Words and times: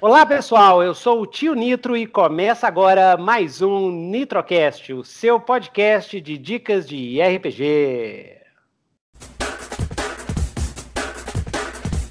Olá 0.00 0.24
pessoal, 0.24 0.80
eu 0.80 0.94
sou 0.94 1.22
o 1.22 1.26
Tio 1.26 1.54
Nitro 1.54 1.96
e 1.96 2.06
começa 2.06 2.68
agora 2.68 3.16
mais 3.16 3.60
um 3.60 3.90
Nitrocast, 3.90 4.92
o 4.92 5.02
seu 5.02 5.40
podcast 5.40 6.20
de 6.20 6.38
dicas 6.38 6.86
de 6.86 7.20
RPG. 7.20 8.36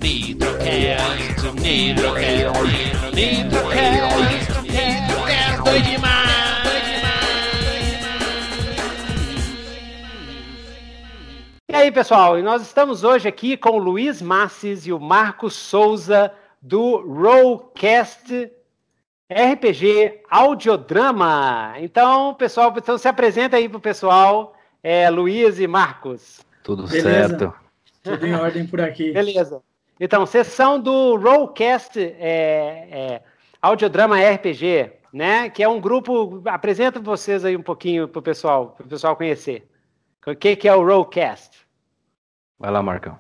Nitrocast, 0.02 1.62
Nitrocast, 1.62 3.16
Nitrocast, 3.16 4.62
Nitrocast, 4.64 5.64
doido 5.64 5.86
demais, 5.86 6.28
E 11.70 11.74
aí 11.74 11.90
pessoal, 11.90 12.38
nós 12.42 12.64
estamos 12.64 13.06
hoje 13.06 13.30
aqui 13.30 13.56
com 13.56 13.70
o 13.70 13.78
Luiz 13.78 14.22
Masses 14.22 14.86
e 14.86 14.92
o 14.92 15.00
Marcos 15.00 15.54
Souza 15.54 16.34
do 16.62 16.98
Rollcast 17.02 18.52
RPG 19.30 20.22
Audiodrama. 20.30 21.76
Então, 21.80 22.34
pessoal, 22.34 22.74
então 22.76 22.98
se 22.98 23.08
apresenta 23.08 23.58
aí 23.58 23.68
pro 23.68 23.80
pessoal, 23.80 24.56
é, 24.82 25.10
Luiz 25.10 25.60
e 25.60 25.68
Marcos. 25.68 26.46
Tudo 26.64 26.88
Beleza. 26.88 27.10
certo. 27.10 27.54
Tudo 28.04 28.26
em 28.26 28.34
ordem 28.34 28.66
por 28.66 28.80
aqui. 28.82 29.12
Beleza. 29.14 29.62
Então, 30.00 30.26
sessão 30.26 30.80
do 30.80 31.16
Rollcast 31.18 32.00
é, 32.00 32.88
é, 32.92 33.22
Audiodrama 33.62 34.18
RPG, 34.18 34.92
né? 35.12 35.50
Que 35.50 35.64
é 35.64 35.68
um 35.68 35.82
grupo. 35.82 36.42
Apresenta 36.46 37.00
vocês 37.00 37.44
aí 37.44 37.58
um 37.58 37.64
pouquinho 37.64 38.08
pro 38.08 38.22
pessoal, 38.22 38.76
pro 38.78 38.88
pessoal 38.88 39.16
conhecer. 39.16 39.68
O 40.26 40.36
que, 40.36 40.56
que 40.56 40.68
é 40.68 40.76
o 40.76 40.86
Rollcast? 40.86 41.68
Vai 42.60 42.72
lá, 42.72 42.84
Marcão. 42.84 43.18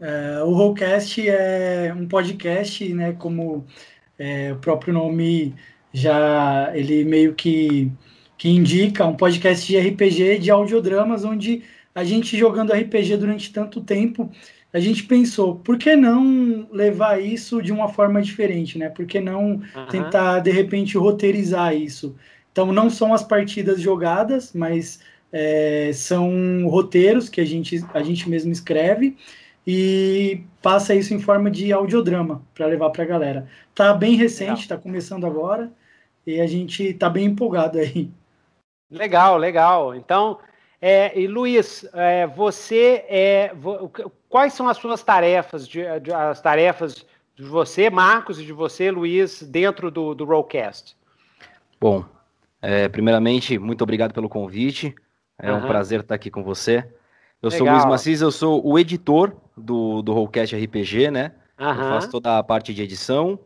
É, 0.00 0.42
o 0.44 0.52
Rollcast 0.52 1.28
é 1.28 1.94
um 1.96 2.06
podcast, 2.06 2.92
né? 2.94 3.12
Como 3.12 3.64
é, 4.18 4.52
o 4.52 4.56
próprio 4.56 4.92
nome 4.92 5.54
já 5.92 6.70
ele 6.74 7.04
meio 7.04 7.34
que, 7.34 7.90
que 8.36 8.48
indica, 8.48 9.06
um 9.06 9.16
podcast 9.16 9.66
de 9.66 9.78
RPG, 9.78 10.38
de 10.38 10.50
audiodramas, 10.50 11.24
onde 11.24 11.62
a 11.94 12.04
gente 12.04 12.36
jogando 12.36 12.72
RPG 12.72 13.16
durante 13.16 13.52
tanto 13.52 13.80
tempo, 13.80 14.30
a 14.72 14.78
gente 14.78 15.04
pensou, 15.04 15.56
por 15.56 15.78
que 15.78 15.96
não 15.96 16.68
levar 16.70 17.20
isso 17.20 17.62
de 17.62 17.72
uma 17.72 17.88
forma 17.88 18.20
diferente, 18.20 18.78
né? 18.78 18.88
Por 18.88 19.06
que 19.06 19.18
não 19.18 19.52
uhum. 19.52 19.86
tentar, 19.90 20.40
de 20.40 20.50
repente, 20.50 20.98
roteirizar 20.98 21.74
isso? 21.74 22.14
Então, 22.52 22.72
não 22.72 22.90
são 22.90 23.14
as 23.14 23.24
partidas 23.24 23.80
jogadas, 23.80 24.52
mas 24.52 25.00
é, 25.32 25.90
são 25.94 26.66
roteiros 26.68 27.28
que 27.28 27.40
a 27.40 27.44
gente, 27.44 27.82
a 27.94 28.02
gente 28.02 28.28
mesmo 28.28 28.52
escreve 28.52 29.16
e 29.70 30.46
passa 30.62 30.94
isso 30.94 31.12
em 31.12 31.20
forma 31.20 31.50
de 31.50 31.70
audiodrama 31.74 32.42
para 32.54 32.64
levar 32.64 32.88
para 32.88 33.02
a 33.02 33.06
galera. 33.06 33.46
Tá 33.74 33.92
bem 33.92 34.16
recente, 34.16 34.62
está 34.62 34.78
começando 34.78 35.26
agora 35.26 35.70
e 36.26 36.40
a 36.40 36.46
gente 36.46 36.94
tá 36.94 37.10
bem 37.10 37.26
empolgado 37.26 37.78
aí. 37.78 38.10
Legal, 38.90 39.36
legal. 39.36 39.94
Então, 39.94 40.38
é, 40.80 41.12
e 41.20 41.26
Luiz, 41.26 41.86
é, 41.92 42.26
você 42.26 43.04
é, 43.10 43.52
quais 44.30 44.54
são 44.54 44.66
as 44.70 44.78
suas 44.78 45.02
tarefas, 45.02 45.68
de, 45.68 45.82
de, 46.00 46.14
as 46.14 46.40
tarefas 46.40 47.04
de 47.36 47.44
você, 47.44 47.90
Marcos, 47.90 48.40
e 48.40 48.46
de 48.46 48.54
você, 48.54 48.90
Luiz, 48.90 49.42
dentro 49.42 49.90
do, 49.90 50.14
do 50.14 50.24
Rollcast? 50.24 50.96
Bom, 51.78 52.06
é, 52.62 52.88
primeiramente, 52.88 53.58
muito 53.58 53.82
obrigado 53.82 54.14
pelo 54.14 54.30
convite. 54.30 54.94
É 55.38 55.52
uhum. 55.52 55.58
um 55.58 55.66
prazer 55.66 56.00
estar 56.00 56.14
aqui 56.14 56.30
com 56.30 56.42
você. 56.42 56.90
Eu 57.42 57.50
Legal. 57.50 57.58
sou 57.58 57.66
o 57.66 57.70
Luiz 57.70 57.84
Macis, 57.84 58.22
eu 58.22 58.32
sou 58.32 58.66
o 58.66 58.78
editor 58.78 59.36
do, 59.58 60.02
do 60.02 60.12
Rollcast 60.12 60.56
RPG, 60.56 61.10
né? 61.10 61.32
Uhum. 61.58 61.68
Eu 61.68 61.74
faço 61.74 62.10
toda 62.10 62.38
a 62.38 62.42
parte 62.42 62.72
de 62.72 62.82
edição 62.82 63.38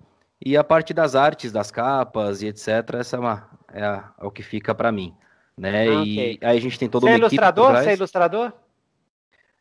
e 0.45 0.57
a 0.57 0.65
parte 0.65 0.93
das 0.93 1.15
artes, 1.15 1.53
das 1.53 1.71
capas 1.71 2.43
e 2.43 2.49
etc. 2.49 2.69
Essa 2.99 3.17
é, 3.17 3.21
uma, 3.21 3.49
é, 3.73 3.85
a, 3.85 4.13
é 4.21 4.25
o 4.25 4.31
que 4.31 4.43
fica 4.43 4.75
para 4.75 4.93
mim, 4.93 5.15
né? 5.57 5.89
Ah, 5.89 6.05
e 6.05 6.39
aí 6.43 6.59
a 6.59 6.61
gente 6.61 6.79
tem 6.79 6.89
toda 6.89 7.07
Você 7.07 7.13
uma 7.13 7.17
é 7.17 7.19
ilustrador? 7.19 7.73
Você 7.73 7.91
é 7.91 7.95
ilustrador? 7.95 8.53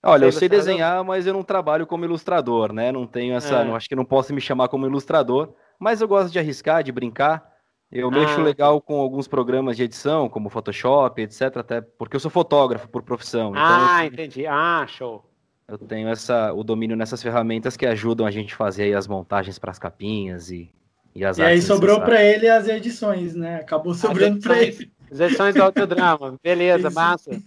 Olha, 0.04 0.20
Você 0.20 0.26
é 0.26 0.28
eu 0.28 0.40
sei 0.40 0.50
desenhar, 0.50 1.04
mas 1.04 1.28
eu 1.28 1.34
não 1.34 1.44
trabalho 1.44 1.86
como 1.86 2.04
ilustrador, 2.04 2.74
né? 2.74 2.92
Não 2.92 3.06
tenho 3.06 3.36
essa, 3.36 3.58
é. 3.58 3.64
não, 3.64 3.76
acho 3.76 3.88
que 3.88 3.96
não 3.96 4.06
posso 4.06 4.34
me 4.34 4.42
chamar 4.42 4.68
como 4.68 4.88
ilustrador, 4.88 5.54
mas 5.80 6.02
eu 6.02 6.08
gosto 6.08 6.32
de 6.32 6.40
arriscar, 6.40 6.84
de 6.84 6.92
brincar. 6.92 7.52
Eu 7.92 8.08
ah, 8.08 8.12
mexo 8.12 8.42
legal 8.42 8.82
com 8.82 9.00
alguns 9.00 9.28
programas 9.28 9.76
de 9.76 9.84
edição, 9.84 10.30
como 10.30 10.50
Photoshop, 10.50 11.22
etc. 11.22 11.58
Até 11.58 11.82
porque 11.82 12.16
eu 12.16 12.20
sou 12.20 12.32
fotógrafo 12.32 12.88
por 12.88 13.04
profissão. 13.04 13.52
Então 13.52 13.64
ah, 13.64 14.06
eu, 14.06 14.08
entendi. 14.08 14.48
Ah, 14.48 14.86
show. 14.88 15.24
Eu 15.72 15.78
tenho 15.78 16.10
essa, 16.10 16.52
o 16.52 16.66
domínio 16.66 16.98
nessas 16.98 17.24
ferramentas 17.24 17.78
que 17.78 17.86
ajudam 17.86 18.28
a 18.28 18.32
gente 18.32 18.54
a 18.54 18.58
fazer 18.58 18.94
as 18.94 19.08
montagens 19.08 19.58
para 19.58 19.72
as 19.72 19.80
capinhas 19.80 20.52
e, 20.52 20.70
e 21.16 21.24
as 21.24 21.38
E 21.38 21.44
aí 21.44 21.62
sobrou 21.62 22.02
para 22.02 22.22
ele 22.22 22.50
as 22.50 22.68
edições, 22.68 23.34
né? 23.34 23.56
Acabou 23.56 23.94
sobrando 23.94 24.42
para 24.42 24.62
ele. 24.62 24.92
As 25.10 25.22
edições 25.22 25.56
do 25.56 25.64
audiodrama. 25.64 26.36
Beleza, 26.44 26.90
Isso. 26.90 26.96
massa. 26.96 27.32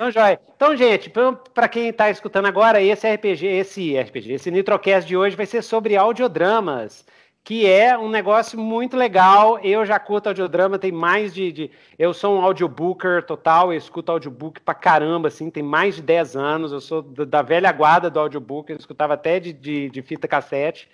Então, 0.00 0.10
joia. 0.10 0.40
Então, 0.56 0.74
gente, 0.74 1.12
para 1.52 1.68
quem 1.68 1.90
está 1.90 2.10
escutando 2.10 2.46
agora, 2.46 2.80
esse 2.80 3.06
RPG, 3.06 3.46
esse 3.46 4.00
RPG, 4.00 4.32
esse 4.32 4.50
Nitrocast 4.50 5.06
de 5.06 5.14
hoje 5.14 5.36
vai 5.36 5.44
ser 5.44 5.62
sobre 5.62 5.94
audiodramas 5.94 7.04
que 7.42 7.66
é 7.66 7.96
um 7.98 8.08
negócio 8.08 8.58
muito 8.58 8.96
legal. 8.96 9.58
Eu 9.60 9.84
já 9.84 9.98
curto 9.98 10.28
audiodrama, 10.28 10.78
tem 10.78 10.92
mais 10.92 11.34
de, 11.34 11.50
de, 11.52 11.70
Eu 11.98 12.12
sou 12.12 12.38
um 12.38 12.42
audiobooker 12.42 13.24
total, 13.24 13.72
eu 13.72 13.78
escuto 13.78 14.12
audiobook 14.12 14.60
pra 14.60 14.74
caramba, 14.74 15.28
assim, 15.28 15.50
tem 15.50 15.62
mais 15.62 15.96
de 15.96 16.02
10 16.02 16.36
anos. 16.36 16.72
Eu 16.72 16.80
sou 16.80 17.02
da 17.02 17.42
velha 17.42 17.72
guarda 17.72 18.10
do 18.10 18.20
audiobook, 18.20 18.70
eu 18.70 18.76
escutava 18.76 19.14
até 19.14 19.40
de, 19.40 19.52
de, 19.52 19.90
de 19.90 20.02
fita 20.02 20.28
cassete. 20.28 20.88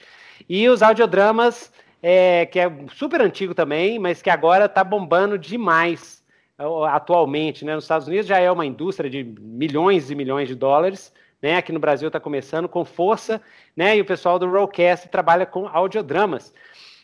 E 0.48 0.68
os 0.68 0.82
audiodramas, 0.82 1.72
é, 2.02 2.46
que 2.46 2.58
é 2.58 2.70
super 2.94 3.20
antigo 3.20 3.54
também, 3.54 3.98
mas 3.98 4.22
que 4.22 4.30
agora 4.30 4.68
tá 4.68 4.84
bombando 4.84 5.38
demais 5.38 6.24
atualmente, 6.88 7.64
né? 7.64 7.74
Nos 7.74 7.84
Estados 7.84 8.08
Unidos 8.08 8.26
já 8.26 8.38
é 8.38 8.50
uma 8.50 8.64
indústria 8.64 9.10
de 9.10 9.22
milhões 9.22 10.10
e 10.10 10.14
milhões 10.14 10.48
de 10.48 10.54
dólares 10.54 11.12
né? 11.40 11.56
Aqui 11.56 11.72
no 11.72 11.78
Brasil 11.78 12.08
está 12.08 12.20
começando 12.20 12.68
com 12.68 12.84
força, 12.84 13.40
né? 13.76 13.96
E 13.96 14.00
o 14.00 14.04
pessoal 14.04 14.38
do 14.38 14.50
Rollcast 14.50 15.08
trabalha 15.08 15.46
com 15.46 15.68
audiodramas. 15.68 16.52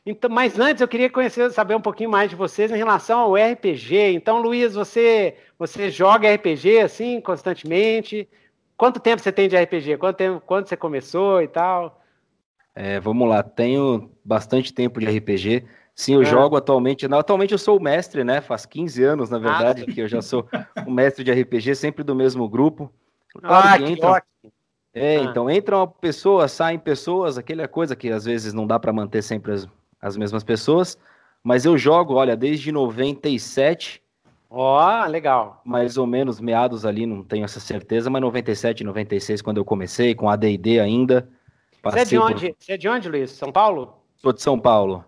Então, 0.05 0.29
mas 0.29 0.59
antes 0.59 0.81
eu 0.81 0.89
queria 0.89 1.09
conhecer, 1.09 1.51
saber 1.53 1.77
um 1.77 1.81
pouquinho 1.81 2.11
mais 2.11 2.29
de 2.29 2.35
vocês 2.35 2.71
em 2.73 2.77
relação 2.77 3.21
ao 3.21 3.35
RPG. 3.35 4.13
Então, 4.15 4.43
Luiz, 4.43 4.75
você 4.75 5.37
você 5.59 5.91
joga 5.91 6.33
RPG 6.35 6.81
assim 6.81 7.21
constantemente? 7.21 8.29
Quanto 8.77 8.99
tempo 8.99 9.23
você 9.23 9.31
tem 9.31 9.49
de 9.49 9.57
RPG? 9.57 9.97
Quanto 9.99 10.17
tempo, 10.17 10.43
quando 10.45 10.69
você 10.69 10.77
começou 10.77 11.41
e 11.41 11.47
tal? 11.47 12.03
É, 12.75 12.99
vamos 12.99 13.29
lá, 13.29 13.43
tenho 13.43 14.11
bastante 14.25 14.73
tempo 14.73 14.99
de 14.99 15.07
RPG. 15.07 15.65
Sim, 15.95 16.15
eu 16.15 16.23
é. 16.23 16.25
jogo 16.25 16.57
atualmente. 16.57 17.07
Não, 17.07 17.19
atualmente 17.19 17.53
eu 17.53 17.59
sou 17.59 17.79
o 17.79 17.83
mestre, 17.83 18.25
né? 18.25 18.41
Faz 18.41 18.67
15 18.67 19.05
anos, 19.05 19.31
na 19.31 19.39
verdade, 19.39 19.85
ah. 19.87 19.93
que 19.93 20.01
eu 20.01 20.09
já 20.09 20.21
sou 20.21 20.49
o 20.85 20.91
mestre 20.91 21.23
de 21.23 21.31
RPG, 21.31 21.77
sempre 21.77 22.03
do 22.03 22.15
mesmo 22.15 22.49
grupo. 22.49 22.93
Claro 23.41 23.69
ah, 23.69 23.79
que, 23.79 23.85
que 23.85 23.93
entram, 23.93 24.17
É, 24.95 25.17
ah. 25.17 25.23
então 25.23 25.51
entram 25.51 25.87
pessoas, 25.87 26.53
saem 26.53 26.79
pessoas, 26.79 27.39
aquela 27.39 27.67
coisa 27.67 27.97
que 27.97 28.11
às 28.11 28.25
vezes 28.25 28.53
não 28.53 28.67
dá 28.67 28.79
para 28.79 28.93
manter 28.93 29.23
sempre 29.23 29.53
as, 29.53 29.69
as 30.01 30.17
mesmas 30.17 30.45
pessoas. 30.45 30.99
Mas 31.43 31.65
eu 31.65 31.77
jogo, 31.77 32.15
olha, 32.15 32.37
desde 32.37 32.71
97. 32.71 34.03
Ó, 34.49 35.03
oh, 35.05 35.09
legal. 35.09 35.61
Mais 35.65 35.97
ou 35.97 36.07
menos, 36.07 36.39
meados 36.39 36.85
ali, 36.85 37.07
não 37.07 37.25
tenho 37.25 37.45
essa 37.45 37.59
certeza, 37.59 38.11
mas 38.11 38.21
97, 38.21 38.85
96, 38.85 39.41
quando 39.41 39.57
eu 39.57 39.65
comecei, 39.65 40.15
com 40.15 40.29
ADD 40.29 40.79
ainda. 40.79 41.29
Você 41.83 41.99
é 41.99 42.05
de 42.05 42.19
onde? 42.19 42.49
Por... 42.51 42.57
Você 42.61 42.73
é 42.73 42.77
de 42.77 42.89
onde, 42.89 43.09
Luiz? 43.09 43.31
São 43.31 43.51
Paulo? 43.51 43.97
Sou 44.17 44.33
de 44.33 44.43
São 44.43 44.59
Paulo. 44.59 45.05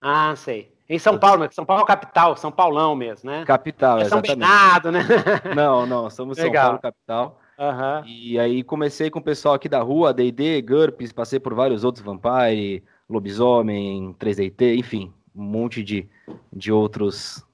Ah, 0.00 0.34
sei. 0.36 0.72
Em 0.88 0.98
São 0.98 1.16
Paulo, 1.18 1.48
São 1.52 1.64
Paulo 1.64 1.84
é 1.84 1.86
capital, 1.86 2.36
São 2.36 2.52
Paulão 2.52 2.94
mesmo, 2.94 3.30
né? 3.30 3.44
Capital, 3.46 3.98
é 3.98 4.02
exatamente. 4.02 4.28
São 4.28 4.38
Bernardo, 4.38 4.92
né? 4.92 5.00
Não, 5.56 5.86
não, 5.86 6.10
somos 6.10 6.36
São 6.36 6.52
Paulo 6.52 6.78
capital. 6.78 7.40
Uhum. 7.62 8.04
E 8.04 8.40
aí 8.40 8.64
comecei 8.64 9.08
com 9.08 9.20
o 9.20 9.22
pessoal 9.22 9.54
aqui 9.54 9.68
da 9.68 9.80
rua, 9.80 10.12
D&D, 10.12 10.60
GURPS, 10.62 11.12
passei 11.12 11.38
por 11.38 11.54
vários 11.54 11.84
outros, 11.84 12.04
Vampire, 12.04 12.82
Lobisomem, 13.08 14.16
3DT, 14.18 14.78
enfim, 14.78 15.12
um 15.32 15.44
monte 15.44 15.80
de, 15.84 16.08
de 16.52 16.72
outros 16.72 17.46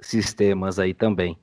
sistemas 0.00 0.78
aí 0.78 0.94
também. 0.94 1.36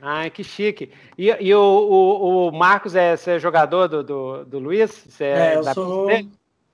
Ai, 0.00 0.30
que 0.30 0.44
chique. 0.44 0.92
E, 1.18 1.26
e 1.40 1.54
o, 1.54 1.60
o, 1.60 2.48
o, 2.48 2.52
Marcos 2.52 2.94
é, 2.94 3.16
é 3.26 3.38
jogador 3.40 3.88
do, 3.88 4.04
do, 4.04 4.44
do 4.44 4.58
Luiz? 4.60 4.92
Você 5.08 5.24
é, 5.24 5.54
é 5.54 5.56
eu 5.56 5.64
sou, 5.74 6.08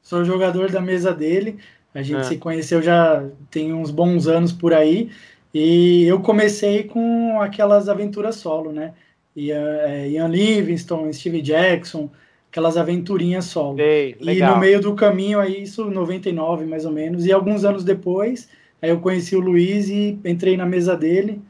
sou 0.03 0.25
jogador 0.27 0.71
da 0.71 0.81
mesa 0.81 1.15
dele. 1.15 1.59
A 1.95 2.03
gente 2.03 2.21
ah. 2.21 2.25
se 2.25 2.37
conheceu 2.37 2.83
já 2.83 3.27
tem 3.51 3.73
uns 3.73 3.91
bons 3.91 4.27
anos 4.27 4.53
por 4.53 4.75
aí. 4.75 5.11
E 5.55 6.05
eu 6.05 6.21
comecei 6.21 6.85
com 6.85 7.41
aquelas 7.41 7.89
aventuras 7.89 8.37
solo, 8.37 8.73
né? 8.73 8.93
Ian, 9.37 9.79
é, 9.83 10.09
Ian 10.11 10.29
Livingstone, 10.29 11.13
Steve 11.13 11.41
Jackson, 11.41 12.11
aquelas 12.51 12.77
aventurinhas 12.77 13.47
solo. 13.47 13.81
Ei, 13.81 14.17
e 14.21 14.43
no 14.43 14.59
meio 14.59 14.81
do 14.81 14.95
caminho, 14.95 15.41
aí, 15.41 15.63
isso 15.63 15.91
99 15.91 16.67
mais 16.67 16.85
ou 16.85 16.93
menos, 16.93 17.25
e 17.25 17.33
alguns 17.33 17.65
anos 17.65 17.85
depois, 17.85 18.49
aí 18.81 18.91
eu 18.91 19.01
conheci 19.01 19.35
o 19.35 19.41
Luiz 19.41 19.89
e 19.89 20.19
entrei 20.25 20.57
na 20.57 20.67
mesa 20.67 20.97
dele, 20.97 21.41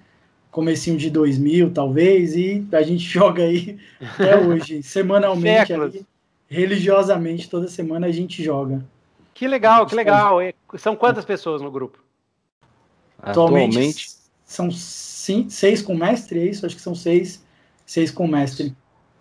comecinho 0.50 0.96
de 0.96 1.10
2000 1.10 1.70
talvez, 1.70 2.36
e 2.36 2.64
a 2.72 2.82
gente 2.82 3.04
joga 3.08 3.42
aí 3.42 3.78
até 4.00 4.36
hoje, 4.38 4.82
semanalmente, 4.82 5.72
aí, 5.72 6.06
religiosamente, 6.48 7.48
toda 7.50 7.66
semana 7.68 8.06
a 8.06 8.12
gente 8.12 8.42
joga. 8.42 8.84
Que 9.34 9.48
legal, 9.48 9.86
que 9.86 9.94
legal. 9.94 10.38
São 10.78 10.94
quantas 10.94 11.24
pessoas 11.24 11.62
no 11.62 11.70
grupo? 11.70 11.98
Atualmente, 13.18 13.76
Atualmente 13.76 14.22
são 14.52 14.70
cinco, 14.70 15.50
seis 15.50 15.80
com 15.80 15.94
mestre, 15.94 16.40
é 16.40 16.44
isso? 16.44 16.66
Acho 16.66 16.76
que 16.76 16.82
são 16.82 16.94
seis, 16.94 17.42
seis 17.84 18.10
com 18.10 18.26
mestre. 18.26 18.74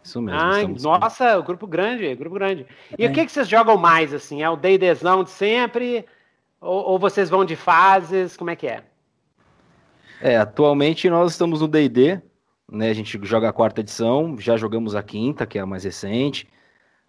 Isso 0.03 0.21
mesmo. 0.21 0.39
Ah, 0.39 0.63
nossa, 0.81 1.37
o 1.37 1.43
grupo 1.43 1.67
grande, 1.67 2.13
grupo 2.15 2.35
grande. 2.35 2.65
E 2.97 3.05
é. 3.05 3.09
o 3.09 3.13
que, 3.13 3.25
que 3.25 3.31
vocês 3.31 3.47
jogam 3.47 3.77
mais, 3.77 4.13
assim? 4.13 4.41
É 4.41 4.49
o 4.49 4.55
D&Dzão 4.55 5.23
de 5.23 5.29
sempre? 5.29 6.05
Ou, 6.59 6.91
ou, 6.91 6.99
vocês 6.99 7.29
vão 7.29 7.45
de 7.45 7.55
fases? 7.55 8.35
Como 8.35 8.49
é 8.49 8.55
que 8.55 8.67
é? 8.67 8.83
É, 10.21 10.37
atualmente 10.37 11.09
nós 11.09 11.31
estamos 11.31 11.61
no 11.61 11.67
D&D, 11.67 12.19
né? 12.71 12.89
A 12.89 12.93
gente 12.93 13.19
joga 13.23 13.49
a 13.49 13.53
quarta 13.53 13.81
edição, 13.81 14.35
já 14.39 14.57
jogamos 14.57 14.95
a 14.95 15.03
quinta, 15.03 15.45
que 15.45 15.57
é 15.57 15.61
a 15.61 15.65
mais 15.65 15.83
recente. 15.83 16.47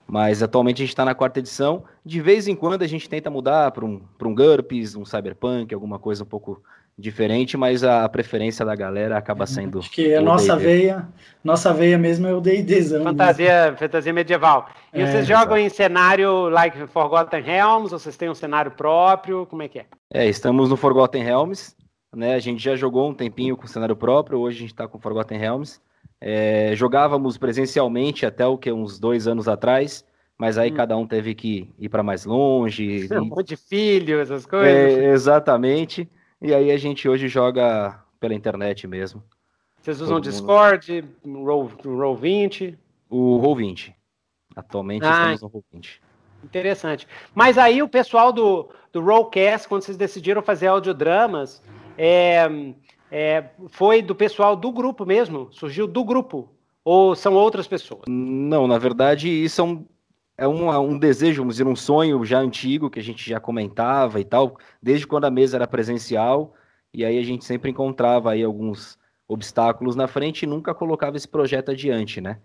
Mas 0.06 0.42
atualmente 0.42 0.76
a 0.76 0.84
gente 0.84 0.90
está 0.90 1.04
na 1.04 1.14
quarta 1.14 1.38
edição. 1.38 1.84
De 2.04 2.20
vez 2.20 2.48
em 2.48 2.54
quando 2.54 2.82
a 2.82 2.86
gente 2.86 3.08
tenta 3.08 3.30
mudar 3.30 3.70
para 3.70 3.84
um, 3.84 4.02
um 4.22 4.34
GURPS, 4.34 4.96
um 4.96 5.04
Cyberpunk, 5.04 5.72
alguma 5.72 5.98
coisa 5.98 6.24
um 6.24 6.26
pouco 6.26 6.62
diferente, 7.02 7.56
mas 7.56 7.82
a 7.82 8.08
preferência 8.08 8.64
da 8.64 8.74
galera 8.74 9.18
acaba 9.18 9.44
sendo. 9.46 9.80
Acho 9.80 9.90
que 9.90 10.14
a 10.14 10.22
nossa 10.22 10.56
veia, 10.56 11.08
nossa 11.42 11.74
veia 11.74 11.98
mesmo 11.98 12.26
é 12.26 12.32
o 12.32 12.40
D&Dzão. 12.40 13.02
Fantasia, 13.02 13.74
fantasia 13.76 14.12
medieval. 14.12 14.68
E 14.94 15.02
é, 15.02 15.06
vocês 15.06 15.26
jogam 15.26 15.56
exato. 15.56 15.58
em 15.58 15.68
cenário 15.68 16.48
like 16.48 16.86
Forgotten 16.86 17.42
Realms, 17.42 17.92
ou 17.92 17.98
vocês 17.98 18.16
têm 18.16 18.30
um 18.30 18.34
cenário 18.34 18.70
próprio? 18.70 19.44
Como 19.46 19.62
é 19.62 19.68
que 19.68 19.80
é? 19.80 19.86
É, 20.14 20.28
estamos 20.28 20.70
no 20.70 20.76
Forgotten 20.76 21.22
Realms, 21.22 21.74
né? 22.14 22.34
A 22.34 22.38
gente 22.38 22.62
já 22.62 22.76
jogou 22.76 23.10
um 23.10 23.14
tempinho 23.14 23.56
com 23.56 23.66
cenário 23.66 23.96
próprio, 23.96 24.38
hoje 24.38 24.58
a 24.58 24.60
gente 24.60 24.72
está 24.72 24.86
com 24.86 24.98
Forgotten 24.98 25.38
Realms. 25.38 25.80
É, 26.20 26.72
jogávamos 26.76 27.36
presencialmente 27.36 28.24
até 28.24 28.46
o 28.46 28.56
que 28.56 28.70
uns 28.70 28.96
dois 29.00 29.26
anos 29.26 29.48
atrás, 29.48 30.04
mas 30.38 30.56
aí 30.56 30.70
hum. 30.70 30.74
cada 30.74 30.96
um 30.96 31.04
teve 31.04 31.34
que 31.34 31.68
ir 31.76 31.88
para 31.88 32.02
mais 32.02 32.24
longe. 32.24 33.08
Um 33.12 33.24
monte 33.24 33.48
de 33.48 33.56
filho, 33.56 34.20
essas 34.20 34.46
coisas. 34.46 34.68
É, 34.72 35.10
exatamente. 35.12 36.08
E 36.44 36.52
aí 36.52 36.72
a 36.72 36.76
gente 36.76 37.08
hoje 37.08 37.28
joga 37.28 38.02
pela 38.18 38.34
internet 38.34 38.88
mesmo. 38.88 39.22
Vocês 39.80 40.00
usam 40.00 40.16
Todo 40.16 40.24
Discord, 40.24 41.04
Roll, 41.24 41.70
Roll 41.84 42.16
20? 42.16 42.76
O 43.08 43.36
Roll 43.36 43.54
20. 43.54 43.94
Atualmente 44.56 45.04
ah, 45.04 45.32
estamos 45.32 45.42
no 45.42 45.48
Roll 45.48 45.64
20. 45.72 46.02
Interessante. 46.42 47.06
Mas 47.32 47.56
aí 47.56 47.80
o 47.80 47.88
pessoal 47.88 48.32
do, 48.32 48.68
do 48.92 49.00
Rollcast, 49.00 49.68
quando 49.68 49.82
vocês 49.82 49.96
decidiram 49.96 50.42
fazer 50.42 50.66
audiodramas, 50.66 51.62
é, 51.96 52.50
é, 53.08 53.44
foi 53.68 54.02
do 54.02 54.14
pessoal 54.14 54.56
do 54.56 54.72
grupo 54.72 55.06
mesmo? 55.06 55.48
Surgiu 55.52 55.86
do 55.86 56.02
grupo? 56.04 56.48
Ou 56.84 57.14
são 57.14 57.34
outras 57.34 57.68
pessoas? 57.68 58.02
Não, 58.08 58.66
na 58.66 58.78
verdade, 58.78 59.28
isso 59.28 59.86
é 60.42 60.48
um, 60.48 60.72
é 60.72 60.78
um, 60.78 60.90
um 60.90 60.98
desejo, 60.98 61.42
vamos 61.42 61.54
dizer, 61.54 61.68
um 61.68 61.76
sonho 61.76 62.24
já 62.24 62.40
antigo 62.40 62.90
que 62.90 62.98
a 62.98 63.02
gente 63.02 63.30
já 63.30 63.38
comentava 63.38 64.18
e 64.18 64.24
tal, 64.24 64.56
desde 64.82 65.06
quando 65.06 65.24
a 65.24 65.30
mesa 65.30 65.56
era 65.56 65.68
presencial, 65.68 66.54
e 66.92 67.04
aí 67.04 67.16
a 67.16 67.22
gente 67.22 67.44
sempre 67.44 67.70
encontrava 67.70 68.32
aí 68.32 68.42
alguns 68.42 68.98
obstáculos 69.28 69.94
na 69.94 70.08
frente 70.08 70.42
e 70.42 70.46
nunca 70.46 70.74
colocava 70.74 71.16
esse 71.16 71.28
projeto 71.28 71.70
adiante, 71.70 72.20
né? 72.20 72.38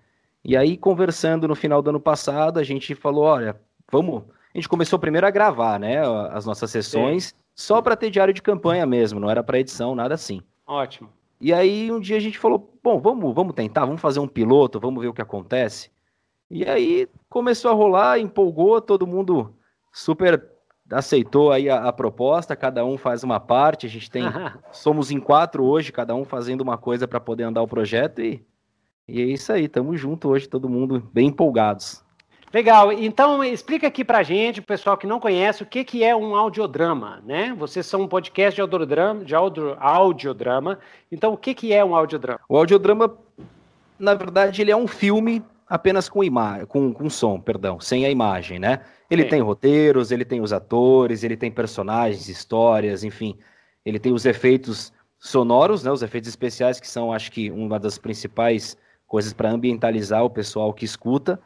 E 0.46 0.56
aí, 0.56 0.78
conversando 0.78 1.48
no 1.48 1.56
final 1.56 1.82
do 1.82 1.90
ano 1.90 2.00
passado, 2.00 2.60
a 2.60 2.64
gente 2.64 2.94
falou, 2.94 3.24
olha, 3.24 3.60
vamos... 3.92 4.24
A 4.54 4.58
gente 4.58 4.70
começou 4.70 4.98
primeiro 4.98 5.26
a 5.26 5.32
gravar, 5.32 5.80
né, 5.80 6.02
as 6.32 6.46
nossas 6.46 6.70
sessões, 6.72 7.26
Sim. 7.26 7.36
só 7.54 7.82
para 7.82 7.96
ter 7.96 8.10
diário 8.10 8.34
de 8.34 8.42
campanha 8.42 8.86
mesmo, 8.86 9.20
não 9.20 9.30
era 9.30 9.44
para 9.44 9.60
edição, 9.60 9.96
nada 9.96 10.14
assim. 10.14 10.42
Ótimo. 10.66 11.10
E 11.42 11.52
aí, 11.52 11.92
um 11.92 12.00
dia 12.00 12.18
a 12.18 12.20
gente 12.20 12.38
falou, 12.38 12.74
bom, 12.84 13.00
vamos, 13.00 13.34
vamos 13.34 13.54
tentar, 13.54 13.86
vamos 13.86 14.02
fazer 14.02 14.20
um 14.20 14.28
piloto, 14.28 14.80
vamos 14.80 15.02
ver 15.02 15.10
o 15.10 15.14
que 15.14 15.22
acontece. 15.22 15.90
E 16.50 16.66
aí 16.66 17.08
começou 17.30 17.72
a 17.72 17.74
rolar, 17.74 18.20
empolgou, 18.20 18.82
todo 18.82 19.08
mundo 19.08 19.54
super 19.92 20.42
aceitou 20.90 21.52
aí 21.52 21.70
a, 21.70 21.84
a, 21.84 21.94
proposta, 21.94 22.56
cada 22.56 22.86
um 22.86 22.98
faz 22.98 23.24
uma 23.24 23.40
parte, 23.40 23.86
a 23.86 23.90
gente 23.90 24.10
tem, 24.10 24.24
somos 24.72 25.12
em 25.12 25.20
quatro 25.20 25.64
hoje, 25.66 25.92
cada 25.92 26.16
um 26.16 26.24
fazendo 26.24 26.62
uma 26.62 26.78
coisa 26.78 27.08
para 27.08 27.20
poder 27.20 27.44
andar 27.44 27.62
o 27.62 27.68
projeto 27.68 28.22
e, 28.22 28.46
e 29.08 29.22
é 29.22 29.26
isso 29.26 29.52
aí, 29.52 29.66
estamos 29.66 30.00
junto 30.00 30.30
hoje, 30.30 30.48
todo 30.48 30.70
mundo 30.70 31.04
bem 31.14 31.28
empolgados. 31.28 32.06
Legal, 32.54 32.94
então 32.94 33.44
explica 33.44 33.88
aqui 33.88 34.06
pra 34.06 34.24
gente, 34.24 34.62
pessoal 34.62 34.98
que 34.98 35.06
não 35.06 35.20
conhece, 35.20 35.64
o 35.64 35.66
que, 35.66 35.84
que 35.84 36.02
é 36.02 36.16
um 36.16 36.34
audiodrama, 36.34 37.22
né? 37.26 37.54
Vocês 37.58 37.86
são 37.86 38.04
um 38.04 38.08
podcast 38.08 38.56
de 38.56 38.62
audiodrama, 38.62 39.26
de 39.26 39.36
audio, 39.36 39.76
audiodrama, 39.78 40.80
então 41.12 41.34
o 41.34 41.38
que, 41.38 41.54
que 41.54 41.74
é 41.74 41.84
um 41.84 41.94
audiodrama? 41.94 42.40
O 42.48 42.58
audiodrama, 42.58 43.14
na 44.00 44.14
verdade, 44.14 44.62
ele 44.62 44.72
é 44.72 44.78
um 44.78 44.88
filme 44.88 45.44
apenas 45.70 46.08
com, 46.08 46.24
ima 46.24 46.66
com, 46.66 46.94
com 46.94 47.10
som, 47.10 47.40
perdão, 47.40 47.80
sem 47.80 48.06
a 48.06 48.10
imagem, 48.10 48.60
né? 48.60 48.82
Ele 49.10 49.26
tem 49.26 49.42
roteiros, 49.42 50.12
ele 50.12 50.26
tem 50.26 50.42
os 50.42 50.54
atores, 50.54 51.24
ele 51.24 51.38
tem 51.38 51.52
personagens, 51.52 52.30
histórias, 52.30 53.04
enfim, 53.04 53.38
ele 53.86 54.00
tem 54.00 54.14
os 54.14 54.26
efeitos 54.26 54.94
sonoros, 55.20 55.84
né? 55.84 55.92
Os 55.92 56.02
efeitos 56.02 56.30
especiais 56.30 56.80
que 56.80 56.88
são, 56.88 57.12
acho 57.12 57.32
que, 57.32 57.52
uma 57.52 57.80
das 57.80 57.98
principais 57.98 58.78
coisas 59.06 59.34
para 59.34 59.50
ambientalizar 59.50 60.24
o 60.24 60.30
pessoal 60.30 60.74
que 60.74 60.86
escuta. 60.86 61.40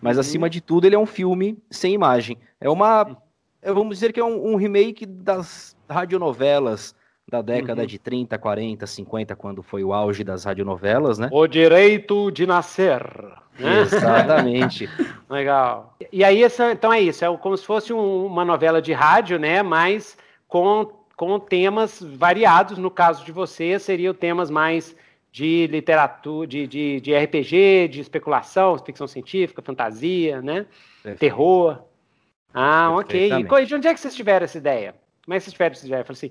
Mas 0.00 0.16
uhum. 0.16 0.20
acima 0.20 0.50
de 0.50 0.60
tudo, 0.60 0.86
ele 0.86 0.94
é 0.94 0.98
um 0.98 1.06
filme 1.06 1.58
sem 1.70 1.94
imagem. 1.94 2.38
É 2.60 2.68
uma, 2.68 3.16
vamos 3.62 3.96
dizer 3.96 4.12
que 4.12 4.20
é 4.20 4.24
um, 4.24 4.52
um 4.52 4.56
remake 4.56 5.06
das 5.06 5.76
radionovelas 5.88 6.94
da 7.28 7.42
década 7.42 7.80
uhum. 7.80 7.86
de 7.86 7.98
30, 7.98 8.38
40, 8.38 8.86
50, 8.86 9.34
quando 9.34 9.62
foi 9.62 9.82
o 9.82 9.92
auge 9.92 10.22
das 10.22 10.44
radionovelas, 10.44 11.18
né? 11.18 11.28
O 11.32 11.46
direito 11.46 12.30
de 12.30 12.46
nascer. 12.46 13.02
Né? 13.58 13.80
Exatamente. 13.80 14.88
Legal. 15.28 15.96
E 16.12 16.22
aí, 16.22 16.42
então 16.72 16.92
é 16.92 17.00
isso, 17.00 17.24
é 17.24 17.36
como 17.38 17.56
se 17.56 17.64
fosse 17.64 17.92
um, 17.92 18.26
uma 18.26 18.44
novela 18.44 18.80
de 18.80 18.92
rádio, 18.92 19.40
né? 19.40 19.60
Mas 19.60 20.16
com, 20.46 20.88
com 21.16 21.40
temas 21.40 22.00
variados. 22.00 22.78
No 22.78 22.90
caso 22.92 23.24
de 23.24 23.32
você, 23.32 23.76
seriam 23.78 24.14
temas 24.14 24.48
mais 24.48 24.94
de 25.32 25.66
literatura, 25.66 26.46
de, 26.46 26.66
de, 26.66 27.00
de 27.00 27.14
RPG, 27.14 27.88
de 27.88 28.00
especulação, 28.00 28.78
ficção 28.78 29.08
científica, 29.08 29.60
fantasia, 29.60 30.40
né? 30.40 30.64
Terror. 31.18 31.82
Ah, 32.54 32.90
ok. 32.92 33.32
E 33.32 33.66
de 33.66 33.74
onde 33.74 33.88
é 33.88 33.92
que 33.92 33.98
vocês 34.00 34.14
tiveram 34.14 34.44
essa 34.44 34.56
ideia? 34.56 34.94
Como 35.26 35.34
é 35.34 35.38
que 35.38 35.44
vocês 35.44 35.52
tiveram 35.54 35.72
essa 35.72 35.86
ideia? 35.86 36.04
assim, 36.08 36.30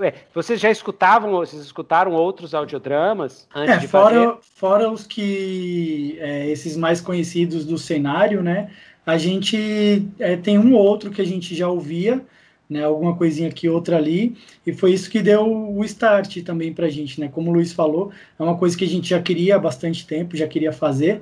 é, 0.00 0.14
vocês 0.34 0.58
já 0.58 0.70
escutavam, 0.70 1.32
vocês 1.32 1.60
escutaram 1.60 2.12
outros 2.12 2.54
audiodramas 2.54 3.46
antes 3.54 3.76
é, 3.76 3.78
de 3.78 3.86
fora, 3.86 4.14
fazer? 4.14 4.38
Fora 4.54 4.90
os 4.90 5.06
que, 5.06 6.16
é, 6.18 6.48
esses 6.48 6.74
mais 6.74 6.98
conhecidos 6.98 7.66
do 7.66 7.76
cenário, 7.76 8.42
né? 8.42 8.70
A 9.04 9.18
gente 9.18 10.08
é, 10.18 10.34
tem 10.34 10.58
um 10.58 10.72
ou 10.72 10.82
outro 10.82 11.10
que 11.10 11.20
a 11.20 11.26
gente 11.26 11.54
já 11.54 11.68
ouvia, 11.68 12.24
né? 12.70 12.82
Alguma 12.82 13.14
coisinha 13.14 13.50
aqui, 13.50 13.68
outra 13.68 13.98
ali, 13.98 14.34
e 14.66 14.72
foi 14.72 14.94
isso 14.94 15.10
que 15.10 15.20
deu 15.20 15.46
o 15.46 15.84
start 15.84 16.38
também 16.42 16.72
pra 16.72 16.88
gente, 16.88 17.20
né? 17.20 17.28
Como 17.30 17.50
o 17.50 17.52
Luiz 17.52 17.74
falou, 17.74 18.12
é 18.38 18.42
uma 18.42 18.56
coisa 18.56 18.74
que 18.74 18.84
a 18.84 18.88
gente 18.88 19.10
já 19.10 19.20
queria 19.20 19.56
há 19.56 19.58
bastante 19.58 20.06
tempo, 20.06 20.38
já 20.38 20.48
queria 20.48 20.72
fazer, 20.72 21.20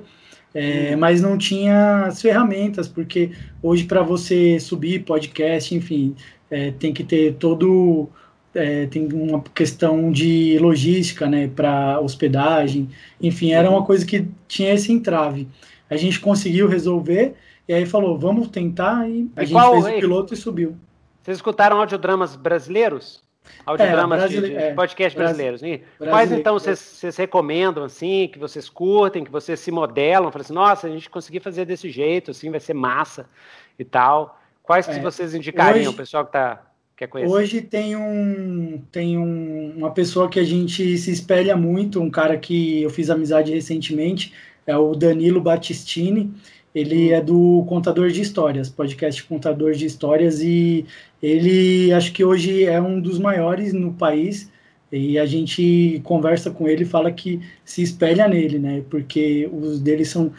é, 0.53 0.95
mas 0.95 1.21
não 1.21 1.37
tinha 1.37 2.05
as 2.05 2.21
ferramentas, 2.21 2.87
porque 2.87 3.31
hoje 3.61 3.83
para 3.83 4.01
você 4.01 4.61
subir 4.61 5.03
podcast, 5.03 5.75
enfim, 5.75 6.15
é, 6.51 6.71
tem 6.71 6.93
que 6.93 7.03
ter 7.03 7.35
todo 7.35 8.09
é, 8.53 8.85
tem 8.87 9.07
uma 9.13 9.41
questão 9.55 10.11
de 10.11 10.59
logística, 10.59 11.27
né, 11.27 11.47
para 11.47 11.99
hospedagem, 12.01 12.89
enfim, 13.19 13.53
era 13.53 13.69
uma 13.69 13.83
coisa 13.83 14.05
que 14.05 14.27
tinha 14.47 14.73
esse 14.73 14.91
entrave. 14.91 15.47
A 15.89 15.95
gente 15.95 16.19
conseguiu 16.19 16.67
resolver 16.67 17.33
e 17.67 17.73
aí 17.73 17.85
falou, 17.85 18.17
vamos 18.17 18.49
tentar 18.49 19.09
e 19.09 19.29
a 19.35 19.43
e 19.43 19.45
gente 19.45 19.55
qual, 19.55 19.81
fez 19.81 19.95
o 19.95 19.99
piloto 19.99 20.33
e 20.33 20.37
subiu. 20.37 20.75
Vocês 21.23 21.37
escutaram 21.37 21.79
audiodramas 21.79 22.35
brasileiros? 22.35 23.23
Audiodramas 23.65 24.23
é, 24.23 24.27
de, 24.27 24.41
de 24.41 24.55
é, 24.55 24.73
podcast 24.73 25.17
brasileiros. 25.17 25.61
Brasileiro. 25.61 25.85
Quais 25.99 26.31
então 26.31 26.53
vocês, 26.53 26.79
vocês, 26.79 27.17
recomendam 27.17 27.83
assim, 27.83 28.29
que 28.31 28.37
vocês 28.37 28.69
curtem, 28.69 29.23
que 29.23 29.31
vocês 29.31 29.59
se 29.59 29.71
modelam, 29.71 30.31
falam 30.31 30.43
assim, 30.43 30.53
nossa, 30.53 30.87
a 30.87 30.89
gente 30.89 31.09
conseguiu 31.09 31.41
fazer 31.41 31.65
desse 31.65 31.89
jeito, 31.89 32.31
assim, 32.31 32.51
vai 32.51 32.59
ser 32.59 32.73
massa 32.73 33.27
e 33.79 33.83
tal. 33.83 34.40
Quais 34.63 34.85
que 34.85 34.93
é, 34.93 35.01
vocês 35.01 35.33
indicariam, 35.33 35.81
hoje, 35.81 35.89
o 35.89 35.93
pessoal 35.93 36.25
que 36.25 36.31
tá, 36.31 36.63
quer 36.95 37.07
conhecer? 37.07 37.33
Hoje 37.33 37.61
tem, 37.61 37.95
um, 37.95 38.81
tem 38.91 39.17
um, 39.17 39.73
uma 39.77 39.91
pessoa 39.91 40.29
que 40.29 40.39
a 40.39 40.43
gente 40.43 40.97
se 40.97 41.11
espelha 41.11 41.55
muito, 41.57 42.01
um 42.01 42.09
cara 42.09 42.37
que 42.37 42.81
eu 42.81 42.89
fiz 42.89 43.09
amizade 43.09 43.53
recentemente, 43.53 44.33
é 44.65 44.77
o 44.77 44.93
Danilo 44.95 45.41
Battistini. 45.41 46.31
Ele 46.73 47.09
hum. 47.09 47.15
é 47.15 47.21
do 47.21 47.65
Contador 47.67 48.09
de 48.09 48.21
Histórias, 48.21 48.69
podcast 48.69 49.23
Contador 49.23 49.73
de 49.73 49.85
Histórias, 49.85 50.41
e 50.41 50.85
ele 51.21 51.91
acho 51.91 52.13
que 52.13 52.23
hoje 52.23 52.65
é 52.65 52.81
um 52.81 52.99
dos 52.99 53.19
maiores 53.19 53.73
no 53.73 53.93
país. 53.93 54.49
E 54.91 55.17
a 55.17 55.25
gente 55.25 56.01
conversa 56.03 56.51
com 56.51 56.67
ele 56.67 56.83
e 56.83 56.85
fala 56.85 57.11
que 57.11 57.39
se 57.63 57.81
espelha 57.81 58.27
nele, 58.27 58.59
né? 58.59 58.83
Porque 58.89 59.49
os 59.51 59.79
deles 59.79 60.09
são 60.09 60.33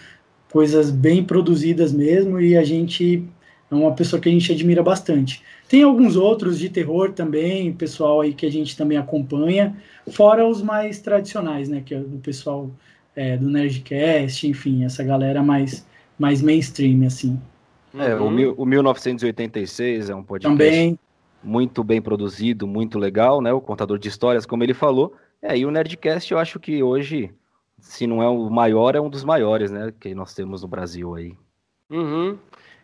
coisas 0.51 0.91
bem 0.91 1.25
produzidas 1.25 1.93
mesmo, 1.93 2.39
e 2.39 2.57
a 2.57 2.63
gente 2.63 3.25
é 3.73 3.75
uma 3.75 3.95
pessoa 3.95 4.21
que 4.21 4.29
a 4.29 4.33
gente 4.33 4.53
admira 4.53 4.83
bastante. 4.83 5.43
Tem 5.69 5.83
alguns 5.83 6.17
outros 6.17 6.59
de 6.59 6.69
terror 6.69 7.13
também, 7.13 7.73
pessoal 7.73 8.21
aí 8.21 8.35
que 8.35 8.45
a 8.45 8.51
gente 8.51 8.77
também 8.77 8.99
acompanha, 8.99 9.77
fora 10.11 10.47
os 10.47 10.61
mais 10.63 11.01
tradicionais, 11.01 11.69
né? 11.69 11.83
Que 11.85 11.95
é 11.95 12.01
do 12.01 12.19
pessoal 12.19 12.71
é, 13.17 13.37
do 13.37 13.49
Nerdcast, 13.49 14.47
enfim, 14.47 14.85
essa 14.85 15.03
galera 15.03 15.43
mais, 15.43 15.87
mais 16.19 16.43
mainstream, 16.43 17.07
assim. 17.07 17.41
É, 17.95 18.15
uhum. 18.15 18.53
o, 18.53 18.63
o 18.63 18.67
1986 18.67 20.11
é 20.11 20.15
um 20.15 20.23
podcast 20.23 20.59
Também. 20.59 20.99
muito 21.43 21.85
bem 21.85 22.01
produzido, 22.01 22.67
muito 22.67 22.99
legal, 22.99 23.41
né? 23.41 23.53
O 23.53 23.61
contador 23.61 23.99
de 23.99 24.09
histórias, 24.09 24.47
como 24.47 24.63
ele 24.63 24.75
falou. 24.75 25.15
É, 25.41 25.57
e 25.57 25.67
o 25.67 25.71
Nerdcast 25.71 26.33
eu 26.33 26.39
acho 26.39 26.59
que 26.59 26.83
hoje, 26.83 27.31
se 27.79 28.07
não 28.07 28.23
é 28.23 28.29
o 28.29 28.49
maior, 28.49 28.95
é 28.95 29.01
um 29.01 29.11
dos 29.11 29.25
maiores, 29.25 29.71
né? 29.71 29.93
Que 29.99 30.15
nós 30.15 30.35
temos 30.35 30.63
no 30.63 30.69
Brasil 30.69 31.15
aí. 31.15 31.35
Uhum. 31.91 32.39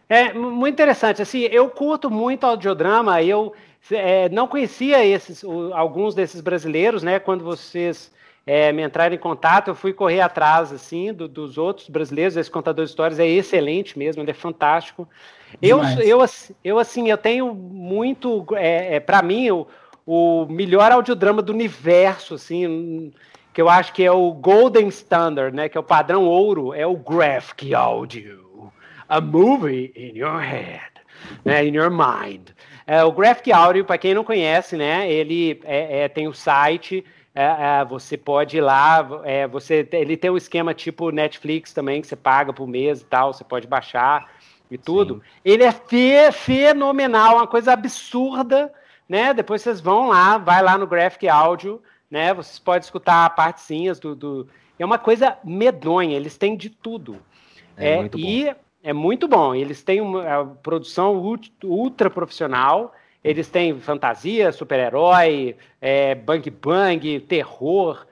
É 0.09 0.33
muito 0.33 0.75
interessante. 0.75 1.21
Assim, 1.21 1.41
eu 1.43 1.69
curto 1.69 2.11
muito 2.11 2.45
audiodrama. 2.45 3.23
Eu 3.23 3.53
é, 3.91 4.29
não 4.31 4.49
conhecia 4.49 5.05
esses, 5.05 5.43
o, 5.43 5.73
alguns 5.75 6.15
desses 6.15 6.41
brasileiros, 6.41 7.03
né? 7.03 7.19
Quando 7.19 7.45
vocês 7.45 8.11
é, 8.47 8.73
me 8.73 8.83
entraram 8.83 9.15
em 9.15 9.19
contato, 9.19 9.69
eu 9.69 9.75
fui 9.75 9.93
correr 9.93 10.23
atrás 10.23 10.73
assim 10.73 11.13
do, 11.13 11.29
dos 11.29 11.59
outros 11.59 11.91
brasileiros. 11.91 12.37
Esse 12.37 12.51
contador 12.51 12.85
de 12.85 12.91
histórias 12.91 13.21
é 13.21 13.27
excelente 13.27 13.99
mesmo, 13.99 14.23
ele 14.23 14.31
é 14.31 14.35
fantástico. 14.35 15.07
Eu, 15.61 15.83
eu, 16.01 16.25
eu 16.65 16.79
assim, 16.79 17.11
eu 17.11 17.19
tenho 17.19 17.55
muito, 17.55 18.47
é, 18.55 18.97
é 18.97 19.01
para 19.01 19.23
mim 19.23 19.51
o, 19.51 19.67
o 20.07 20.47
melhor 20.47 20.91
audiodrama 20.91 21.43
do 21.43 21.53
universo, 21.53 22.35
assim, 22.35 23.13
que 23.53 23.61
eu 23.61 23.69
acho 23.69 23.93
que 23.93 24.03
é 24.03 24.11
o 24.11 24.33
Golden 24.33 24.89
Standard, 24.89 25.55
né? 25.55 25.69
Que 25.69 25.77
é 25.77 25.81
o 25.81 25.85
padrão 25.85 26.25
ouro, 26.25 26.73
é 26.73 26.87
o 26.87 26.97
Graphic 26.97 27.75
Audio 27.75 28.48
a 29.09 29.21
movie 29.21 29.93
in 29.97 30.17
your 30.17 30.39
head, 30.39 30.91
né, 31.45 31.67
in 31.67 31.75
your 31.75 31.91
mind. 31.91 32.51
É, 32.87 33.03
o 33.05 33.13
Graphic 33.13 33.53
Audio, 33.53 33.85
para 33.85 33.99
quem 33.99 34.15
não 34.15 34.25
conhece, 34.25 34.77
né, 34.77 35.11
ele 35.11 35.61
é, 35.65 36.05
é, 36.05 36.09
tem 36.09 36.29
o 36.29 36.35
site, 36.35 37.05
é, 37.35 37.45
é, 37.81 37.85
você 37.85 38.17
pode 38.17 38.57
ir 38.57 38.61
lá, 38.61 39.07
é, 39.25 39.47
você, 39.47 39.89
ele 39.93 40.17
tem 40.17 40.31
um 40.31 40.37
esquema 40.37 40.75
tipo 40.75 41.11
Netflix 41.11 41.73
também, 41.73 42.01
que 42.01 42.07
você 42.07 42.17
paga 42.17 42.53
por 42.53 42.67
mês 42.67 43.01
e 43.01 43.05
tal, 43.05 43.33
você 43.33 43.45
pode 43.45 43.67
baixar 43.67 44.29
e 44.71 44.77
tudo. 44.77 45.15
Sim. 45.15 45.21
Ele 45.45 45.63
é 45.65 45.73
fe 45.73 46.33
fenomenal, 46.33 47.37
uma 47.37 47.47
coisa 47.47 47.73
absurda, 47.73 48.73
né? 49.09 49.33
Depois 49.33 49.63
vocês 49.63 49.81
vão 49.81 50.09
lá, 50.09 50.37
vai 50.37 50.63
lá 50.63 50.77
no 50.77 50.87
Graphic 50.87 51.29
Audio, 51.29 51.81
né? 52.11 52.35
Vocês 52.35 52.59
podem 52.59 52.81
escutar 52.81 53.31
partezinhas 53.35 53.99
do, 53.99 54.15
do... 54.15 54.49
É 54.79 54.85
uma 54.85 54.99
coisa 54.99 55.39
medonha, 55.45 56.17
eles 56.17 56.37
têm 56.37 56.57
de 56.57 56.71
tudo. 56.71 57.19
É, 57.77 58.01
é 58.01 58.11
e 58.17 58.55
é 58.89 58.93
muito 58.95 59.29
bom. 59.29 59.55
Eles 59.55 59.83
têm 59.83 60.01
uma 60.01 60.47
produção 60.63 61.23
ultra 61.63 62.09
profissional. 62.09 62.95
Eles 63.23 63.51
têm 63.51 63.79
fantasia, 63.79 64.51
super-herói, 64.51 65.57
é, 65.79 66.15
bang 66.15 66.49
bang, 66.49 67.21
terror. 67.21 68.07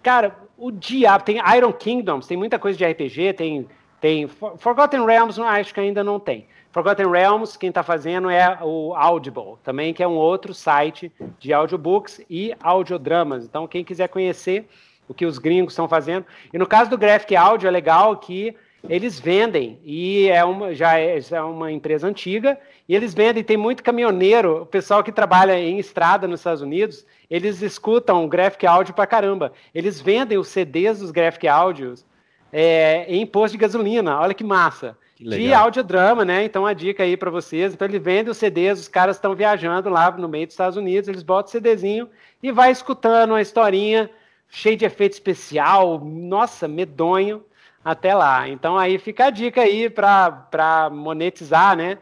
Cara, 0.00 0.36
o 0.56 0.70
diabo. 0.70 1.24
Tem 1.24 1.40
Iron 1.56 1.72
Kingdoms, 1.72 2.28
tem 2.28 2.36
muita 2.36 2.56
coisa 2.56 2.78
de 2.78 2.84
RPG, 2.84 3.32
tem, 3.32 3.66
tem 4.00 4.28
Forgotten 4.28 5.04
Realms, 5.04 5.40
acho 5.40 5.74
que 5.74 5.80
ainda 5.80 6.04
não 6.04 6.20
tem. 6.20 6.46
Forgotten 6.70 7.10
Realms, 7.10 7.58
quem 7.58 7.70
está 7.70 7.82
fazendo 7.82 8.30
é 8.30 8.58
o 8.62 8.94
Audible, 8.94 9.56
também 9.64 9.92
que 9.92 10.04
é 10.04 10.06
um 10.06 10.14
outro 10.14 10.54
site 10.54 11.10
de 11.40 11.52
audiobooks 11.52 12.20
e 12.30 12.54
audiodramas. 12.62 13.44
Então, 13.44 13.66
quem 13.66 13.82
quiser 13.82 14.06
conhecer 14.06 14.68
o 15.08 15.12
que 15.12 15.26
os 15.26 15.38
gringos 15.38 15.72
estão 15.72 15.88
fazendo. 15.88 16.24
E 16.52 16.58
no 16.58 16.66
caso 16.66 16.88
do 16.88 16.96
Graphic 16.96 17.34
Audio, 17.34 17.66
é 17.66 17.70
legal 17.72 18.16
que 18.18 18.54
eles 18.88 19.20
vendem 19.20 19.78
e 19.84 20.28
é 20.28 20.44
uma, 20.44 20.74
já 20.74 20.98
é, 20.98 21.20
já 21.20 21.38
é 21.38 21.42
uma 21.42 21.70
empresa 21.70 22.06
antiga 22.06 22.58
e 22.88 22.94
eles 22.94 23.14
vendem. 23.14 23.44
Tem 23.44 23.56
muito 23.56 23.82
caminhoneiro, 23.82 24.62
o 24.62 24.66
pessoal 24.66 25.04
que 25.04 25.12
trabalha 25.12 25.58
em 25.58 25.78
estrada 25.78 26.26
nos 26.26 26.40
Estados 26.40 26.62
Unidos, 26.62 27.06
eles 27.30 27.62
escutam 27.62 28.28
graphic 28.28 28.66
áudio 28.66 28.94
pra 28.94 29.06
caramba. 29.06 29.52
Eles 29.74 30.00
vendem 30.00 30.36
os 30.36 30.48
CDs 30.48 30.98
dos 30.98 31.10
graphic 31.10 31.46
áudios 31.46 32.04
é, 32.52 33.04
em 33.08 33.24
posto 33.24 33.52
de 33.52 33.58
gasolina. 33.58 34.18
Olha 34.18 34.34
que 34.34 34.44
massa. 34.44 34.96
Que 35.16 35.28
de 35.28 35.54
audiodrama, 35.54 36.24
né? 36.24 36.44
Então 36.44 36.66
a 36.66 36.72
dica 36.72 37.04
aí 37.04 37.16
para 37.16 37.30
vocês. 37.30 37.72
Então 37.72 37.86
ele 37.86 38.00
vende 38.00 38.30
os 38.30 38.36
CDs, 38.36 38.80
os 38.80 38.88
caras 38.88 39.16
estão 39.16 39.34
viajando 39.34 39.88
lá 39.88 40.10
no 40.10 40.28
meio 40.28 40.46
dos 40.46 40.54
Estados 40.54 40.76
Unidos, 40.76 41.08
eles 41.08 41.22
botam 41.22 41.48
o 41.48 41.52
CDzinho 41.52 42.08
e 42.42 42.50
vai 42.50 42.72
escutando 42.72 43.30
uma 43.30 43.40
historinha 43.40 44.10
cheia 44.48 44.76
de 44.76 44.84
efeito 44.84 45.12
especial, 45.12 45.98
nossa, 46.04 46.68
medonho 46.68 47.42
até 47.84 48.14
lá. 48.14 48.48
Então 48.48 48.78
aí 48.78 48.98
fica 48.98 49.26
a 49.26 49.30
dica 49.30 49.62
aí 49.62 49.90
para 49.90 50.90
monetizar, 50.92 51.76
né? 51.76 51.98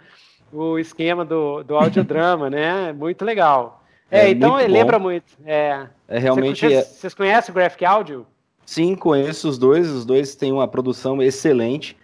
O 0.52 0.78
esquema 0.78 1.24
do, 1.24 1.62
do 1.62 1.76
audiodrama, 1.76 2.50
né? 2.50 2.92
Muito 2.96 3.24
legal. 3.24 3.82
É, 4.10 4.26
é 4.26 4.30
então 4.30 4.54
muito 4.54 4.70
lembra 4.70 4.98
muito. 4.98 5.32
É, 5.46 5.86
é 6.08 6.18
realmente. 6.18 6.66
Vocês, 6.66 6.86
vocês 6.86 7.14
conhecem 7.14 7.52
o 7.52 7.54
Graphic 7.54 7.84
Audio? 7.84 8.26
Sim, 8.66 8.96
conheço 8.96 9.48
os 9.48 9.56
dois. 9.56 9.88
Os 9.88 10.04
dois 10.04 10.34
têm 10.34 10.52
uma 10.52 10.66
produção 10.66 11.22
excelente. 11.22 11.96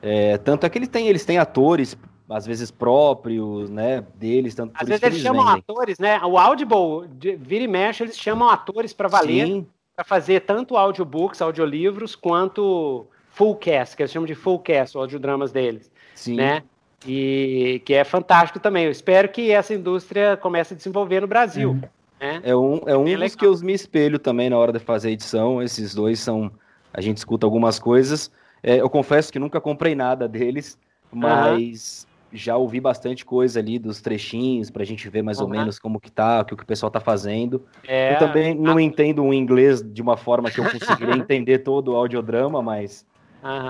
É, 0.00 0.38
tanto 0.38 0.64
é 0.64 0.70
que 0.70 0.78
eles 0.78 0.88
têm, 0.88 1.08
eles 1.08 1.24
têm 1.24 1.38
atores, 1.38 1.96
às 2.28 2.46
vezes 2.46 2.70
próprios, 2.70 3.68
né, 3.68 4.04
deles. 4.14 4.54
Tanto 4.54 4.72
às 4.74 4.86
vezes 4.86 5.02
eles, 5.02 5.14
eles 5.16 5.26
chamam 5.26 5.44
vendem. 5.44 5.64
atores, 5.68 5.98
né? 5.98 6.20
O 6.24 6.38
Audible, 6.38 7.08
de, 7.12 7.36
vira 7.36 7.64
e 7.64 7.68
mexe, 7.68 8.04
eles 8.04 8.16
chamam 8.16 8.48
atores 8.48 8.92
para 8.92 9.08
valer, 9.08 9.64
para 9.96 10.04
fazer 10.04 10.40
tanto 10.40 10.76
audiobooks, 10.76 11.42
audiolivros, 11.42 12.14
quanto 12.14 13.06
full 13.38 13.54
cast, 13.54 13.96
que 13.96 14.02
eles 14.02 14.10
chamam 14.10 14.26
de 14.26 14.34
full 14.34 14.58
cast, 14.58 14.98
os 14.98 15.00
audiodramas 15.00 15.52
deles. 15.52 15.92
Sim. 16.12 16.34
Né? 16.34 16.64
E 17.06 17.80
que 17.84 17.94
é 17.94 18.02
fantástico 18.02 18.58
também. 18.58 18.86
Eu 18.86 18.90
espero 18.90 19.28
que 19.28 19.52
essa 19.52 19.72
indústria 19.72 20.36
comece 20.36 20.74
a 20.74 20.76
desenvolver 20.76 21.20
no 21.20 21.28
Brasil. 21.28 21.70
Uhum. 21.70 21.82
Né? 22.20 22.40
É 22.42 22.56
um, 22.56 22.80
é 22.84 22.96
um 22.96 23.04
dos 23.04 23.36
que 23.36 23.46
eu 23.46 23.56
me 23.60 23.72
espelho 23.72 24.18
também 24.18 24.50
na 24.50 24.58
hora 24.58 24.72
de 24.72 24.80
fazer 24.80 25.08
a 25.08 25.10
edição. 25.12 25.62
Esses 25.62 25.94
dois 25.94 26.18
são. 26.18 26.50
A 26.92 27.00
gente 27.00 27.18
escuta 27.18 27.46
algumas 27.46 27.78
coisas. 27.78 28.28
É, 28.60 28.80
eu 28.80 28.90
confesso 28.90 29.32
que 29.32 29.38
nunca 29.38 29.60
comprei 29.60 29.94
nada 29.94 30.26
deles, 30.26 30.76
mas 31.12 32.08
uhum. 32.32 32.36
já 32.36 32.56
ouvi 32.56 32.80
bastante 32.80 33.24
coisa 33.24 33.60
ali 33.60 33.78
dos 33.78 34.00
trechinhos 34.00 34.68
para 34.68 34.82
a 34.82 34.86
gente 34.86 35.08
ver 35.08 35.22
mais 35.22 35.38
uhum. 35.38 35.44
ou 35.44 35.50
menos 35.50 35.78
como 35.78 36.00
que 36.00 36.10
tá, 36.10 36.40
o 36.40 36.44
que 36.44 36.54
o 36.54 36.66
pessoal 36.66 36.90
tá 36.90 36.98
fazendo. 36.98 37.62
É... 37.86 38.14
Eu 38.14 38.18
também 38.18 38.52
não 38.52 38.80
entendo 38.80 39.22
o 39.22 39.32
inglês 39.32 39.80
de 39.80 40.02
uma 40.02 40.16
forma 40.16 40.50
que 40.50 40.58
eu 40.58 40.64
conseguiria 40.64 41.14
entender 41.14 41.58
todo 41.58 41.92
o 41.92 41.96
audiodrama, 41.96 42.60
mas 42.60 43.06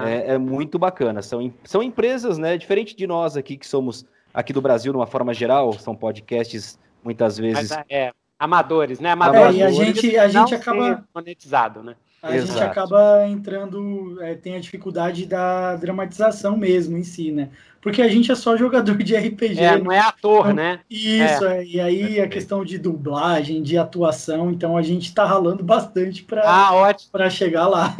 é, 0.07 0.35
é, 0.35 0.39
muito 0.39 0.79
bacana. 0.79 1.23
São, 1.23 1.53
são 1.65 1.83
empresas, 1.83 2.39
né? 2.39 2.57
Diferente 2.57 2.97
de 2.97 3.07
nós 3.07 3.37
aqui, 3.37 3.57
que 3.57 3.67
somos 3.67 4.07
aqui 4.33 4.53
do 4.53 4.61
Brasil, 4.61 4.93
de 4.93 4.99
uma 4.99 5.07
forma 5.07 5.35
geral, 5.35 5.73
são 5.75 5.95
podcasts 5.95 6.79
muitas 7.03 7.39
vezes. 7.39 7.71
Mas, 7.71 7.85
é, 7.89 8.13
amadores, 8.39 9.01
né? 9.01 9.11
Amadores. 9.11 9.57
É, 9.57 9.59
e 9.59 9.63
a 9.63 9.71
gente, 9.71 10.19
a 10.19 10.29
gente 10.29 10.55
acaba. 10.55 11.05
Monetizado, 11.15 11.83
né? 11.83 11.97
A 12.21 12.35
Exato. 12.35 12.53
gente 12.53 12.63
acaba 12.63 13.27
entrando, 13.29 14.21
é, 14.21 14.35
tem 14.35 14.57
a 14.57 14.61
dificuldade 14.61 15.25
da 15.25 15.77
dramatização 15.77 16.57
mesmo 16.57 16.97
em 16.97 17.05
si, 17.05 17.31
né? 17.31 17.49
Porque 17.81 18.03
a 18.03 18.09
gente 18.09 18.33
é 18.33 18.35
só 18.35 18.57
jogador 18.57 18.97
de 18.97 19.15
RPG. 19.17 19.61
É, 19.61 19.79
não 19.79 19.93
é 19.93 20.01
ator, 20.01 20.47
então, 20.47 20.55
né? 20.55 20.81
Isso, 20.91 21.47
é. 21.47 21.65
e 21.65 21.81
aí 21.81 22.21
a 22.21 22.27
questão 22.27 22.65
de 22.65 22.77
dublagem, 22.77 23.63
de 23.63 23.79
atuação, 23.79 24.51
então 24.51 24.77
a 24.77 24.83
gente 24.83 25.15
tá 25.15 25.25
ralando 25.25 25.63
bastante 25.63 26.25
para 26.25 26.43
ah, 26.45 27.31
chegar 27.31 27.69
lá. 27.69 27.95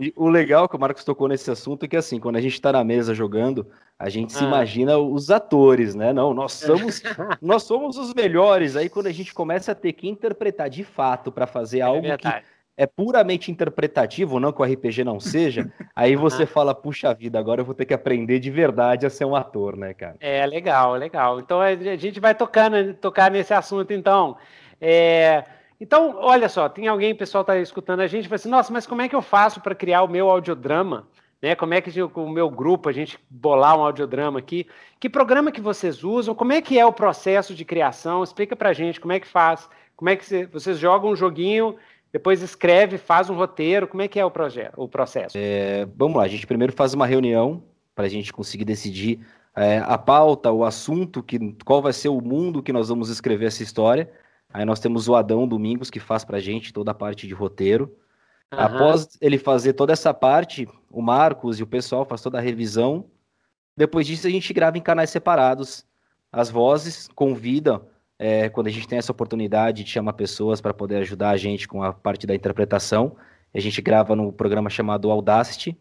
E 0.00 0.12
o 0.16 0.28
legal 0.28 0.68
que 0.68 0.74
o 0.74 0.80
Marcos 0.80 1.04
tocou 1.04 1.28
nesse 1.28 1.50
assunto 1.50 1.84
é 1.84 1.88
que, 1.88 1.96
assim, 1.96 2.18
quando 2.18 2.36
a 2.36 2.40
gente 2.40 2.54
está 2.54 2.72
na 2.72 2.82
mesa 2.82 3.14
jogando, 3.14 3.66
a 3.98 4.08
gente 4.08 4.34
ah. 4.34 4.38
se 4.38 4.44
imagina 4.44 4.98
os 4.98 5.30
atores, 5.30 5.94
né? 5.94 6.12
Não, 6.12 6.34
nós 6.34 6.62
é. 6.62 6.66
somos, 6.66 7.02
nós 7.40 7.62
somos 7.62 7.98
os 7.98 8.14
melhores. 8.14 8.74
Aí, 8.74 8.88
quando 8.88 9.06
a 9.06 9.12
gente 9.12 9.32
começa 9.32 9.72
a 9.72 9.74
ter 9.74 9.92
que 9.92 10.08
interpretar 10.08 10.68
de 10.70 10.82
fato 10.82 11.30
para 11.30 11.46
fazer 11.46 11.80
é 11.80 11.82
algo 11.82 12.02
verdade. 12.02 12.40
que 12.40 12.59
é 12.80 12.86
puramente 12.86 13.50
interpretativo, 13.50 14.40
não 14.40 14.52
que 14.52 14.62
o 14.62 14.64
RPG 14.64 15.04
não 15.04 15.20
seja, 15.20 15.70
aí 15.94 16.16
você 16.16 16.46
fala, 16.46 16.74
puxa 16.74 17.12
vida, 17.12 17.38
agora 17.38 17.60
eu 17.60 17.64
vou 17.66 17.74
ter 17.74 17.84
que 17.84 17.92
aprender 17.92 18.38
de 18.38 18.50
verdade 18.50 19.04
a 19.04 19.10
ser 19.10 19.26
um 19.26 19.36
ator, 19.36 19.76
né, 19.76 19.92
cara? 19.92 20.16
É, 20.18 20.46
legal, 20.46 20.94
legal. 20.94 21.38
Então 21.40 21.60
a 21.60 21.74
gente 21.74 22.18
vai 22.18 22.34
tocando, 22.34 22.94
tocar 22.94 23.30
nesse 23.30 23.52
assunto, 23.52 23.92
então. 23.92 24.34
É, 24.80 25.44
então, 25.78 26.16
olha 26.20 26.48
só, 26.48 26.70
tem 26.70 26.88
alguém, 26.88 27.14
pessoal 27.14 27.42
está 27.42 27.58
escutando 27.58 28.00
a 28.00 28.06
gente, 28.06 28.30
vai 28.30 28.36
assim, 28.36 28.48
nossa, 28.48 28.72
mas 28.72 28.86
como 28.86 29.02
é 29.02 29.08
que 29.10 29.14
eu 29.14 29.20
faço 29.20 29.60
para 29.60 29.74
criar 29.74 30.02
o 30.02 30.08
meu 30.08 30.30
audiodrama? 30.30 31.06
Né? 31.42 31.54
Como 31.54 31.74
é 31.74 31.82
que 31.82 32.02
o 32.02 32.28
meu 32.30 32.48
grupo, 32.48 32.88
a 32.88 32.92
gente 32.92 33.18
bolar 33.28 33.78
um 33.78 33.84
audiodrama 33.84 34.38
aqui? 34.38 34.66
Que 34.98 35.10
programa 35.10 35.52
que 35.52 35.60
vocês 35.60 36.02
usam? 36.02 36.34
Como 36.34 36.54
é 36.54 36.62
que 36.62 36.78
é 36.78 36.86
o 36.86 36.92
processo 36.94 37.54
de 37.54 37.62
criação? 37.62 38.24
Explica 38.24 38.56
para 38.56 38.70
a 38.70 38.74
gente 38.74 38.98
como 38.98 39.12
é 39.12 39.20
que 39.20 39.26
faz. 39.26 39.68
Como 39.96 40.08
é 40.08 40.16
que 40.16 40.46
vocês 40.46 40.78
jogam 40.78 41.10
um 41.10 41.16
joguinho, 41.16 41.76
depois 42.12 42.42
escreve, 42.42 42.98
faz 42.98 43.30
um 43.30 43.34
roteiro? 43.34 43.86
Como 43.86 44.02
é 44.02 44.08
que 44.08 44.18
é 44.18 44.24
o, 44.24 44.30
projeto, 44.30 44.74
o 44.76 44.88
processo? 44.88 45.36
É, 45.38 45.86
vamos 45.96 46.16
lá, 46.16 46.24
a 46.24 46.28
gente 46.28 46.46
primeiro 46.46 46.72
faz 46.72 46.94
uma 46.94 47.06
reunião 47.06 47.62
para 47.94 48.06
a 48.06 48.08
gente 48.08 48.32
conseguir 48.32 48.64
decidir 48.64 49.20
é, 49.54 49.78
a 49.78 49.98
pauta, 49.98 50.50
o 50.50 50.64
assunto, 50.64 51.22
que, 51.22 51.54
qual 51.64 51.82
vai 51.82 51.92
ser 51.92 52.08
o 52.08 52.20
mundo 52.20 52.62
que 52.62 52.72
nós 52.72 52.88
vamos 52.88 53.08
escrever 53.08 53.46
essa 53.46 53.62
história. 53.62 54.10
Aí 54.52 54.64
nós 54.64 54.80
temos 54.80 55.08
o 55.08 55.14
Adão 55.14 55.46
Domingos, 55.46 55.90
que 55.90 56.00
faz 56.00 56.24
pra 56.24 56.40
gente 56.40 56.72
toda 56.72 56.90
a 56.90 56.94
parte 56.94 57.26
de 57.26 57.34
roteiro. 57.34 57.96
Uhum. 58.52 58.58
Após 58.58 59.16
ele 59.20 59.38
fazer 59.38 59.74
toda 59.74 59.92
essa 59.92 60.12
parte, 60.12 60.68
o 60.90 61.00
Marcos 61.00 61.60
e 61.60 61.62
o 61.62 61.66
pessoal 61.66 62.04
faz 62.04 62.20
toda 62.20 62.38
a 62.38 62.40
revisão. 62.40 63.04
Depois 63.76 64.06
disso, 64.06 64.26
a 64.26 64.30
gente 64.30 64.52
grava 64.52 64.76
em 64.76 64.82
canais 64.82 65.10
separados 65.10 65.86
as 66.32 66.50
vozes, 66.50 67.08
convida, 67.14 67.82
é, 68.22 68.50
quando 68.50 68.66
a 68.66 68.70
gente 68.70 68.86
tem 68.86 68.98
essa 68.98 69.12
oportunidade, 69.12 69.82
de 69.82 69.88
chamar 69.88 70.12
pessoas 70.12 70.60
para 70.60 70.74
poder 70.74 70.96
ajudar 70.96 71.30
a 71.30 71.38
gente 71.38 71.66
com 71.66 71.82
a 71.82 71.90
parte 71.90 72.26
da 72.26 72.34
interpretação. 72.34 73.16
A 73.54 73.58
gente 73.58 73.80
grava 73.80 74.14
no 74.14 74.30
programa 74.30 74.68
chamado 74.68 75.10
Audacity, 75.10 75.74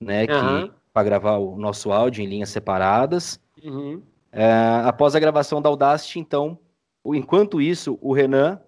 né? 0.00 0.20
Uhum. 0.20 0.68
Que 0.68 0.74
para 0.92 1.02
gravar 1.02 1.38
o 1.38 1.56
nosso 1.58 1.90
áudio 1.90 2.22
em 2.22 2.26
linhas 2.28 2.50
separadas. 2.50 3.40
Uhum. 3.64 4.00
É, 4.30 4.46
após 4.84 5.16
a 5.16 5.18
gravação 5.18 5.60
da 5.60 5.68
Audacity, 5.68 6.20
então, 6.20 6.56
enquanto 7.04 7.60
isso, 7.60 7.98
o 8.00 8.12
Renan, 8.12 8.60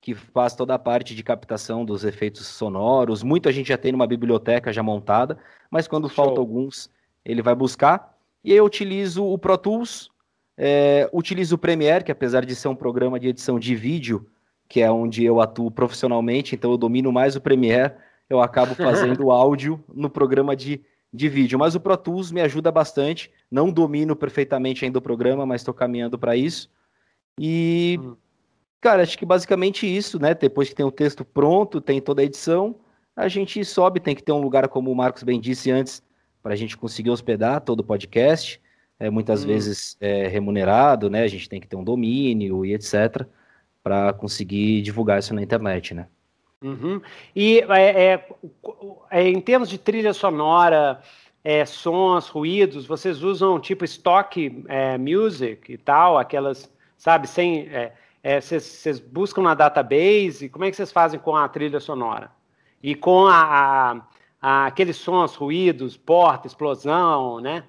que 0.00 0.14
faz 0.14 0.54
toda 0.54 0.72
a 0.72 0.78
parte 0.78 1.14
de 1.14 1.22
captação 1.22 1.84
dos 1.84 2.02
efeitos 2.02 2.46
sonoros, 2.46 3.22
muito 3.22 3.46
a 3.46 3.52
gente 3.52 3.68
já 3.68 3.76
tem 3.76 3.92
numa 3.92 4.06
biblioteca 4.06 4.72
já 4.72 4.82
montada, 4.82 5.36
mas 5.70 5.86
quando 5.86 6.08
Show. 6.08 6.24
falta 6.24 6.40
alguns, 6.40 6.88
ele 7.26 7.42
vai 7.42 7.54
buscar. 7.54 8.16
E 8.42 8.54
eu 8.54 8.64
utilizo 8.64 9.22
o 9.22 9.36
Pro 9.36 9.58
Tools, 9.58 10.10
é, 10.56 11.08
utilizo 11.12 11.56
o 11.56 11.58
Premiere, 11.58 12.04
que 12.04 12.12
apesar 12.12 12.44
de 12.44 12.54
ser 12.54 12.68
um 12.68 12.76
programa 12.76 13.18
de 13.18 13.28
edição 13.28 13.58
de 13.58 13.74
vídeo, 13.74 14.26
que 14.68 14.80
é 14.80 14.90
onde 14.90 15.24
eu 15.24 15.40
atuo 15.40 15.70
profissionalmente, 15.70 16.54
então 16.54 16.70
eu 16.70 16.78
domino 16.78 17.12
mais 17.12 17.36
o 17.36 17.40
Premiere, 17.40 17.94
eu 18.28 18.40
acabo 18.40 18.74
fazendo 18.74 19.30
áudio 19.32 19.82
no 19.92 20.08
programa 20.08 20.56
de, 20.56 20.80
de 21.12 21.28
vídeo. 21.28 21.58
Mas 21.58 21.74
o 21.74 21.80
Pro 21.80 21.96
Tools 21.96 22.32
me 22.32 22.40
ajuda 22.40 22.70
bastante, 22.70 23.30
não 23.50 23.70
domino 23.70 24.16
perfeitamente 24.16 24.84
ainda 24.84 24.98
o 24.98 25.02
programa, 25.02 25.44
mas 25.44 25.60
estou 25.60 25.74
caminhando 25.74 26.18
para 26.18 26.36
isso. 26.36 26.70
E, 27.38 27.98
hum. 28.02 28.16
cara, 28.80 29.02
acho 29.02 29.18
que 29.18 29.26
basicamente 29.26 29.86
isso, 29.86 30.18
né? 30.18 30.34
Depois 30.34 30.68
que 30.68 30.74
tem 30.74 30.86
o 30.86 30.92
texto 30.92 31.24
pronto, 31.24 31.80
tem 31.80 32.00
toda 32.00 32.22
a 32.22 32.24
edição, 32.24 32.76
a 33.16 33.28
gente 33.28 33.64
sobe, 33.64 34.00
tem 34.00 34.14
que 34.14 34.22
ter 34.22 34.32
um 34.32 34.40
lugar, 34.40 34.68
como 34.68 34.90
o 34.90 34.96
Marcos 34.96 35.22
bem 35.22 35.40
disse 35.40 35.70
antes, 35.70 36.02
para 36.42 36.52
a 36.52 36.56
gente 36.56 36.76
conseguir 36.76 37.10
hospedar 37.10 37.60
todo 37.60 37.80
o 37.80 37.84
podcast 37.84 38.60
é, 38.98 39.10
muitas 39.10 39.44
hum. 39.44 39.48
vezes 39.48 39.96
é, 40.00 40.26
remunerado, 40.28 41.10
né? 41.10 41.22
A 41.22 41.28
gente 41.28 41.48
tem 41.48 41.60
que 41.60 41.66
ter 41.66 41.76
um 41.76 41.84
domínio 41.84 42.64
e 42.64 42.74
etc. 42.74 43.26
para 43.82 44.12
conseguir 44.12 44.82
divulgar 44.82 45.18
isso 45.18 45.34
na 45.34 45.42
internet, 45.42 45.94
né? 45.94 46.06
Uhum. 46.62 47.00
E 47.36 47.60
é, 47.68 48.14
é, 48.14 48.28
é, 49.10 49.28
em 49.28 49.40
termos 49.40 49.68
de 49.68 49.76
trilha 49.76 50.14
sonora, 50.14 51.00
é, 51.42 51.66
sons, 51.66 52.28
ruídos, 52.28 52.86
vocês 52.86 53.22
usam 53.22 53.60
tipo 53.60 53.84
stock 53.84 54.64
é, 54.66 54.96
music 54.96 55.70
e 55.70 55.76
tal, 55.76 56.16
aquelas, 56.16 56.72
sabe, 56.96 57.28
sem. 57.28 57.68
Vocês 58.40 58.98
buscam 58.98 59.42
na 59.42 59.52
database? 59.52 60.48
Como 60.48 60.64
é 60.64 60.70
que 60.70 60.76
vocês 60.76 60.90
fazem 60.90 61.20
com 61.20 61.36
a 61.36 61.46
trilha 61.46 61.78
sonora? 61.78 62.30
E 62.82 62.94
com 62.94 63.26
a, 63.26 63.42
a, 63.42 64.00
a 64.40 64.66
aqueles 64.66 64.96
sons, 64.96 65.34
ruídos, 65.34 65.94
porta, 65.98 66.46
explosão, 66.46 67.38
né? 67.40 67.64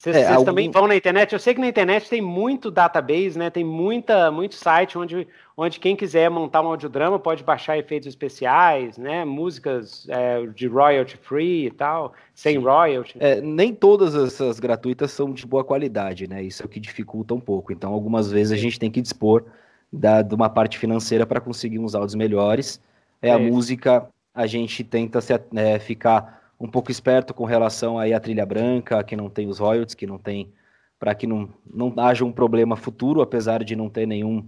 Vocês, 0.00 0.16
é, 0.16 0.28
algum... 0.28 0.46
também 0.46 0.70
vão 0.70 0.86
na 0.86 0.96
internet? 0.96 1.34
Eu 1.34 1.38
sei 1.38 1.52
que 1.52 1.60
na 1.60 1.68
internet 1.68 2.08
tem 2.08 2.22
muito 2.22 2.70
database, 2.70 3.38
né? 3.38 3.50
Tem 3.50 3.62
muita, 3.62 4.30
muito 4.30 4.54
site 4.54 4.96
onde, 4.96 5.28
onde 5.54 5.78
quem 5.78 5.94
quiser 5.94 6.30
montar 6.30 6.62
um 6.62 6.68
audiodrama 6.68 7.18
pode 7.18 7.44
baixar 7.44 7.76
efeitos 7.76 8.08
especiais, 8.08 8.96
né? 8.96 9.26
Músicas 9.26 10.06
é, 10.08 10.46
de 10.46 10.66
royalty 10.66 11.18
free 11.18 11.66
e 11.66 11.70
tal, 11.70 12.14
sem 12.34 12.56
Sim. 12.56 12.64
royalty. 12.64 13.18
É, 13.20 13.42
nem 13.42 13.74
todas 13.74 14.14
essas 14.14 14.58
gratuitas 14.58 15.10
são 15.10 15.34
de 15.34 15.46
boa 15.46 15.62
qualidade, 15.62 16.26
né? 16.26 16.42
Isso 16.42 16.62
é 16.62 16.66
o 16.66 16.68
que 16.68 16.80
dificulta 16.80 17.34
um 17.34 17.40
pouco. 17.40 17.70
Então, 17.70 17.92
algumas 17.92 18.32
vezes 18.32 18.52
a 18.52 18.56
gente 18.56 18.80
tem 18.80 18.90
que 18.90 19.02
dispor 19.02 19.44
da, 19.92 20.22
de 20.22 20.34
uma 20.34 20.48
parte 20.48 20.78
financeira 20.78 21.26
para 21.26 21.42
conseguir 21.42 21.78
uns 21.78 21.94
áudios 21.94 22.14
melhores. 22.14 22.80
É, 23.20 23.30
a 23.30 23.38
música, 23.38 24.08
a 24.34 24.46
gente 24.46 24.82
tenta 24.82 25.20
se, 25.20 25.34
é, 25.34 25.78
ficar 25.78 26.39
um 26.60 26.68
pouco 26.68 26.90
esperto 26.90 27.32
com 27.32 27.44
relação 27.44 27.98
aí 27.98 28.12
à 28.12 28.20
trilha 28.20 28.44
branca, 28.44 29.02
que 29.02 29.16
não 29.16 29.30
tem 29.30 29.48
os 29.48 29.58
royalties, 29.58 29.94
que 29.94 30.06
não 30.06 30.18
tem, 30.18 30.52
para 30.98 31.14
que 31.14 31.26
não, 31.26 31.48
não 31.72 31.94
haja 31.96 32.22
um 32.22 32.30
problema 32.30 32.76
futuro, 32.76 33.22
apesar 33.22 33.64
de 33.64 33.74
não 33.74 33.88
ter 33.88 34.06
nenhum, 34.06 34.46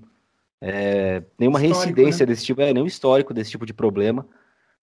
é, 0.61 1.23
nenhuma 1.38 1.59
histórico, 1.59 1.81
reincidência 1.81 2.26
né? 2.26 2.33
desse 2.33 2.45
tipo, 2.45 2.61
é, 2.61 2.75
nenhum 2.75 2.87
histórico 2.87 3.33
desse 3.33 3.50
tipo 3.50 3.64
de 3.64 3.73
problema, 3.73 4.26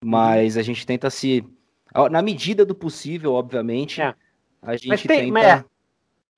mas 0.03 0.57
a 0.57 0.63
gente 0.63 0.85
tenta 0.87 1.11
se, 1.11 1.45
na 2.09 2.21
medida 2.23 2.65
do 2.65 2.73
possível, 2.73 3.33
obviamente, 3.33 4.01
é. 4.01 4.15
a 4.63 4.75
gente 4.75 4.87
mas 4.87 5.03
tem, 5.03 5.25
tenta... 5.25 5.31
Mas, 5.31 5.65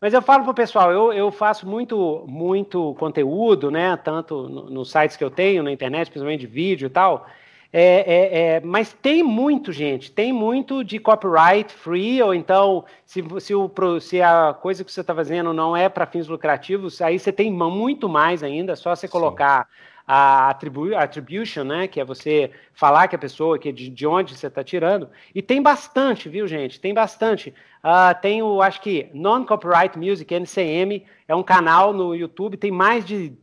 mas 0.02 0.14
eu 0.14 0.22
falo 0.22 0.44
pro 0.44 0.54
pessoal, 0.54 0.92
eu, 0.92 1.14
eu 1.14 1.32
faço 1.32 1.66
muito, 1.66 2.26
muito 2.28 2.96
conteúdo, 2.96 3.72
né, 3.72 3.96
tanto 3.96 4.50
nos 4.50 4.70
no 4.70 4.84
sites 4.84 5.16
que 5.16 5.24
eu 5.24 5.32
tenho, 5.32 5.64
na 5.64 5.72
internet, 5.72 6.10
principalmente 6.10 6.42
de 6.42 6.48
vídeo 6.48 6.88
e 6.88 6.90
tal, 6.90 7.26
é, 7.74 7.84
é, 7.84 8.40
é, 8.56 8.60
mas 8.60 8.92
tem 8.92 9.24
muito, 9.24 9.72
gente, 9.72 10.12
tem 10.12 10.34
muito 10.34 10.84
de 10.84 11.00
copyright 11.00 11.72
free, 11.72 12.22
ou 12.22 12.34
então, 12.34 12.84
se, 13.06 13.24
se, 13.40 13.56
o, 13.56 13.72
se 14.02 14.22
a 14.22 14.54
coisa 14.54 14.84
que 14.84 14.92
você 14.92 15.00
está 15.00 15.16
fazendo 15.16 15.54
não 15.54 15.76
é 15.76 15.88
para 15.88 16.06
fins 16.06 16.28
lucrativos, 16.28 17.02
aí 17.02 17.18
você 17.18 17.32
tem 17.32 17.50
muito 17.52 18.10
mais 18.10 18.44
ainda, 18.44 18.76
só 18.76 18.94
você 18.94 19.08
colocar 19.08 19.70
a 20.06 20.50
attribu 20.50 20.94
attribution, 20.94 21.64
né, 21.64 21.88
que 21.88 22.02
é 22.02 22.04
você 22.04 22.52
falar 22.74 23.08
que 23.08 23.16
a 23.16 23.20
pessoa, 23.20 23.58
que 23.58 23.70
é 23.70 23.72
de, 23.72 23.90
de 23.90 24.06
onde 24.06 24.36
você 24.36 24.48
está 24.48 24.62
tirando, 24.62 25.10
e 25.34 25.42
tem 25.42 25.62
bastante, 25.62 26.28
viu, 26.28 26.46
gente, 26.50 26.78
tem 26.78 26.94
bastante. 26.94 27.54
Uh, 27.82 28.20
tem 28.22 28.44
o, 28.44 28.62
acho 28.62 28.82
que, 28.82 29.10
Non-Copyright 29.14 29.98
Music, 29.98 30.34
NCM, 30.34 31.06
é 31.26 31.34
um 31.34 31.44
canal 31.44 31.94
no 31.94 32.14
YouTube, 32.14 32.58
tem 32.58 32.72
mais 32.72 33.06
de 33.06 33.34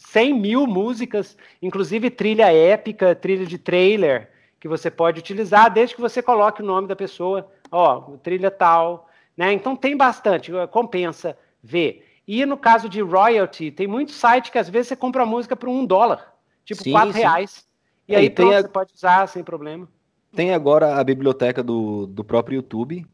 100 0.00 0.34
mil 0.34 0.66
músicas, 0.66 1.36
inclusive 1.60 2.10
trilha 2.10 2.52
épica, 2.52 3.14
trilha 3.14 3.44
de 3.44 3.58
trailer, 3.58 4.30
que 4.58 4.66
você 4.66 4.90
pode 4.90 5.20
utilizar, 5.20 5.72
desde 5.72 5.94
que 5.94 6.00
você 6.00 6.22
coloque 6.22 6.62
o 6.62 6.66
nome 6.66 6.88
da 6.88 6.96
pessoa, 6.96 7.50
ó, 7.70 8.00
trilha 8.22 8.50
tal, 8.50 9.08
né? 9.36 9.52
Então 9.52 9.76
tem 9.76 9.96
bastante, 9.96 10.50
compensa 10.70 11.36
ver. 11.62 12.06
E 12.26 12.44
no 12.46 12.56
caso 12.56 12.88
de 12.88 13.00
royalty, 13.00 13.70
tem 13.70 13.86
muito 13.86 14.12
site 14.12 14.50
que 14.50 14.58
às 14.58 14.68
vezes 14.68 14.88
você 14.88 14.96
compra 14.96 15.22
a 15.22 15.26
música 15.26 15.54
por 15.54 15.68
um 15.68 15.84
dólar, 15.84 16.34
tipo 16.64 16.82
sim, 16.82 16.92
quatro 16.92 17.12
sim. 17.12 17.20
reais, 17.20 17.66
e 18.08 18.14
é, 18.14 18.18
aí 18.18 18.30
pronto, 18.30 18.54
a... 18.54 18.62
você 18.62 18.68
pode 18.68 18.92
usar 18.94 19.26
sem 19.28 19.44
problema. 19.44 19.86
Tem 20.34 20.54
agora 20.54 20.96
a 20.96 21.04
biblioteca 21.04 21.62
do, 21.62 22.06
do 22.06 22.24
próprio 22.24 22.56
YouTube, 22.56 23.04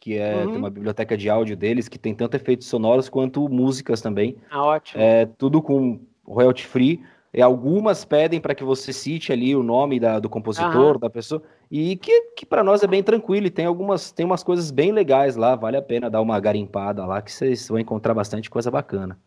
que 0.00 0.16
é 0.16 0.44
uhum. 0.44 0.56
uma 0.56 0.70
biblioteca 0.70 1.16
de 1.16 1.28
áudio 1.28 1.56
deles 1.56 1.88
que 1.88 1.98
tem 1.98 2.14
tanto 2.14 2.36
efeitos 2.36 2.68
sonoros 2.68 3.08
quanto 3.08 3.48
músicas 3.48 4.00
também. 4.00 4.36
Ah, 4.50 4.64
ótimo. 4.64 5.02
É 5.02 5.26
tudo 5.26 5.62
com 5.62 6.00
royalty 6.26 6.66
free. 6.66 7.02
E 7.34 7.42
algumas 7.42 8.04
pedem 8.04 8.40
para 8.40 8.54
que 8.54 8.64
você 8.64 8.94
cite 8.94 9.30
ali 9.30 9.54
o 9.54 9.62
nome 9.62 10.00
da, 10.00 10.18
do 10.18 10.28
compositor, 10.28 10.98
da 10.98 11.10
pessoa, 11.10 11.42
e 11.70 11.94
que, 11.96 12.30
que 12.34 12.46
para 12.46 12.64
nós 12.64 12.82
é 12.82 12.86
bem 12.86 13.02
tranquilo. 13.02 13.46
E 13.46 13.50
tem 13.50 13.66
algumas, 13.66 14.10
tem 14.10 14.24
umas 14.24 14.42
coisas 14.42 14.70
bem 14.70 14.90
legais 14.90 15.36
lá, 15.36 15.54
vale 15.54 15.76
a 15.76 15.82
pena 15.82 16.08
dar 16.08 16.22
uma 16.22 16.40
garimpada 16.40 17.04
lá, 17.04 17.20
que 17.20 17.30
vocês 17.30 17.68
vão 17.68 17.78
encontrar 17.78 18.14
bastante 18.14 18.48
coisa 18.48 18.70
bacana. 18.70 19.18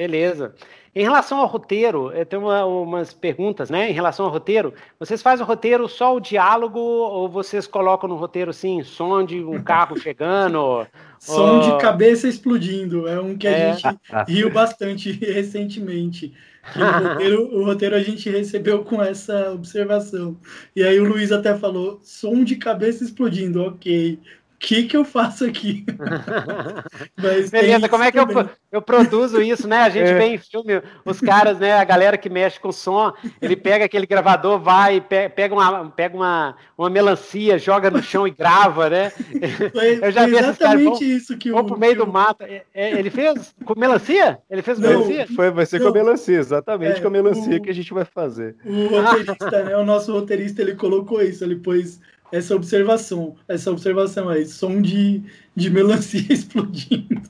Beleza. 0.00 0.54
Em 0.94 1.02
relação 1.02 1.36
ao 1.36 1.46
roteiro, 1.46 2.10
eu 2.12 2.24
tenho 2.24 2.40
uma, 2.40 2.64
umas 2.64 3.12
perguntas, 3.12 3.68
né? 3.68 3.90
Em 3.90 3.92
relação 3.92 4.24
ao 4.24 4.32
roteiro, 4.32 4.72
vocês 4.98 5.20
fazem 5.20 5.44
o 5.44 5.46
roteiro 5.46 5.86
só 5.86 6.16
o 6.16 6.20
diálogo 6.20 6.80
ou 6.80 7.28
vocês 7.28 7.66
colocam 7.66 8.08
no 8.08 8.16
roteiro 8.16 8.50
assim, 8.50 8.82
som 8.82 9.22
de 9.22 9.44
um 9.44 9.62
carro 9.62 9.98
chegando? 10.00 10.86
som 11.18 11.56
ou... 11.56 11.60
de 11.60 11.82
cabeça 11.82 12.26
explodindo, 12.26 13.06
é 13.06 13.20
um 13.20 13.36
que 13.36 13.46
a 13.46 13.50
é. 13.50 13.74
gente 13.74 13.98
riu 14.26 14.50
bastante 14.50 15.12
recentemente. 15.20 16.32
O 16.74 17.08
roteiro, 17.08 17.48
o 17.60 17.64
roteiro, 17.64 17.94
a 17.94 18.02
gente 18.02 18.30
recebeu 18.30 18.82
com 18.82 19.02
essa 19.02 19.52
observação. 19.52 20.34
E 20.74 20.82
aí 20.82 20.98
o 20.98 21.04
Luiz 21.04 21.30
até 21.30 21.54
falou: 21.54 22.00
som 22.02 22.42
de 22.42 22.56
cabeça 22.56 23.04
explodindo, 23.04 23.62
ok 23.62 24.18
que, 24.60 24.82
que 24.82 24.94
eu 24.94 25.06
faço 25.06 25.46
aqui? 25.46 25.86
Beleza, 27.50 27.88
como 27.88 28.04
é 28.04 28.12
que 28.12 28.18
eu, 28.18 28.26
eu 28.70 28.82
produzo 28.82 29.40
isso, 29.40 29.66
né? 29.66 29.78
A 29.78 29.88
gente 29.88 30.10
é. 30.10 30.18
vê 30.18 30.24
em 30.26 30.38
filme 30.38 30.82
os 31.02 31.18
caras, 31.18 31.58
né? 31.58 31.72
A 31.72 31.84
galera 31.84 32.18
que 32.18 32.28
mexe 32.28 32.60
com 32.60 32.70
som, 32.70 33.10
ele 33.40 33.56
pega 33.56 33.86
aquele 33.86 34.06
gravador, 34.06 34.60
vai, 34.60 35.00
pega 35.00 35.54
uma, 35.54 35.90
pega 35.90 36.14
uma, 36.14 36.56
uma 36.76 36.90
melancia, 36.90 37.58
joga 37.58 37.90
no 37.90 38.02
chão 38.02 38.28
e 38.28 38.30
grava, 38.30 38.90
né? 38.90 39.10
Foi, 39.72 39.98
eu 40.02 40.12
já 40.12 40.26
vi 40.26 40.36
exatamente 40.36 40.84
caras, 40.84 41.00
isso 41.00 41.38
que 41.38 41.50
o. 41.50 41.64
pro 41.64 41.78
meio 41.78 41.96
do 41.96 42.06
mato. 42.06 42.42
É, 42.42 42.62
é, 42.74 42.98
ele 42.98 43.08
fez 43.08 43.54
com 43.64 43.78
melancia? 43.78 44.38
Ele 44.50 44.60
fez 44.60 44.78
não, 44.78 44.90
melancia? 44.90 45.26
Foi, 45.34 45.50
vai 45.50 45.64
ser 45.64 45.78
não. 45.78 45.86
com 45.86 45.98
a 45.98 46.02
melancia, 46.02 46.38
exatamente 46.38 46.98
é, 46.98 47.00
com 47.00 47.08
a 47.08 47.10
melancia 47.10 47.56
o, 47.56 47.62
que 47.62 47.70
a 47.70 47.74
gente 47.74 47.94
vai 47.94 48.04
fazer. 48.04 48.56
O 48.62 48.88
roteirista, 48.88 49.64
né? 49.64 49.76
O 49.78 49.84
nosso 49.86 50.12
roteirista, 50.12 50.60
ele 50.60 50.74
colocou 50.74 51.22
isso, 51.22 51.42
ele 51.42 51.56
pôs 51.56 51.98
essa 52.32 52.54
observação, 52.54 53.36
essa 53.48 53.70
observação 53.70 54.28
aí, 54.28 54.46
som 54.46 54.80
de, 54.80 55.22
de 55.54 55.70
melancia 55.70 56.24
explodindo, 56.32 57.22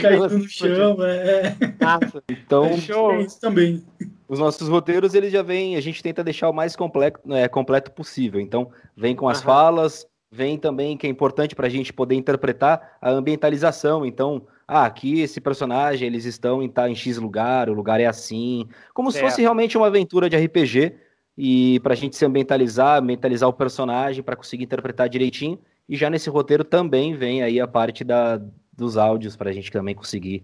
caindo 0.00 0.38
no 0.38 0.48
chão, 0.48 0.96
é. 1.02 1.56
Nossa, 1.80 2.22
então, 2.28 2.64
é 2.64 2.76
show. 2.78 3.12
É 3.12 3.22
isso 3.22 3.40
também. 3.40 3.84
Os 4.28 4.38
nossos 4.38 4.68
roteiros, 4.68 5.14
eles 5.14 5.32
já 5.32 5.42
vêm, 5.42 5.76
a 5.76 5.80
gente 5.80 6.02
tenta 6.02 6.22
deixar 6.22 6.50
o 6.50 6.52
mais 6.52 6.76
completo, 6.76 7.20
é, 7.32 7.48
completo 7.48 7.90
possível. 7.92 8.40
Então, 8.40 8.70
vem 8.96 9.16
com 9.16 9.28
as 9.28 9.38
Aham. 9.38 9.46
falas, 9.46 10.06
vem 10.30 10.58
também 10.58 10.96
que 10.96 11.06
é 11.06 11.10
importante 11.10 11.54
para 11.54 11.66
a 11.66 11.70
gente 11.70 11.92
poder 11.92 12.14
interpretar 12.14 12.98
a 13.00 13.10
ambientalização. 13.10 14.04
Então, 14.04 14.46
ah, 14.66 14.84
aqui 14.84 15.20
esse 15.20 15.40
personagem, 15.40 16.06
eles 16.06 16.26
estão 16.26 16.62
em, 16.62 16.68
tá, 16.68 16.90
em 16.90 16.94
X 16.94 17.16
lugar, 17.16 17.70
o 17.70 17.72
lugar 17.72 18.00
é 18.00 18.06
assim, 18.06 18.68
como 18.92 19.10
se 19.10 19.18
fosse 19.18 19.40
realmente 19.40 19.78
uma 19.78 19.86
aventura 19.86 20.28
de 20.28 20.36
RPG 20.36 20.94
e 21.40 21.78
para 21.80 21.92
a 21.92 21.96
gente 21.96 22.16
se 22.16 22.26
ambientalizar, 22.26 22.98
ambientalizar 22.98 23.48
o 23.48 23.52
personagem 23.52 24.24
para 24.24 24.34
conseguir 24.34 24.64
interpretar 24.64 25.08
direitinho. 25.08 25.56
E 25.88 25.96
já 25.96 26.10
nesse 26.10 26.28
roteiro 26.28 26.64
também 26.64 27.14
vem 27.14 27.44
aí 27.44 27.60
a 27.60 27.68
parte 27.68 28.02
da, 28.02 28.40
dos 28.76 28.96
áudios 28.96 29.36
para 29.36 29.50
a 29.50 29.52
gente 29.52 29.70
também 29.70 29.94
conseguir 29.94 30.42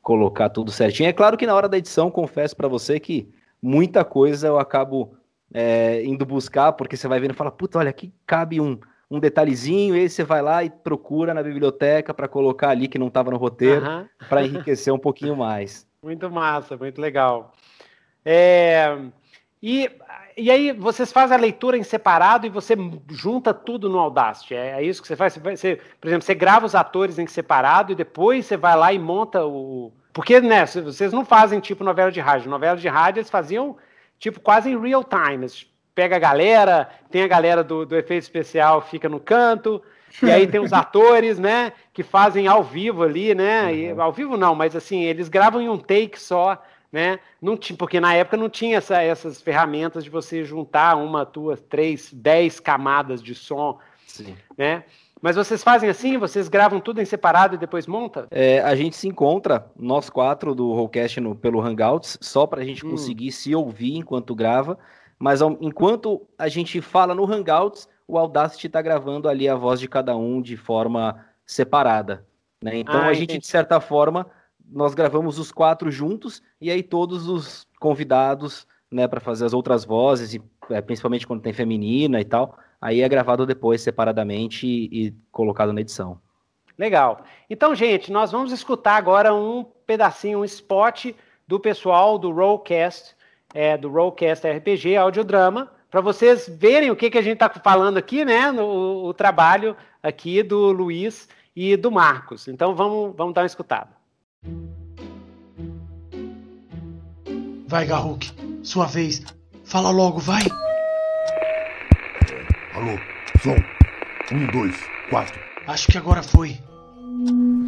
colocar 0.00 0.48
tudo 0.48 0.72
certinho. 0.72 1.10
É 1.10 1.12
claro 1.12 1.36
que 1.36 1.46
na 1.46 1.54
hora 1.54 1.68
da 1.68 1.76
edição, 1.76 2.10
confesso 2.10 2.56
para 2.56 2.68
você 2.68 2.98
que 2.98 3.28
muita 3.60 4.02
coisa 4.02 4.48
eu 4.48 4.58
acabo 4.58 5.14
é, 5.52 6.02
indo 6.04 6.24
buscar, 6.24 6.72
porque 6.72 6.96
você 6.96 7.06
vai 7.06 7.20
vendo 7.20 7.32
e 7.32 7.36
fala, 7.36 7.50
puta, 7.50 7.78
olha, 7.78 7.90
aqui 7.90 8.10
cabe 8.26 8.62
um, 8.62 8.80
um 9.10 9.20
detalhezinho, 9.20 9.94
e 9.94 10.00
aí 10.00 10.08
você 10.08 10.24
vai 10.24 10.40
lá 10.40 10.64
e 10.64 10.70
procura 10.70 11.34
na 11.34 11.42
biblioteca 11.42 12.14
para 12.14 12.26
colocar 12.26 12.70
ali 12.70 12.88
que 12.88 12.98
não 12.98 13.08
estava 13.08 13.30
no 13.30 13.36
roteiro, 13.36 13.86
uhum. 13.86 14.06
para 14.26 14.42
enriquecer 14.42 14.90
um 14.90 14.98
pouquinho 14.98 15.36
mais. 15.36 15.86
Muito 16.02 16.30
massa, 16.30 16.78
muito 16.78 16.98
legal. 16.98 17.52
É, 18.24 18.96
e, 19.62 19.90
e 20.40 20.50
aí 20.50 20.72
vocês 20.72 21.12
fazem 21.12 21.36
a 21.36 21.40
leitura 21.40 21.76
em 21.76 21.82
separado 21.82 22.46
e 22.46 22.50
você 22.50 22.74
junta 23.08 23.52
tudo 23.52 23.88
no 23.88 23.98
Audacity. 23.98 24.54
É, 24.54 24.80
é 24.80 24.82
isso 24.82 25.02
que 25.02 25.08
você 25.08 25.16
faz? 25.16 25.36
Você, 25.36 25.80
por 26.00 26.08
exemplo, 26.08 26.24
você 26.24 26.34
grava 26.34 26.66
os 26.66 26.74
atores 26.74 27.18
em 27.18 27.26
separado 27.26 27.92
e 27.92 27.94
depois 27.94 28.46
você 28.46 28.56
vai 28.56 28.76
lá 28.76 28.92
e 28.92 28.98
monta 28.98 29.44
o. 29.44 29.92
Porque, 30.12 30.40
né, 30.40 30.66
vocês 30.66 31.12
não 31.12 31.24
fazem 31.24 31.60
tipo 31.60 31.84
novela 31.84 32.10
de 32.10 32.20
rádio. 32.20 32.50
Novela 32.50 32.76
de 32.76 32.88
rádio 32.88 33.20
eles 33.20 33.30
faziam 33.30 33.76
tipo 34.18 34.40
quase 34.40 34.70
em 34.70 34.80
real 34.80 35.04
time. 35.04 35.44
Eles 35.44 35.66
pega 35.94 36.16
a 36.16 36.18
galera, 36.18 36.88
tem 37.10 37.22
a 37.22 37.28
galera 37.28 37.62
do, 37.62 37.84
do 37.84 37.96
efeito 37.96 38.22
especial, 38.22 38.80
fica 38.80 39.08
no 39.08 39.20
canto, 39.20 39.82
e 40.22 40.30
aí 40.30 40.46
tem 40.46 40.60
os 40.60 40.72
atores, 40.74 41.38
né, 41.38 41.72
que 41.92 42.02
fazem 42.02 42.46
ao 42.46 42.62
vivo 42.62 43.02
ali, 43.02 43.34
né? 43.34 43.64
Uhum. 43.64 43.70
E, 43.70 43.90
ao 44.00 44.12
vivo 44.12 44.36
não, 44.36 44.54
mas 44.54 44.74
assim, 44.74 45.02
eles 45.02 45.28
gravam 45.28 45.60
em 45.60 45.68
um 45.68 45.78
take 45.78 46.18
só 46.18 46.62
né? 46.92 47.20
Não 47.40 47.56
tinha, 47.56 47.76
porque 47.76 48.00
na 48.00 48.14
época 48.14 48.36
não 48.36 48.48
tinha 48.48 48.78
essa, 48.78 49.00
essas 49.00 49.40
ferramentas 49.40 50.04
de 50.04 50.10
você 50.10 50.44
juntar 50.44 50.96
uma, 50.96 51.24
duas, 51.24 51.60
três, 51.60 52.12
dez 52.12 52.58
camadas 52.58 53.22
de 53.22 53.34
som, 53.34 53.78
Sim. 54.06 54.36
né? 54.56 54.84
Mas 55.22 55.36
vocês 55.36 55.62
fazem 55.62 55.90
assim? 55.90 56.16
Vocês 56.16 56.48
gravam 56.48 56.80
tudo 56.80 57.00
em 57.00 57.04
separado 57.04 57.54
e 57.54 57.58
depois 57.58 57.86
monta? 57.86 58.26
É, 58.30 58.60
a 58.60 58.74
gente 58.74 58.96
se 58.96 59.06
encontra, 59.06 59.70
nós 59.76 60.08
quatro 60.08 60.54
do 60.54 60.72
Rollcast 60.72 61.20
no, 61.20 61.36
pelo 61.36 61.60
Hangouts, 61.60 62.16
só 62.22 62.46
para 62.46 62.62
a 62.62 62.64
gente 62.64 62.86
hum. 62.86 62.90
conseguir 62.90 63.30
se 63.30 63.54
ouvir 63.54 63.96
enquanto 63.96 64.34
grava. 64.34 64.78
Mas 65.18 65.42
ao, 65.42 65.58
enquanto 65.60 66.26
a 66.38 66.48
gente 66.48 66.80
fala 66.80 67.14
no 67.14 67.30
Hangouts, 67.30 67.86
o 68.08 68.16
Audacity 68.16 68.66
está 68.66 68.80
gravando 68.80 69.28
ali 69.28 69.46
a 69.46 69.54
voz 69.54 69.78
de 69.78 69.86
cada 69.86 70.16
um 70.16 70.40
de 70.40 70.56
forma 70.56 71.24
separada. 71.44 72.26
Né? 72.62 72.78
Então 72.78 73.00
ah, 73.00 73.06
a 73.06 73.12
gente, 73.12 73.38
de 73.38 73.46
certa 73.46 73.78
forma, 73.80 74.26
nós 74.72 74.94
gravamos 74.94 75.38
os 75.38 75.50
quatro 75.52 75.90
juntos 75.90 76.42
e 76.60 76.70
aí 76.70 76.82
todos 76.82 77.28
os 77.28 77.66
convidados, 77.78 78.66
né, 78.90 79.06
para 79.06 79.20
fazer 79.20 79.44
as 79.44 79.52
outras 79.52 79.84
vozes, 79.84 80.34
e, 80.34 80.42
é, 80.70 80.80
principalmente 80.80 81.26
quando 81.26 81.42
tem 81.42 81.52
feminina 81.52 82.20
e 82.20 82.24
tal, 82.24 82.56
aí 82.80 83.02
é 83.02 83.08
gravado 83.08 83.46
depois 83.46 83.82
separadamente 83.82 84.66
e, 84.66 85.06
e 85.06 85.14
colocado 85.30 85.72
na 85.72 85.80
edição. 85.80 86.20
Legal. 86.78 87.24
Então, 87.48 87.74
gente, 87.74 88.10
nós 88.10 88.32
vamos 88.32 88.52
escutar 88.52 88.96
agora 88.96 89.34
um 89.34 89.64
pedacinho, 89.86 90.40
um 90.40 90.44
spot 90.44 91.12
do 91.46 91.60
pessoal 91.60 92.18
do 92.18 92.30
Rollcast, 92.30 93.14
é, 93.52 93.76
do 93.76 93.90
Rollcast 93.90 94.48
RPG 94.48 94.96
Audiodrama, 94.96 95.70
para 95.90 96.00
vocês 96.00 96.48
verem 96.48 96.90
o 96.90 96.96
que, 96.96 97.10
que 97.10 97.18
a 97.18 97.22
gente 97.22 97.34
está 97.34 97.50
falando 97.50 97.98
aqui, 97.98 98.24
né? 98.24 98.50
No, 98.52 99.04
o 99.04 99.12
trabalho 99.12 99.76
aqui 100.02 100.42
do 100.42 100.70
Luiz 100.72 101.28
e 101.54 101.76
do 101.76 101.90
Marcos. 101.90 102.48
Então 102.48 102.74
vamos, 102.74 103.14
vamos 103.16 103.34
dar 103.34 103.42
uma 103.42 103.46
escutada. 103.46 103.99
Vai, 107.70 107.86
Garruk. 107.86 108.32
Sua 108.64 108.84
vez. 108.86 109.22
Fala 109.62 109.90
logo, 109.90 110.18
vai. 110.18 110.42
Alô, 112.74 112.98
som. 113.40 113.54
Um, 114.34 114.46
dois, 114.48 114.74
quatro. 115.08 115.40
Acho 115.68 115.86
que 115.86 115.96
agora 115.96 116.20
foi. 116.20 116.58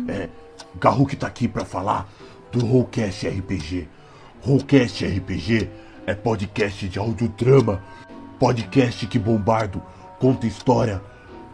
É, 0.08 0.28
Garruk 0.80 1.14
tá 1.14 1.28
aqui 1.28 1.46
pra 1.46 1.64
falar 1.64 2.08
do 2.50 2.66
Rollcast 2.66 3.28
RPG. 3.28 3.88
Rollcast 4.40 5.06
RPG 5.06 5.70
é 6.04 6.14
podcast 6.16 6.88
de 6.88 6.98
audiodrama, 6.98 7.80
podcast 8.40 9.06
que 9.06 9.20
Bombardo 9.20 9.80
conta 10.18 10.48
história 10.48 11.00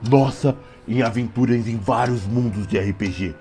nossa 0.09 0.57
em 0.87 1.03
aventuras 1.03 1.69
em 1.69 1.77
vários 1.77 2.25
mundos 2.25 2.67
de 2.67 2.79
RPG. 2.79 3.35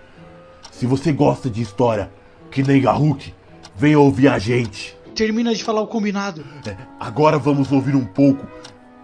Se 0.71 0.85
você 0.85 1.11
gosta 1.11 1.49
de 1.49 1.61
história, 1.61 2.11
que 2.51 2.63
nem 2.63 2.81
Garruk, 2.81 3.33
venha 3.75 3.99
ouvir 3.99 4.27
a 4.27 4.39
gente. 4.39 4.97
Termina 5.15 5.53
de 5.53 5.63
falar 5.63 5.81
o 5.81 5.87
combinado. 5.87 6.45
É, 6.65 6.77
agora 6.99 7.39
vamos 7.39 7.71
ouvir 7.71 7.95
um 7.95 8.05
pouco 8.05 8.45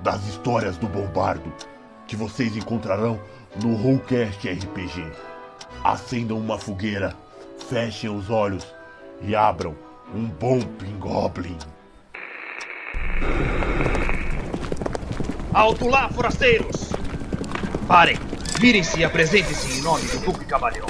das 0.04 0.28
histórias 0.28 0.78
do 0.78 0.88
Bombardo, 0.88 1.52
que 2.06 2.16
vocês 2.16 2.56
encontrarão 2.56 3.20
no 3.62 3.76
Rollcast 3.76 4.48
RPG. 4.48 5.04
Acendam 5.84 6.38
uma 6.38 6.58
fogueira, 6.58 7.16
fechem 7.70 8.10
os 8.10 8.30
olhos 8.30 8.68
e 9.22 9.36
abram 9.36 9.76
um 10.14 10.26
bom 10.26 10.60
Goblin. 11.00 11.58
Alto 15.54 15.88
lá, 15.88 16.10
forasteiros! 16.10 16.92
Parem! 17.88 18.18
Virem-se 18.60 19.00
e 19.00 19.04
apresentem-se 19.04 19.80
em 19.80 19.82
nome 19.82 20.06
do 20.06 20.20
Duque 20.20 20.46
Cavaleão. 20.46 20.88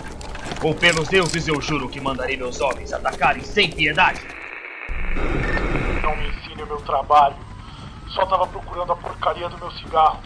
Ou 0.64 0.74
pelos 0.74 1.10
deuses 1.10 1.46
eu 1.46 1.60
juro 1.60 1.90
que 1.90 2.00
mandarei 2.00 2.38
meus 2.38 2.62
homens 2.62 2.94
atacarem 2.94 3.44
sem 3.44 3.70
piedade. 3.70 4.22
Não 6.02 6.16
me 6.16 6.30
ensine 6.30 6.64
o 6.64 6.66
meu 6.66 6.78
trabalho. 6.78 7.36
Só 8.08 8.26
tava 8.26 8.48
procurando 8.48 8.94
a 8.94 8.96
porcaria 8.96 9.50
do 9.50 9.58
meu 9.58 9.70
cigarro. 9.72 10.22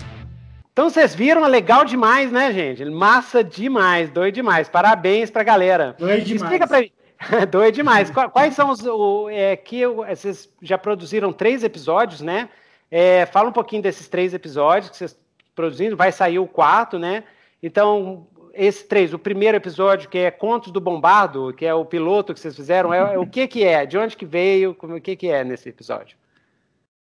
Então 0.72 0.92
vocês 0.92 1.16
viram, 1.16 1.44
é 1.44 1.50
legal 1.50 1.86
demais, 1.86 2.32
né, 2.32 2.54
gente? 2.54 2.86
Massa 2.86 3.44
demais, 3.44 4.12
doido 4.12 4.36
demais. 4.36 4.70
Parabéns 4.70 5.32
pra 5.32 5.44
galera. 5.44 5.96
Doido 5.98 6.24
demais. 6.24 6.44
Explica 6.44 6.68
pra 6.68 6.82
mim. 6.82 6.92
Doido 7.50 7.76
demais. 7.76 8.10
Quais 8.10 8.54
são 8.54 8.70
os. 8.70 8.86
O, 8.86 9.30
é, 9.30 9.56
que 9.56 9.86
vocês 9.88 10.50
já 10.62 10.78
produziram 10.78 11.34
três 11.34 11.64
episódios, 11.64 12.22
né? 12.22 12.50
É, 12.90 13.26
fala 13.26 13.50
um 13.50 13.54
pouquinho 13.54 13.82
desses 13.82 14.08
três 14.08 14.34
episódios 14.34 14.90
que 14.90 14.98
vocês 14.98 15.18
produziram. 15.56 15.98
Vai 15.98 16.12
sair 16.12 16.40
o 16.40 16.48
quarto, 16.48 17.00
né? 17.00 17.24
Então, 17.62 18.28
esses 18.54 18.84
três. 18.84 19.14
O 19.14 19.20
primeiro 19.20 19.58
episódio, 19.58 20.10
que 20.10 20.20
é 20.20 20.32
Contos 20.32 20.72
do 20.72 20.80
Bombardo, 20.80 21.54
que 21.54 21.66
é 21.66 21.74
o 21.74 21.86
piloto 21.86 22.34
que 22.34 22.40
vocês 22.40 22.56
fizeram, 22.56 22.94
é, 22.94 23.16
é 23.16 23.20
o 23.20 23.28
que 23.28 23.48
que 23.48 23.64
é? 23.64 23.86
De 23.86 23.98
onde 23.98 24.16
que 24.16 24.26
veio? 24.26 24.76
o 24.80 25.02
que 25.02 25.16
que 25.16 25.28
é 25.28 25.44
nesse 25.44 25.70
episódio? 25.70 26.18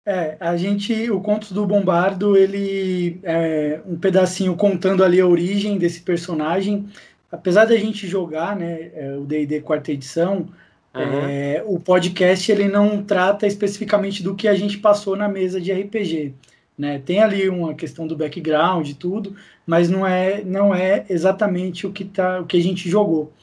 É, 0.05 0.35
a 0.37 0.57
gente, 0.57 1.09
o 1.09 1.21
Contos 1.21 1.53
do 1.53 1.65
Bombardo, 1.65 2.35
ele 2.35 3.21
é 3.23 3.81
um 3.85 3.97
pedacinho 3.97 4.53
contando 4.55 5.01
ali 5.01 5.19
a 5.19 5.25
origem 5.25 5.77
desse 5.77 6.01
personagem 6.01 6.89
apesar 7.33 7.65
da 7.65 7.75
gente 7.75 8.07
jogar 8.07 8.55
né, 8.55 8.91
é, 8.93 9.17
o 9.17 9.25
D&D 9.25 9.61
quarta 9.61 9.91
edição, 9.91 10.45
uhum. 10.93 11.01
é, 11.01 11.63
o 11.65 11.79
podcast 11.79 12.51
ele 12.51 12.67
não 12.67 13.01
trata 13.03 13.47
especificamente 13.47 14.21
do 14.21 14.35
que 14.35 14.47
a 14.47 14.53
gente 14.53 14.77
passou 14.77 15.15
na 15.15 15.27
mesa 15.27 15.59
de 15.59 15.73
RPG. 15.73 16.35
Né? 16.77 17.01
Tem 17.03 17.23
ali 17.23 17.49
uma 17.49 17.73
questão 17.73 18.05
do 18.05 18.15
background 18.15 18.87
e 18.87 18.93
tudo, 18.93 19.35
mas 19.65 19.89
não 19.89 20.05
é, 20.05 20.43
não 20.43 20.75
é 20.75 21.05
exatamente 21.09 21.87
o 21.87 21.91
que, 21.91 22.05
tá, 22.05 22.39
o 22.39 22.45
que 22.45 22.55
a 22.55 22.61
gente 22.61 22.87
jogou. 22.87 23.33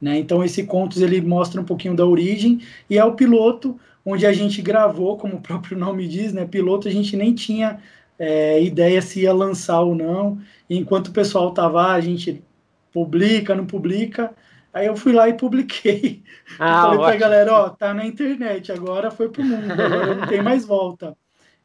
Né? 0.00 0.18
Então 0.18 0.42
esse 0.42 0.64
Contos 0.64 1.00
ele 1.00 1.20
mostra 1.20 1.60
um 1.60 1.64
pouquinho 1.64 1.94
da 1.94 2.04
origem 2.04 2.60
e 2.90 2.98
é 2.98 3.04
o 3.04 3.14
piloto 3.14 3.78
onde 4.04 4.26
a 4.26 4.32
gente 4.32 4.60
gravou, 4.60 5.16
como 5.16 5.36
o 5.36 5.40
próprio 5.40 5.78
nome 5.78 6.08
diz, 6.08 6.32
né? 6.32 6.44
Piloto 6.46 6.88
a 6.88 6.90
gente 6.90 7.16
nem 7.16 7.32
tinha 7.32 7.78
é, 8.18 8.60
ideia 8.60 9.00
se 9.00 9.20
ia 9.20 9.32
lançar 9.32 9.80
ou 9.80 9.94
não. 9.94 10.38
E 10.68 10.76
enquanto 10.76 11.08
o 11.08 11.12
pessoal 11.12 11.52
tava, 11.52 11.92
a 11.92 12.00
gente 12.00 12.42
publica, 12.96 13.54
não 13.54 13.66
publica. 13.66 14.34
Aí 14.72 14.86
eu 14.86 14.96
fui 14.96 15.12
lá 15.12 15.28
e 15.28 15.34
publiquei. 15.34 16.22
Ah, 16.60 16.82
falei 16.82 16.98
para 16.98 17.12
a 17.12 17.16
galera, 17.16 17.52
ó, 17.52 17.68
tá 17.68 17.92
na 17.92 18.06
internet, 18.06 18.70
agora 18.70 19.10
foi 19.10 19.28
pro 19.28 19.42
mundo, 19.42 19.72
agora 19.72 20.14
não 20.14 20.26
tem 20.28 20.40
mais 20.40 20.64
volta. 20.64 21.16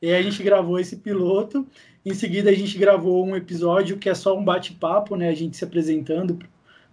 E 0.02 0.08
aí 0.08 0.15
a 0.15 0.22
gente 0.24 0.41
gravou 0.41 0.80
esse 0.80 0.98
piloto. 0.98 1.67
Em 2.04 2.15
seguida 2.15 2.50
a 2.50 2.54
gente 2.54 2.78
gravou 2.80 3.24
um 3.24 3.36
episódio 3.36 3.98
que 3.98 4.10
é 4.10 4.15
só 4.15 4.36
um 4.36 4.44
bate-papo, 4.44 5.15
né? 5.15 5.30
A 5.30 5.36
gente 5.36 5.56
se 5.56 5.63
apresentando 5.63 6.39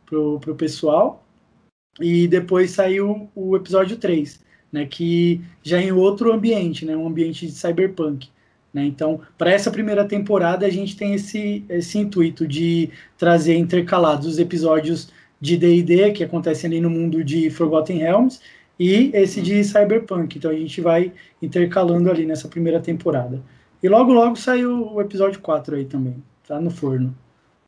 pro, 0.05 0.39
pro 0.39 0.55
pessoal. 0.55 1.25
e 1.99 2.29
depois 2.29 2.73
saiu 2.73 3.31
o 3.35 3.57
episódio 3.57 3.97
3, 3.97 4.45
né, 4.71 4.87
que 4.87 5.41
já 5.63 5.79
é 5.79 5.85
em 5.85 5.93
outro 5.93 6.33
ambiente, 6.33 6.85
né, 6.85 6.97
um 6.97 7.09
ambiente 7.09 7.47
de 7.47 7.53
cyberpunk. 7.53 8.31
Né? 8.73 8.85
Então, 8.85 9.21
para 9.37 9.51
essa 9.51 9.71
primeira 9.71 10.05
temporada, 10.05 10.67
a 10.67 10.71
gente 10.71 10.97
tem 10.97 11.15
esse, 11.15 11.65
esse 11.69 11.99
intuito 11.99 12.47
de 12.47 12.91
trazer 13.17 13.57
intercalados 13.57 14.27
os 14.27 14.39
episódios 14.39 15.11
de 15.41 15.57
D&D, 15.57 16.13
que 16.13 16.25
acontecem 16.25 16.69
ali 16.69 16.81
no 16.81 16.91
mundo 16.91 17.23
de 17.25 17.49
Forgotten 17.51 17.99
Realms, 17.99 18.41
e 18.79 19.11
esse 19.15 19.41
de 19.41 19.63
Cyberpunk. 19.65 20.39
Então, 20.39 20.51
a 20.51 20.55
gente 20.55 20.81
vai 20.81 21.13
intercalando 21.41 22.11
ali 22.11 22.27
nessa 22.27 22.49
primeira 22.49 22.81
temporada. 22.81 23.41
E 23.83 23.89
logo, 23.89 24.13
logo 24.13 24.37
saiu 24.37 24.93
o 24.93 25.01
episódio 25.01 25.41
4 25.41 25.77
aí 25.77 25.85
também, 25.85 26.23
tá 26.47 26.61
no 26.61 26.71
forno. 26.71 27.17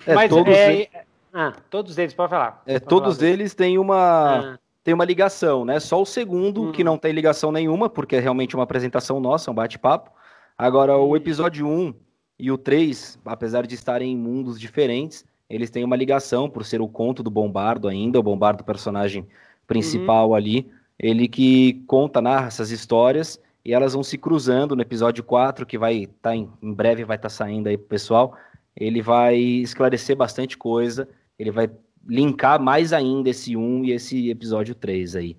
É, 0.06 0.14
Mas 0.14 0.28
todos, 0.28 0.54
é... 0.54 0.72
eles... 0.72 0.88
Ah, 1.32 1.52
todos 1.70 1.96
eles, 1.96 2.12
pode 2.12 2.30
falar. 2.30 2.62
É, 2.66 2.78
todos 2.80 3.18
falar 3.18 3.30
eles 3.30 3.54
têm 3.54 3.78
uma... 3.78 4.54
Ah 4.54 4.58
tem 4.82 4.94
uma 4.94 5.04
ligação, 5.04 5.64
né? 5.64 5.78
Só 5.78 6.00
o 6.00 6.06
segundo 6.06 6.62
uhum. 6.62 6.72
que 6.72 6.82
não 6.82 6.96
tem 6.96 7.12
ligação 7.12 7.52
nenhuma, 7.52 7.88
porque 7.88 8.16
é 8.16 8.20
realmente 8.20 8.54
uma 8.56 8.64
apresentação 8.64 9.20
nossa, 9.20 9.50
um 9.50 9.54
bate-papo. 9.54 10.10
Agora, 10.62 10.94
o 10.98 11.16
episódio 11.16 11.66
1 11.66 11.94
e 12.38 12.52
o 12.52 12.58
3, 12.58 13.18
apesar 13.24 13.66
de 13.66 13.74
estarem 13.74 14.12
em 14.12 14.14
mundos 14.14 14.60
diferentes, 14.60 15.24
eles 15.48 15.70
têm 15.70 15.82
uma 15.82 15.96
ligação 15.96 16.50
por 16.50 16.66
ser 16.66 16.82
o 16.82 16.86
conto 16.86 17.22
do 17.22 17.30
Bombardo 17.30 17.88
ainda, 17.88 18.20
o 18.20 18.22
Bombardo 18.22 18.62
personagem 18.62 19.26
principal 19.66 20.28
uhum. 20.28 20.34
ali, 20.34 20.70
ele 20.98 21.28
que 21.28 21.82
conta, 21.86 22.20
narra 22.20 22.48
essas 22.48 22.70
histórias 22.70 23.40
e 23.64 23.72
elas 23.72 23.94
vão 23.94 24.02
se 24.02 24.18
cruzando 24.18 24.76
no 24.76 24.82
episódio 24.82 25.24
4, 25.24 25.64
que 25.64 25.78
vai 25.78 26.00
estar 26.00 26.12
tá 26.20 26.36
em, 26.36 26.46
em 26.60 26.74
breve 26.74 27.06
vai 27.06 27.16
estar 27.16 27.30
tá 27.30 27.34
saindo 27.34 27.70
aí 27.70 27.78
pro 27.78 27.86
pessoal. 27.86 28.36
Ele 28.76 29.00
vai 29.00 29.38
esclarecer 29.38 30.14
bastante 30.14 30.58
coisa, 30.58 31.08
ele 31.38 31.50
vai 31.50 31.70
linkar 32.06 32.60
mais 32.60 32.92
ainda 32.92 33.30
esse 33.30 33.56
1 33.56 33.86
e 33.86 33.92
esse 33.92 34.28
episódio 34.28 34.74
3 34.74 35.16
aí. 35.16 35.38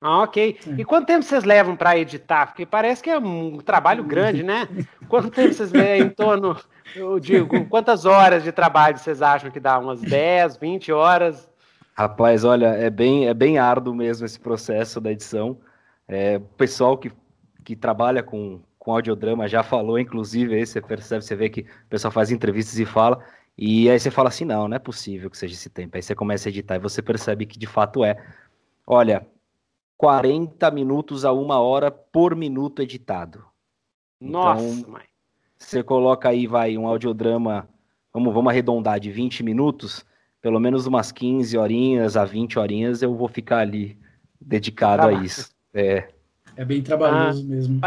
Ah, 0.00 0.22
ok. 0.22 0.58
E 0.78 0.84
quanto 0.84 1.06
tempo 1.06 1.22
vocês 1.22 1.44
levam 1.44 1.76
para 1.76 1.98
editar? 1.98 2.46
Porque 2.46 2.64
parece 2.64 3.02
que 3.02 3.10
é 3.10 3.18
um 3.18 3.58
trabalho 3.58 4.02
grande, 4.02 4.42
né? 4.42 4.66
Quanto 5.08 5.30
tempo 5.30 5.52
vocês 5.52 5.70
levam 5.70 6.06
em 6.06 6.10
torno, 6.10 6.56
eu 6.96 7.20
digo, 7.20 7.66
quantas 7.66 8.06
horas 8.06 8.42
de 8.42 8.50
trabalho 8.50 8.96
vocês 8.96 9.20
acham 9.20 9.50
que 9.50 9.60
dá? 9.60 9.78
Umas 9.78 10.00
10, 10.00 10.56
20 10.56 10.90
horas? 10.90 11.50
Rapaz, 11.92 12.44
olha, 12.44 12.68
é 12.68 12.88
bem, 12.88 13.28
é 13.28 13.34
bem 13.34 13.58
árduo 13.58 13.94
mesmo 13.94 14.24
esse 14.24 14.40
processo 14.40 15.02
da 15.02 15.12
edição. 15.12 15.58
É, 16.08 16.38
o 16.38 16.40
pessoal 16.40 16.96
que, 16.96 17.12
que 17.62 17.76
trabalha 17.76 18.22
com, 18.22 18.62
com 18.78 18.92
audiodrama 18.92 19.46
já 19.46 19.62
falou, 19.62 19.98
inclusive, 19.98 20.54
aí 20.54 20.66
você 20.66 20.80
percebe, 20.80 21.22
você 21.22 21.36
vê 21.36 21.50
que 21.50 21.60
o 21.60 21.88
pessoal 21.90 22.10
faz 22.10 22.30
entrevistas 22.30 22.78
e 22.78 22.86
fala, 22.86 23.22
e 23.56 23.90
aí 23.90 24.00
você 24.00 24.10
fala 24.10 24.30
assim, 24.30 24.46
não, 24.46 24.66
não 24.66 24.76
é 24.76 24.78
possível 24.78 25.28
que 25.28 25.36
seja 25.36 25.52
esse 25.52 25.68
tempo. 25.68 25.94
Aí 25.94 26.02
você 26.02 26.14
começa 26.14 26.48
a 26.48 26.50
editar 26.50 26.76
e 26.76 26.78
você 26.78 27.02
percebe 27.02 27.44
que 27.44 27.58
de 27.58 27.66
fato 27.66 28.02
é. 28.02 28.16
Olha, 28.86 29.26
40 30.00 30.70
minutos 30.70 31.26
a 31.26 31.32
uma 31.32 31.60
hora 31.60 31.90
por 31.90 32.34
minuto 32.34 32.80
editado. 32.80 33.44
Nossa, 34.18 34.64
então, 34.64 34.92
mãe. 34.92 35.02
Você 35.58 35.82
coloca 35.82 36.30
aí, 36.30 36.46
vai, 36.46 36.78
um 36.78 36.86
audiodrama, 36.86 37.68
vamos, 38.10 38.32
vamos 38.32 38.48
arredondar, 38.48 38.98
de 38.98 39.10
20 39.12 39.42
minutos, 39.42 40.02
pelo 40.40 40.58
menos 40.58 40.86
umas 40.86 41.12
15 41.12 41.58
horinhas 41.58 42.16
a 42.16 42.24
20 42.24 42.58
horinhas 42.58 43.02
eu 43.02 43.14
vou 43.14 43.28
ficar 43.28 43.58
ali 43.58 43.98
dedicado 44.40 45.06
a 45.06 45.12
isso. 45.12 45.50
É. 45.74 46.08
É 46.56 46.64
bem 46.64 46.80
trabalhoso 46.80 47.44
ah, 47.44 47.46
mesmo. 47.46 47.80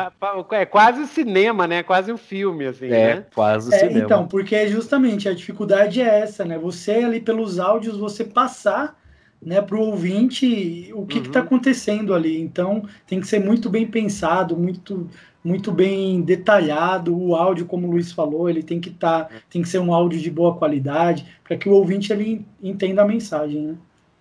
É 0.51 0.65
quase 0.67 1.07
cinema, 1.07 1.65
né? 1.65 1.81
Quase 1.81 2.13
um 2.13 2.17
filme, 2.17 2.67
assim, 2.67 2.85
é, 2.85 3.15
né? 3.15 3.25
quase 3.33 3.73
é, 3.73 3.79
cinema. 3.79 4.05
Então, 4.05 4.27
porque 4.27 4.67
justamente 4.67 5.27
a 5.27 5.33
dificuldade 5.33 5.99
é 5.99 6.19
essa, 6.19 6.45
né? 6.45 6.59
Você 6.59 6.91
ali 6.91 7.19
pelos 7.19 7.59
áudios, 7.59 7.97
você 7.97 8.23
passar 8.23 9.01
né, 9.45 9.61
para 9.61 9.77
o 9.77 9.81
ouvinte 9.81 10.91
o 10.93 11.05
que 11.05 11.15
tá 11.15 11.19
uhum. 11.19 11.27
está 11.27 11.39
acontecendo 11.39 12.13
ali. 12.13 12.39
Então 12.41 12.83
tem 13.05 13.19
que 13.19 13.27
ser 13.27 13.39
muito 13.39 13.69
bem 13.69 13.85
pensado, 13.85 14.55
muito 14.55 15.09
muito 15.43 15.71
bem 15.71 16.21
detalhado. 16.21 17.15
O 17.15 17.35
áudio, 17.35 17.65
como 17.65 17.87
o 17.87 17.91
Luiz 17.91 18.11
falou, 18.11 18.49
ele 18.49 18.63
tem 18.63 18.79
que 18.79 18.89
estar, 18.89 19.25
tá, 19.25 19.35
tem 19.49 19.61
que 19.61 19.67
ser 19.67 19.79
um 19.79 19.93
áudio 19.93 20.19
de 20.19 20.31
boa 20.31 20.55
qualidade 20.55 21.25
para 21.43 21.57
que 21.57 21.67
o 21.67 21.73
ouvinte 21.73 22.13
ele 22.13 22.45
entenda 22.61 23.01
a 23.01 23.05
mensagem, 23.05 23.61
né? 23.61 23.75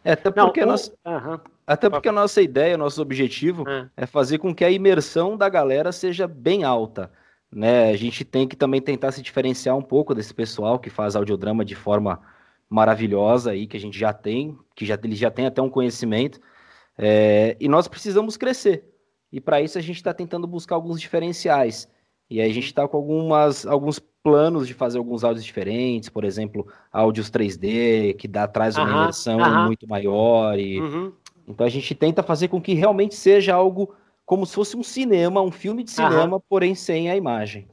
É, 0.05 0.13
até 0.13 0.33
porque, 0.33 0.63
Não, 0.63 0.69
nossa, 0.69 0.93
uhum. 1.07 1.39
até 1.65 1.89
porque 1.89 2.09
a 2.09 2.13
nossa 2.13 2.43
ideia, 2.43 2.77
nosso 2.77 3.01
objetivo 3.01 3.63
uhum. 3.63 3.89
é 3.97 4.05
fazer 4.05 4.39
com 4.39 4.53
que 4.53 4.65
a 4.65 4.71
imersão 4.71 5.37
da 5.37 5.49
galera 5.49 5.93
seja 5.93 6.27
bem 6.27 6.65
alta. 6.65 7.09
Né? 7.51 7.91
A 7.91 7.97
gente 7.97 8.25
tem 8.25 8.49
que 8.49 8.57
também 8.57 8.81
tentar 8.81 9.13
se 9.13 9.23
diferenciar 9.23 9.77
um 9.77 9.83
pouco 9.83 10.15
desse 10.15 10.35
pessoal 10.35 10.79
que 10.79 10.91
faz 10.91 11.15
audiodrama 11.15 11.65
de 11.65 11.77
forma 11.77 12.21
maravilhosa 12.73 13.51
aí 13.51 13.67
que 13.67 13.77
a 13.77 13.81
gente 13.81 13.99
já 13.99 14.13
tem, 14.13 14.59
que 14.75 14.87
já, 14.87 14.99
ele 15.03 15.15
já 15.15 15.31
tem 15.31 15.45
até 15.45 15.61
um 15.61 15.69
conhecimento, 15.69 16.41
é, 16.97 17.57
e 17.61 17.69
nós 17.69 17.87
precisamos 17.87 18.37
crescer. 18.37 18.85
E 19.31 19.41
para 19.41 19.61
isso 19.61 19.77
a 19.79 19.81
gente 19.81 19.97
está 19.97 20.13
tentando 20.13 20.47
buscar 20.47 20.75
alguns 20.75 21.01
diferenciais. 21.01 21.89
E 22.31 22.41
aí 22.41 22.51
a 22.51 22.55
gente 22.55 22.67
está 22.67 22.89
com 22.89 22.97
algumas, 22.97 23.67
alguns 23.67 23.99
planos 23.99 24.67
de 24.67 24.73
fazer 24.73 24.99
alguns 24.99 25.23
áudios 25.23 25.45
diferentes, 25.45 26.09
por 26.09 26.25
exemplo, 26.25 26.67
áudios 26.91 27.31
3D, 27.31 28.17
que 28.17 28.27
dá, 28.27 28.49
traz 28.49 28.77
uma 28.77 28.87
aham, 28.87 29.03
imersão 29.03 29.41
aham. 29.41 29.67
muito 29.67 29.87
maior. 29.87 30.59
E... 30.59 30.81
Uhum. 30.81 31.13
Então 31.47 31.67
a 31.67 31.71
gente 31.71 31.95
tenta 31.95 32.23
fazer 32.23 32.49
com 32.49 32.61
que 32.61 32.73
realmente 32.73 33.15
seja 33.15 33.55
algo 33.55 33.95
como 34.25 34.47
se 34.47 34.55
fosse 34.55 34.77
um 34.77 34.83
cinema, 34.83 35.43
um 35.43 35.51
filme 35.51 35.85
de 35.85 35.91
cinema, 35.91 36.37
aham. 36.37 36.43
porém 36.49 36.75
sem 36.75 37.11
a 37.11 37.17
imagem. 37.17 37.69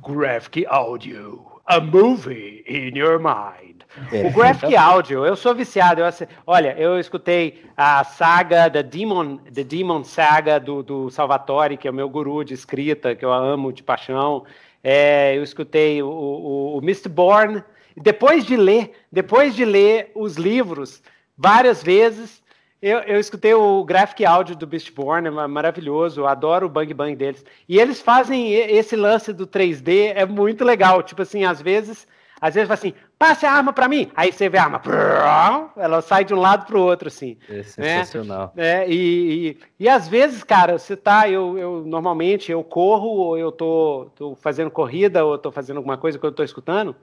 Graphic 0.00 0.64
Audio, 0.66 1.44
a 1.66 1.78
movie 1.80 2.64
in 2.66 2.96
your 2.96 3.18
mind. 3.18 3.79
É. 4.12 4.26
O 4.26 4.32
Graphic 4.32 4.76
Audio, 4.76 5.26
eu 5.26 5.34
sou 5.34 5.54
viciado. 5.54 6.00
Eu, 6.00 6.08
olha, 6.46 6.74
eu 6.78 6.98
escutei 6.98 7.64
a 7.76 8.04
saga, 8.04 8.70
The 8.70 8.82
Demon, 8.82 9.38
The 9.38 9.64
Demon 9.64 10.04
Saga 10.04 10.60
do, 10.60 10.82
do 10.82 11.10
Salvatore, 11.10 11.76
que 11.76 11.88
é 11.88 11.90
o 11.90 11.94
meu 11.94 12.08
guru 12.08 12.44
de 12.44 12.54
escrita, 12.54 13.14
que 13.14 13.24
eu 13.24 13.32
amo 13.32 13.72
de 13.72 13.82
paixão. 13.82 14.44
É, 14.82 15.36
eu 15.36 15.42
escutei 15.42 16.02
o, 16.02 16.08
o, 16.08 16.78
o 16.78 16.80
Mistborn. 16.80 17.62
Depois 17.96 18.46
de 18.46 18.56
ler, 18.56 18.92
depois 19.10 19.54
de 19.54 19.64
ler 19.64 20.12
os 20.14 20.36
livros 20.36 21.02
várias 21.36 21.82
vezes, 21.82 22.40
eu, 22.80 22.98
eu 23.00 23.20
escutei 23.20 23.52
o 23.52 23.84
graphic 23.84 24.24
áudio 24.24 24.56
do 24.56 24.66
Beastborn, 24.66 25.28
é 25.28 25.30
maravilhoso, 25.30 26.26
adoro 26.26 26.66
o 26.66 26.70
bang 26.70 26.94
bang 26.94 27.14
deles. 27.14 27.44
E 27.68 27.78
eles 27.78 28.00
fazem 28.00 28.54
esse 28.54 28.96
lance 28.96 29.32
do 29.32 29.46
3D, 29.46 30.12
é 30.14 30.24
muito 30.24 30.64
legal. 30.64 31.02
Tipo 31.02 31.22
assim, 31.22 31.44
às 31.44 31.60
vezes, 31.60 32.06
às 32.40 32.54
vezes 32.54 32.70
assim, 32.70 32.94
passe 33.18 33.44
a 33.44 33.52
arma 33.52 33.72
para 33.72 33.86
mim. 33.86 34.10
Aí 34.16 34.32
você 34.32 34.48
vê 34.48 34.56
a 34.56 34.64
arma, 34.64 34.80
ela 35.76 36.00
sai 36.00 36.24
de 36.24 36.32
um 36.32 36.38
lado 36.38 36.64
para 36.64 36.78
o 36.78 36.82
outro, 36.82 37.08
assim. 37.08 37.36
É 37.48 37.56
né? 37.56 37.62
sensacional. 37.62 38.52
Né? 38.56 38.84
É, 38.84 38.90
e, 38.90 39.50
e, 39.50 39.58
e, 39.84 39.88
às 39.88 40.08
vezes, 40.08 40.42
cara, 40.42 40.78
você 40.78 40.96
tá, 40.96 41.28
eu, 41.28 41.58
eu 41.58 41.84
normalmente 41.84 42.50
eu 42.50 42.64
corro, 42.64 43.08
ou 43.08 43.38
eu 43.38 43.52
tô, 43.52 44.10
tô 44.16 44.34
fazendo 44.34 44.70
corrida, 44.70 45.24
ou 45.24 45.36
tô 45.36 45.52
fazendo 45.52 45.76
alguma 45.76 45.98
coisa 45.98 46.18
que 46.18 46.24
eu 46.24 46.32
tô 46.32 46.42
escutando. 46.42 46.96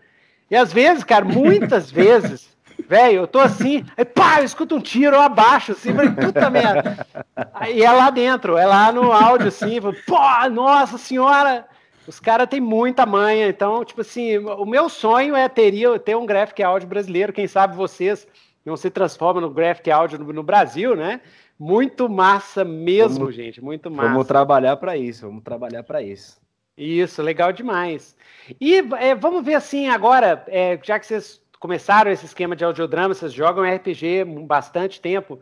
E 0.49 0.55
às 0.55 0.73
vezes, 0.73 1.03
cara, 1.03 1.23
muitas 1.23 1.91
vezes, 1.91 2.49
velho, 2.87 3.21
eu 3.21 3.27
tô 3.27 3.39
assim, 3.39 3.85
aí 3.95 4.05
pá, 4.05 4.39
eu 4.39 4.45
escuto 4.45 4.75
um 4.75 4.81
tiro, 4.81 5.15
eu 5.15 5.21
abaixo, 5.21 5.73
assim, 5.73 5.93
falei, 5.93 6.11
puta 6.11 6.49
merda. 6.49 7.05
E 7.71 7.83
é 7.83 7.91
lá 7.91 8.09
dentro, 8.09 8.57
é 8.57 8.65
lá 8.65 8.91
no 8.91 9.11
áudio, 9.11 9.49
assim, 9.49 9.79
pô, 10.07 10.49
nossa 10.49 10.97
senhora. 10.97 11.67
Os 12.07 12.19
caras 12.19 12.47
têm 12.47 12.61
muita 12.61 13.05
manha, 13.05 13.49
então, 13.49 13.83
tipo 13.83 13.99
assim, 13.99 14.37
o 14.37 14.65
meu 14.65 14.87
sonho 14.87 15.35
é 15.35 15.49
teria, 15.49 15.99
ter 15.99 16.15
um 16.15 16.25
graphic 16.25 16.63
áudio 16.63 16.87
brasileiro, 16.87 17.33
quem 17.33 17.47
sabe 17.47 17.75
vocês 17.75 18.25
não 18.65 18.77
se 18.77 18.89
transformam 18.89 19.41
no 19.41 19.49
graphic 19.49 19.91
áudio 19.91 20.19
no, 20.19 20.31
no 20.31 20.43
Brasil, 20.43 20.95
né? 20.95 21.19
Muito 21.59 22.07
massa 22.07 22.63
mesmo, 22.63 23.19
vamos, 23.19 23.35
gente, 23.35 23.61
muito 23.61 23.91
massa. 23.91 24.09
Vamos 24.09 24.27
trabalhar 24.27 24.77
para 24.77 24.95
isso, 24.95 25.25
vamos 25.25 25.43
trabalhar 25.43 25.83
para 25.83 26.01
isso. 26.01 26.39
Isso, 26.77 27.21
legal 27.21 27.51
demais. 27.51 28.15
E 28.61 28.75
é, 28.99 29.13
vamos 29.13 29.43
ver 29.43 29.55
assim 29.55 29.89
agora, 29.89 30.45
é, 30.47 30.79
já 30.81 30.99
que 30.99 31.07
vocês 31.07 31.41
começaram 31.59 32.11
esse 32.11 32.25
esquema 32.25 32.55
de 32.55 32.63
audiodrama, 32.63 33.13
vocês 33.13 33.33
jogam 33.33 33.63
RPG 33.63 34.23
bastante 34.45 35.01
tempo, 35.01 35.39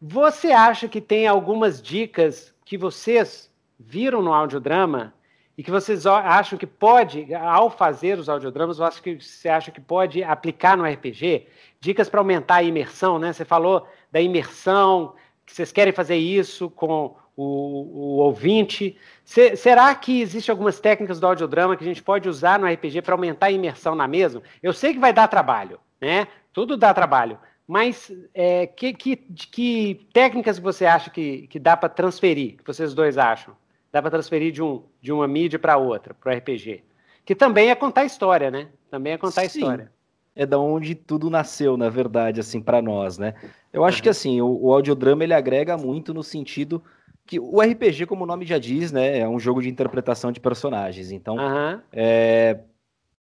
você 0.00 0.50
acha 0.50 0.88
que 0.88 1.00
tem 1.00 1.26
algumas 1.26 1.80
dicas 1.80 2.52
que 2.64 2.76
vocês 2.76 3.50
viram 3.78 4.20
no 4.20 4.34
audiodrama 4.34 5.14
e 5.56 5.62
que 5.62 5.70
vocês 5.70 6.06
acham 6.06 6.58
que 6.58 6.66
pode, 6.66 7.34
ao 7.34 7.70
fazer 7.70 8.18
os 8.18 8.28
audiodramas, 8.28 8.78
que 9.00 9.20
você 9.20 9.48
acha 9.48 9.70
que 9.70 9.80
pode 9.80 10.24
aplicar 10.24 10.76
no 10.76 10.84
RPG? 10.84 11.46
Dicas 11.80 12.08
para 12.08 12.20
aumentar 12.20 12.56
a 12.56 12.62
imersão, 12.62 13.18
né? 13.18 13.32
Você 13.32 13.44
falou 13.44 13.86
da 14.10 14.20
imersão, 14.20 15.14
que 15.44 15.52
vocês 15.52 15.70
querem 15.70 15.92
fazer 15.92 16.16
isso 16.16 16.70
com 16.70 17.14
o, 17.36 17.44
o 17.44 18.16
ouvinte. 18.18 18.96
Se, 19.24 19.56
será 19.56 19.94
que 19.94 20.20
existem 20.22 20.52
algumas 20.52 20.80
técnicas 20.80 21.20
do 21.20 21.26
audiodrama 21.26 21.76
que 21.76 21.84
a 21.84 21.86
gente 21.86 22.02
pode 22.02 22.28
usar 22.28 22.58
no 22.58 22.66
RPG 22.66 23.02
para 23.02 23.14
aumentar 23.14 23.46
a 23.46 23.52
imersão 23.52 23.94
na 23.94 24.08
mesa? 24.08 24.42
Eu 24.62 24.72
sei 24.72 24.94
que 24.94 25.00
vai 25.00 25.12
dar 25.12 25.28
trabalho, 25.28 25.78
né? 26.00 26.26
Tudo 26.52 26.76
dá 26.76 26.94
trabalho. 26.94 27.38
Mas 27.66 28.10
é, 28.34 28.66
que, 28.66 28.92
que, 28.92 29.16
que 29.16 30.06
técnicas 30.12 30.58
você 30.58 30.84
acha 30.84 31.10
que, 31.10 31.46
que 31.46 31.58
dá 31.58 31.76
para 31.76 31.88
transferir, 31.88 32.56
que 32.56 32.66
vocês 32.66 32.92
dois 32.92 33.16
acham? 33.16 33.54
Dá 33.92 34.00
para 34.00 34.10
transferir 34.10 34.50
de, 34.50 34.62
um, 34.62 34.82
de 35.00 35.12
uma 35.12 35.28
mídia 35.28 35.58
para 35.58 35.76
outra, 35.76 36.14
para 36.14 36.32
o 36.32 36.36
RPG. 36.36 36.82
Que 37.24 37.34
também 37.34 37.70
é 37.70 37.74
contar 37.74 38.04
história, 38.04 38.50
né? 38.50 38.68
Também 38.90 39.12
é 39.12 39.18
contar 39.18 39.42
Sim. 39.42 39.60
história. 39.60 39.92
é 40.34 40.46
da 40.46 40.58
onde 40.58 40.94
tudo 40.94 41.28
nasceu, 41.28 41.76
na 41.76 41.90
verdade, 41.90 42.40
assim, 42.40 42.60
para 42.60 42.80
nós, 42.80 43.18
né? 43.18 43.34
Eu 43.72 43.84
acho 43.84 44.02
que 44.02 44.08
assim, 44.08 44.40
o, 44.40 44.64
o 44.64 44.72
audiodrama 44.72 45.22
ele 45.22 45.34
agrega 45.34 45.76
muito 45.76 46.12
no 46.12 46.22
sentido 46.22 46.82
que 47.26 47.38
o 47.38 47.60
RPG, 47.60 48.06
como 48.06 48.24
o 48.24 48.26
nome 48.26 48.44
já 48.44 48.58
diz, 48.58 48.90
né, 48.90 49.18
é 49.18 49.28
um 49.28 49.38
jogo 49.38 49.62
de 49.62 49.68
interpretação 49.68 50.32
de 50.32 50.40
personagens. 50.40 51.12
Então, 51.12 51.36
uhum. 51.36 51.80
é... 51.92 52.60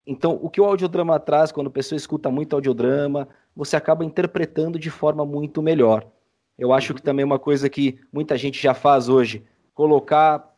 então 0.06 0.40
o 0.42 0.50
que 0.50 0.62
o 0.62 0.66
audiodrama 0.66 1.20
traz, 1.20 1.52
quando 1.52 1.68
a 1.68 1.72
pessoa 1.72 1.98
escuta 1.98 2.30
muito 2.30 2.56
audiodrama, 2.56 3.28
você 3.56 3.76
acaba 3.76 4.06
interpretando 4.06 4.78
de 4.78 4.90
forma 4.90 5.26
muito 5.26 5.62
melhor. 5.62 6.06
Eu 6.58 6.74
acho 6.74 6.94
que 6.94 7.02
também 7.02 7.26
uma 7.26 7.40
coisa 7.40 7.70
que 7.70 8.00
muita 8.12 8.38
gente 8.38 8.62
já 8.62 8.74
faz 8.74 9.10
hoje, 9.10 9.44
colocar 9.74 10.49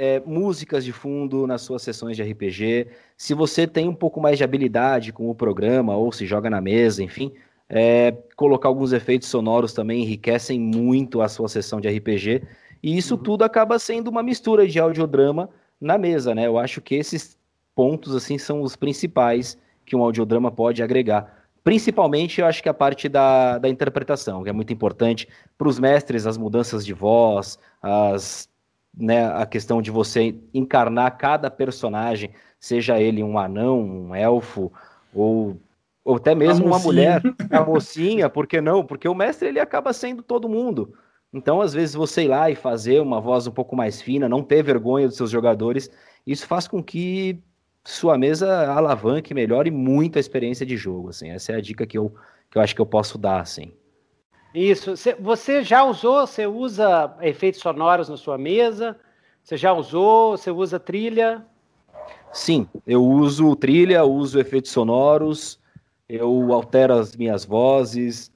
é, 0.00 0.18
músicas 0.24 0.82
de 0.82 0.92
fundo 0.92 1.46
nas 1.46 1.60
suas 1.60 1.82
sessões 1.82 2.16
de 2.16 2.22
RPG. 2.22 2.86
Se 3.18 3.34
você 3.34 3.66
tem 3.66 3.86
um 3.86 3.94
pouco 3.94 4.18
mais 4.18 4.38
de 4.38 4.42
habilidade 4.42 5.12
com 5.12 5.28
o 5.28 5.34
programa 5.34 5.94
ou 5.94 6.10
se 6.10 6.24
joga 6.24 6.48
na 6.48 6.58
mesa, 6.58 7.02
enfim, 7.02 7.34
é, 7.68 8.16
colocar 8.34 8.70
alguns 8.70 8.94
efeitos 8.94 9.28
sonoros 9.28 9.74
também 9.74 10.00
enriquecem 10.00 10.58
muito 10.58 11.20
a 11.20 11.28
sua 11.28 11.50
sessão 11.50 11.82
de 11.82 11.88
RPG. 11.90 12.42
E 12.82 12.96
isso 12.96 13.14
uhum. 13.14 13.22
tudo 13.22 13.44
acaba 13.44 13.78
sendo 13.78 14.08
uma 14.08 14.22
mistura 14.22 14.66
de 14.66 14.80
audiodrama 14.80 15.50
na 15.78 15.98
mesa, 15.98 16.34
né? 16.34 16.46
Eu 16.46 16.56
acho 16.56 16.80
que 16.80 16.94
esses 16.94 17.36
pontos 17.74 18.16
assim 18.16 18.38
são 18.38 18.62
os 18.62 18.74
principais 18.76 19.58
que 19.84 19.94
um 19.94 20.02
audiodrama 20.02 20.50
pode 20.50 20.82
agregar. 20.82 21.44
Principalmente, 21.62 22.40
eu 22.40 22.46
acho 22.46 22.62
que 22.62 22.70
a 22.70 22.74
parte 22.74 23.06
da, 23.06 23.58
da 23.58 23.68
interpretação, 23.68 24.42
que 24.42 24.48
é 24.48 24.52
muito 24.52 24.72
importante 24.72 25.28
para 25.58 25.68
os 25.68 25.78
mestres, 25.78 26.26
as 26.26 26.38
mudanças 26.38 26.86
de 26.86 26.94
voz, 26.94 27.58
as 27.82 28.48
né, 28.96 29.26
a 29.26 29.46
questão 29.46 29.80
de 29.80 29.90
você 29.90 30.34
encarnar 30.52 31.16
cada 31.16 31.50
personagem, 31.50 32.30
seja 32.58 33.00
ele 33.00 33.22
um 33.22 33.38
anão, 33.38 33.80
um 33.80 34.14
elfo, 34.14 34.72
ou, 35.14 35.56
ou 36.04 36.16
até 36.16 36.34
mesmo 36.34 36.66
uma 36.66 36.78
mulher, 36.78 37.22
a 37.50 37.64
mocinha, 37.64 38.28
por 38.28 38.46
que 38.46 38.60
não? 38.60 38.84
Porque 38.84 39.08
o 39.08 39.14
mestre 39.14 39.48
ele 39.48 39.60
acaba 39.60 39.92
sendo 39.92 40.22
todo 40.22 40.48
mundo. 40.48 40.94
Então, 41.32 41.60
às 41.60 41.72
vezes, 41.72 41.94
você 41.94 42.24
ir 42.24 42.28
lá 42.28 42.50
e 42.50 42.56
fazer 42.56 43.00
uma 43.00 43.20
voz 43.20 43.46
um 43.46 43.52
pouco 43.52 43.76
mais 43.76 44.02
fina, 44.02 44.28
não 44.28 44.42
ter 44.42 44.62
vergonha 44.62 45.06
dos 45.06 45.16
seus 45.16 45.30
jogadores, 45.30 45.88
isso 46.26 46.46
faz 46.46 46.66
com 46.66 46.82
que 46.82 47.40
sua 47.84 48.18
mesa 48.18 48.70
alavanque, 48.72 49.32
melhore 49.32 49.70
muito 49.70 50.16
a 50.16 50.20
experiência 50.20 50.66
de 50.66 50.76
jogo. 50.76 51.10
Assim. 51.10 51.30
Essa 51.30 51.52
é 51.52 51.56
a 51.56 51.60
dica 51.60 51.86
que 51.86 51.96
eu, 51.96 52.12
que 52.50 52.58
eu 52.58 52.62
acho 52.62 52.74
que 52.74 52.80
eu 52.80 52.86
posso 52.86 53.16
dar. 53.16 53.40
Assim. 53.40 53.72
Isso. 54.54 54.94
Você 55.20 55.62
já 55.62 55.84
usou, 55.84 56.26
você 56.26 56.46
usa 56.46 57.16
efeitos 57.20 57.60
sonoros 57.60 58.08
na 58.08 58.16
sua 58.16 58.36
mesa? 58.36 58.98
Você 59.42 59.56
já 59.56 59.72
usou, 59.72 60.36
você 60.36 60.50
usa 60.50 60.78
trilha? 60.78 61.44
Sim, 62.32 62.68
eu 62.86 63.04
uso 63.04 63.56
trilha, 63.56 64.04
uso 64.04 64.38
efeitos 64.38 64.70
sonoros, 64.70 65.58
eu 66.08 66.52
altero 66.52 66.94
as 66.94 67.16
minhas 67.16 67.44
vozes, 67.44 68.32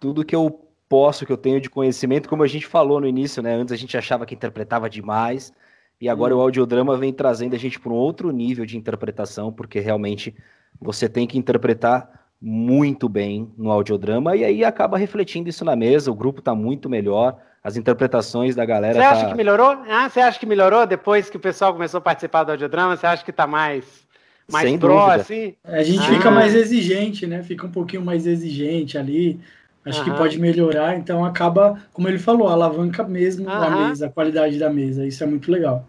tudo 0.00 0.24
que 0.24 0.34
eu 0.34 0.66
posso, 0.88 1.26
que 1.26 1.32
eu 1.32 1.36
tenho 1.36 1.60
de 1.60 1.70
conhecimento, 1.70 2.28
como 2.28 2.42
a 2.42 2.46
gente 2.46 2.66
falou 2.66 3.00
no 3.00 3.06
início, 3.06 3.42
né? 3.42 3.54
Antes 3.54 3.72
a 3.72 3.76
gente 3.76 3.96
achava 3.96 4.26
que 4.26 4.34
interpretava 4.34 4.88
demais, 4.88 5.52
e 6.00 6.08
agora 6.08 6.34
hum. 6.34 6.38
o 6.38 6.42
audiodrama 6.42 6.96
vem 6.96 7.12
trazendo 7.12 7.54
a 7.54 7.58
gente 7.58 7.78
para 7.78 7.92
um 7.92 7.96
outro 7.96 8.30
nível 8.30 8.64
de 8.64 8.76
interpretação, 8.76 9.52
porque 9.52 9.78
realmente 9.80 10.34
você 10.80 11.08
tem 11.08 11.26
que 11.26 11.38
interpretar 11.38 12.27
muito 12.40 13.08
bem 13.08 13.52
no 13.56 13.70
audiodrama 13.70 14.36
e 14.36 14.44
aí 14.44 14.64
acaba 14.64 14.96
refletindo 14.96 15.48
isso 15.48 15.64
na 15.64 15.74
mesa, 15.74 16.10
o 16.10 16.14
grupo 16.14 16.38
está 16.38 16.54
muito 16.54 16.88
melhor, 16.88 17.36
as 17.62 17.76
interpretações 17.76 18.54
da 18.54 18.64
galera. 18.64 18.94
Você 18.94 19.00
acha 19.00 19.24
tá... 19.24 19.30
que 19.30 19.36
melhorou? 19.36 19.78
Ah, 19.88 20.08
você 20.08 20.20
acha 20.20 20.38
que 20.38 20.46
melhorou 20.46 20.86
depois 20.86 21.28
que 21.28 21.36
o 21.36 21.40
pessoal 21.40 21.72
começou 21.72 21.98
a 21.98 22.00
participar 22.00 22.44
do 22.44 22.52
audiodrama? 22.52 22.96
Você 22.96 23.06
acha 23.06 23.24
que 23.24 23.30
está 23.30 23.46
mais 23.46 24.06
mais 24.50 24.66
Sem 24.66 24.78
pro, 24.78 24.94
dúvida. 24.94 25.14
assim? 25.16 25.54
A 25.62 25.82
gente 25.82 26.00
ah. 26.00 26.14
fica 26.14 26.30
mais 26.30 26.54
exigente, 26.54 27.26
né? 27.26 27.42
Fica 27.42 27.66
um 27.66 27.70
pouquinho 27.70 28.02
mais 28.02 28.26
exigente 28.26 28.96
ali. 28.96 29.38
Acho 29.84 30.00
Aham. 30.00 30.10
que 30.10 30.16
pode 30.16 30.38
melhorar, 30.38 30.96
então 30.96 31.24
acaba, 31.24 31.80
como 31.92 32.08
ele 32.08 32.18
falou, 32.18 32.48
alavanca 32.48 33.04
mesmo 33.04 33.48
Aham. 33.48 33.66
a 33.66 33.88
mesa, 33.88 34.06
a 34.06 34.10
qualidade 34.10 34.58
da 34.58 34.70
mesa. 34.70 35.06
Isso 35.06 35.22
é 35.22 35.26
muito 35.26 35.50
legal. 35.50 35.84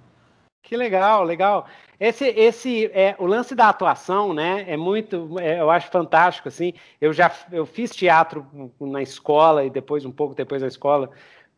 Que 0.62 0.76
legal, 0.76 1.24
legal. 1.24 1.68
Esse, 2.00 2.28
esse 2.28 2.86
é 2.94 3.14
o 3.20 3.26
lance 3.26 3.54
da 3.54 3.68
atuação, 3.68 4.34
né? 4.34 4.64
É 4.68 4.78
muito, 4.78 5.38
é, 5.38 5.60
eu 5.60 5.70
acho 5.70 5.92
fantástico 5.92 6.48
assim. 6.48 6.74
Eu 7.02 7.12
já 7.12 7.30
eu 7.52 7.66
fiz 7.66 7.94
teatro 7.94 8.48
na 8.80 9.02
escola 9.02 9.66
e 9.66 9.70
depois 9.70 10.06
um 10.06 10.12
pouco 10.12 10.34
depois 10.34 10.62
da 10.62 10.68
escola. 10.68 11.12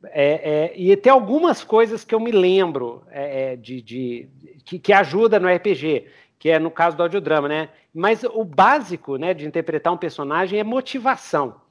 É, 0.06 0.71
é, 0.71 0.73
e 0.75 0.95
tem 0.97 1.12
algumas 1.12 1.63
coisas 1.63 2.04
que 2.04 2.15
eu 2.15 2.19
me 2.19 2.32
lembro 2.32 3.04
é, 3.12 3.51
é, 3.51 3.56
de, 3.56 3.84
de 3.84 4.30
que, 4.65 4.80
que, 4.80 4.91
ajuda 4.91 5.39
no 5.39 5.47
RPG, 5.47 6.08
que 6.39 6.49
é 6.49 6.58
no 6.58 6.71
caso 6.71 6.97
do 6.97 7.04
audiodrama, 7.04 7.47
né? 7.47 7.69
Mas 7.93 8.23
o 8.23 8.43
básico, 8.43 9.17
né, 9.17 9.36
de 9.36 9.45
interpretar 9.45 9.93
um 9.93 9.97
personagem 9.97 10.60
é 10.60 10.63
motivação, 10.63 11.62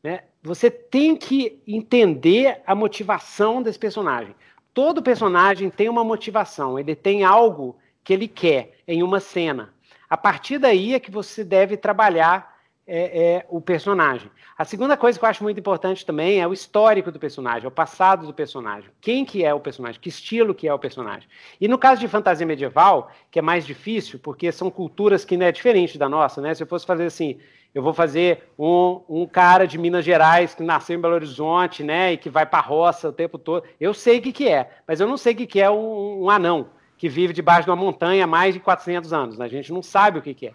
né? 0.00 0.20
Você 0.44 0.70
tem 0.70 1.16
que 1.16 1.60
entender 1.66 2.62
a 2.64 2.74
motivação 2.74 3.60
desse 3.60 3.80
personagem. 3.80 4.34
Todo 4.72 5.02
personagem 5.02 5.68
tem 5.68 5.88
uma 5.88 6.04
motivação, 6.04 6.78
ele 6.78 6.94
tem 6.94 7.24
algo 7.24 7.76
que 8.04 8.12
ele 8.12 8.28
quer 8.28 8.72
em 8.86 9.02
uma 9.02 9.20
cena. 9.20 9.72
A 10.08 10.16
partir 10.16 10.58
daí 10.58 10.94
é 10.94 11.00
que 11.00 11.10
você 11.10 11.42
deve 11.42 11.76
trabalhar 11.76 12.52
é, 12.86 13.36
é, 13.36 13.46
o 13.48 13.60
personagem. 13.60 14.30
A 14.58 14.64
segunda 14.64 14.96
coisa 14.96 15.18
que 15.18 15.24
eu 15.24 15.28
acho 15.28 15.42
muito 15.42 15.58
importante 15.58 16.04
também 16.04 16.40
é 16.40 16.46
o 16.46 16.52
histórico 16.52 17.10
do 17.10 17.18
personagem, 17.18 17.66
o 17.66 17.70
passado 17.70 18.26
do 18.26 18.34
personagem. 18.34 18.90
Quem 19.00 19.24
que 19.24 19.44
é 19.44 19.54
o 19.54 19.60
personagem, 19.60 20.00
que 20.00 20.08
estilo 20.08 20.54
que 20.54 20.68
é 20.68 20.74
o 20.74 20.78
personagem. 20.78 21.28
E 21.60 21.68
no 21.68 21.78
caso 21.78 22.00
de 22.00 22.08
fantasia 22.08 22.46
medieval, 22.46 23.10
que 23.30 23.38
é 23.38 23.42
mais 23.42 23.64
difícil, 23.64 24.18
porque 24.18 24.50
são 24.52 24.70
culturas 24.70 25.24
que 25.24 25.36
não 25.36 25.46
é 25.46 25.52
diferente 25.52 25.96
da 25.96 26.08
nossa, 26.08 26.40
né? 26.40 26.54
Se 26.54 26.62
eu 26.62 26.66
fosse 26.66 26.84
fazer 26.84 27.04
assim, 27.04 27.38
eu 27.74 27.82
vou 27.82 27.94
fazer 27.94 28.50
um, 28.58 29.00
um 29.08 29.26
cara 29.26 29.66
de 29.66 29.78
Minas 29.78 30.04
Gerais 30.04 30.54
que 30.54 30.62
nasceu 30.62 30.96
em 30.96 31.00
Belo 31.00 31.14
Horizonte, 31.14 31.82
né, 31.82 32.12
e 32.12 32.16
que 32.18 32.28
vai 32.28 32.44
para 32.44 32.60
roça 32.60 33.08
o 33.08 33.12
tempo 33.12 33.38
todo. 33.38 33.64
Eu 33.80 33.94
sei 33.94 34.18
o 34.18 34.22
que, 34.22 34.32
que 34.32 34.48
é, 34.48 34.68
mas 34.86 35.00
eu 35.00 35.06
não 35.06 35.16
sei 35.16 35.32
o 35.32 35.36
que, 35.36 35.46
que 35.46 35.60
é 35.60 35.70
um, 35.70 36.24
um 36.24 36.30
anão 36.30 36.68
que 37.02 37.08
vive 37.08 37.32
debaixo 37.32 37.64
de 37.64 37.70
uma 37.70 37.74
montanha 37.74 38.22
há 38.22 38.28
mais 38.28 38.54
de 38.54 38.60
400 38.60 39.12
anos. 39.12 39.36
Né? 39.36 39.44
A 39.44 39.48
gente 39.48 39.72
não 39.72 39.82
sabe 39.82 40.20
o 40.20 40.22
que, 40.22 40.32
que 40.32 40.46
é. 40.46 40.52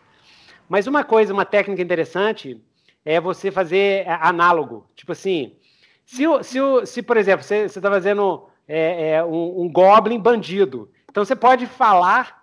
Mas 0.70 0.88
uma 0.88 1.04
coisa, 1.04 1.34
uma 1.34 1.44
técnica 1.44 1.82
interessante 1.82 2.58
é 3.04 3.20
você 3.20 3.52
fazer 3.52 4.08
é, 4.08 4.18
análogo. 4.22 4.88
Tipo 4.96 5.12
assim, 5.12 5.58
se, 6.06 6.24
se, 6.44 6.58
se 6.86 7.04
por 7.04 7.18
exemplo, 7.18 7.44
você 7.44 7.66
está 7.66 7.90
fazendo 7.90 8.48
é, 8.66 9.10
é, 9.16 9.26
um, 9.26 9.64
um 9.64 9.70
goblin 9.70 10.18
bandido, 10.18 10.90
então 11.10 11.26
você 11.26 11.36
pode 11.36 11.66
falar 11.66 12.38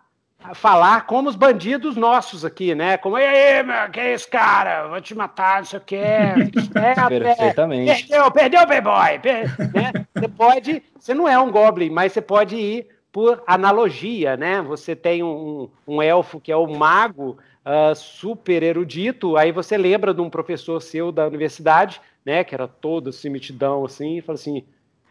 falar 0.53 1.07
como 1.07 1.31
os 1.31 1.37
bandidos 1.37 1.97
nossos 1.97 2.45
aqui, 2.45 2.75
né? 2.75 2.99
Como, 2.99 3.17
e 3.17 3.25
aí, 3.25 3.63
meu, 3.63 3.89
que 3.91 3.99
é 3.99 4.13
esse 4.13 4.29
cara? 4.29 4.87
Vou 4.89 5.01
te 5.01 5.15
matar, 5.15 5.61
não 5.61 5.65
sei 5.65 5.79
o 5.79 5.83
que. 5.83 5.97
É, 6.77 7.09
Perfeitamente. 7.09 8.07
Perdeu, 8.07 8.31
perdeu 8.31 8.61
o 8.61 8.67
playboy. 8.67 9.19
Per, 9.21 9.73
né? 9.73 9.93
Você 10.15 10.29
pode, 10.29 10.83
você 11.01 11.15
não 11.15 11.27
é 11.27 11.39
um 11.39 11.51
goblin, 11.51 11.89
mas 11.89 12.13
você 12.13 12.21
pode 12.21 12.55
ir 12.55 12.94
por 13.15 13.45
analogia, 13.47 14.37
né? 14.37 14.61
Você 14.63 14.97
tem 14.97 15.23
um, 15.23 15.69
um 15.87 16.03
elfo 16.03 16.41
que 16.41 16.51
é 16.51 16.57
o 16.57 16.67
mago 16.67 17.39
uh, 17.65 17.95
super 17.95 18.61
erudito, 18.61 19.37
aí 19.37 19.53
você 19.53 19.79
lembra 19.79 20.13
de 20.13 20.21
um 20.21 20.29
professor 20.29 20.83
seu 20.83 21.13
da 21.13 21.25
universidade, 21.25 22.01
né? 22.27 22.43
Que 22.43 22.57
era 22.57 22.67
todo 22.67 23.11
assim, 23.11 23.29
mitidão, 23.29 23.85
assim, 23.85 24.19
e 24.19 24.21
fala 24.21 24.35
assim, 24.35 24.65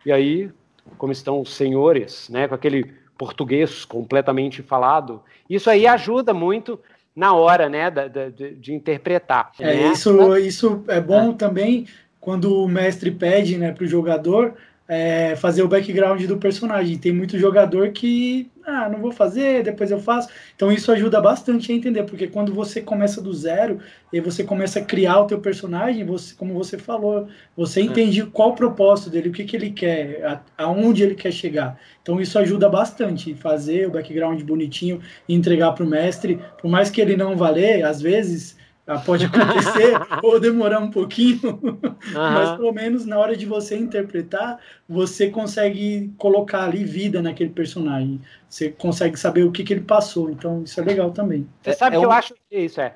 e 0.05 0.11
aí, 0.11 0.51
como 0.97 1.13
estão 1.13 1.39
os 1.39 1.55
senhores, 1.55 2.27
né? 2.27 2.45
Com 2.45 2.55
aquele 2.55 2.93
português 3.17 3.85
completamente 3.85 4.61
falado. 4.61 5.21
Isso 5.49 5.69
aí 5.69 5.87
ajuda 5.87 6.33
muito 6.33 6.77
na 7.15 7.33
hora, 7.33 7.69
né, 7.69 7.89
de, 7.89 8.31
de, 8.31 8.55
de 8.55 8.73
interpretar. 8.73 9.51
É, 9.57 9.75
né? 9.75 9.91
isso, 9.93 10.37
isso 10.37 10.83
é 10.89 10.99
bom 10.99 11.29
é. 11.29 11.35
também 11.35 11.87
quando 12.19 12.63
o 12.63 12.67
mestre 12.67 13.11
pede, 13.11 13.57
né, 13.57 13.71
para 13.71 13.85
o 13.85 13.87
jogador 13.87 14.55
é, 14.87 15.35
fazer 15.35 15.63
o 15.63 15.67
background 15.67 16.21
do 16.25 16.37
personagem. 16.37 16.97
Tem 16.97 17.11
muito 17.11 17.37
jogador 17.37 17.91
que, 17.91 18.51
ah, 18.65 18.89
não 18.89 18.99
vou 18.99 19.11
fazer, 19.11 19.63
depois 19.63 19.91
eu 19.91 19.99
faço. 19.99 20.29
Então 20.55 20.71
isso 20.71 20.91
ajuda 20.91 21.21
bastante 21.21 21.71
a 21.71 21.75
entender, 21.75 22.03
porque 22.03 22.27
quando 22.27 22.53
você 22.53 22.81
começa 22.81 23.21
do 23.21 23.33
zero 23.33 23.79
e 24.11 24.19
você 24.19 24.43
começa 24.43 24.79
a 24.79 24.83
criar 24.83 25.21
o 25.21 25.27
teu 25.27 25.39
personagem, 25.39 26.05
você, 26.05 26.35
como 26.35 26.53
você 26.53 26.77
falou, 26.77 27.27
você 27.55 27.79
é. 27.79 27.83
entende 27.83 28.23
qual 28.25 28.49
o 28.49 28.55
propósito 28.55 29.09
dele, 29.09 29.29
o 29.29 29.31
que, 29.33 29.45
que 29.45 29.55
ele 29.55 29.71
quer, 29.71 30.23
a, 30.25 30.41
aonde 30.57 31.03
ele 31.03 31.15
quer 31.15 31.31
chegar. 31.31 31.79
Então 32.01 32.19
isso 32.19 32.37
ajuda 32.37 32.67
bastante, 32.67 33.33
fazer 33.33 33.87
o 33.87 33.91
background 33.91 34.41
bonitinho 34.43 35.01
e 35.27 35.33
entregar 35.33 35.71
para 35.71 35.85
o 35.85 35.87
mestre, 35.87 36.39
por 36.61 36.69
mais 36.69 36.89
que 36.89 36.99
ele 36.99 37.15
não 37.15 37.37
valer, 37.37 37.85
às 37.85 38.01
vezes 38.01 38.61
pode 39.05 39.25
acontecer 39.25 39.93
ou 40.21 40.39
demorar 40.39 40.79
um 40.79 40.91
pouquinho, 40.91 41.59
uhum. 41.63 41.79
mas 42.13 42.57
pelo 42.57 42.73
menos 42.73 43.05
na 43.05 43.17
hora 43.17 43.35
de 43.35 43.45
você 43.45 43.77
interpretar, 43.77 44.59
você 44.87 45.29
consegue 45.29 46.13
colocar 46.17 46.65
ali 46.65 46.83
vida 46.83 47.21
naquele 47.21 47.49
personagem. 47.49 48.21
Você 48.49 48.69
consegue 48.69 49.17
saber 49.17 49.43
o 49.43 49.51
que, 49.51 49.63
que 49.63 49.73
ele 49.73 49.81
passou. 49.81 50.29
Então, 50.29 50.63
isso 50.63 50.79
é 50.79 50.83
legal 50.83 51.11
também. 51.11 51.47
Você 51.61 51.73
sabe 51.73 51.95
é, 51.95 51.97
é 51.97 52.01
que 52.01 52.05
um... 52.05 52.09
eu 52.09 52.11
acho 52.11 52.33
que 52.33 52.57
isso 52.57 52.81
é. 52.81 52.95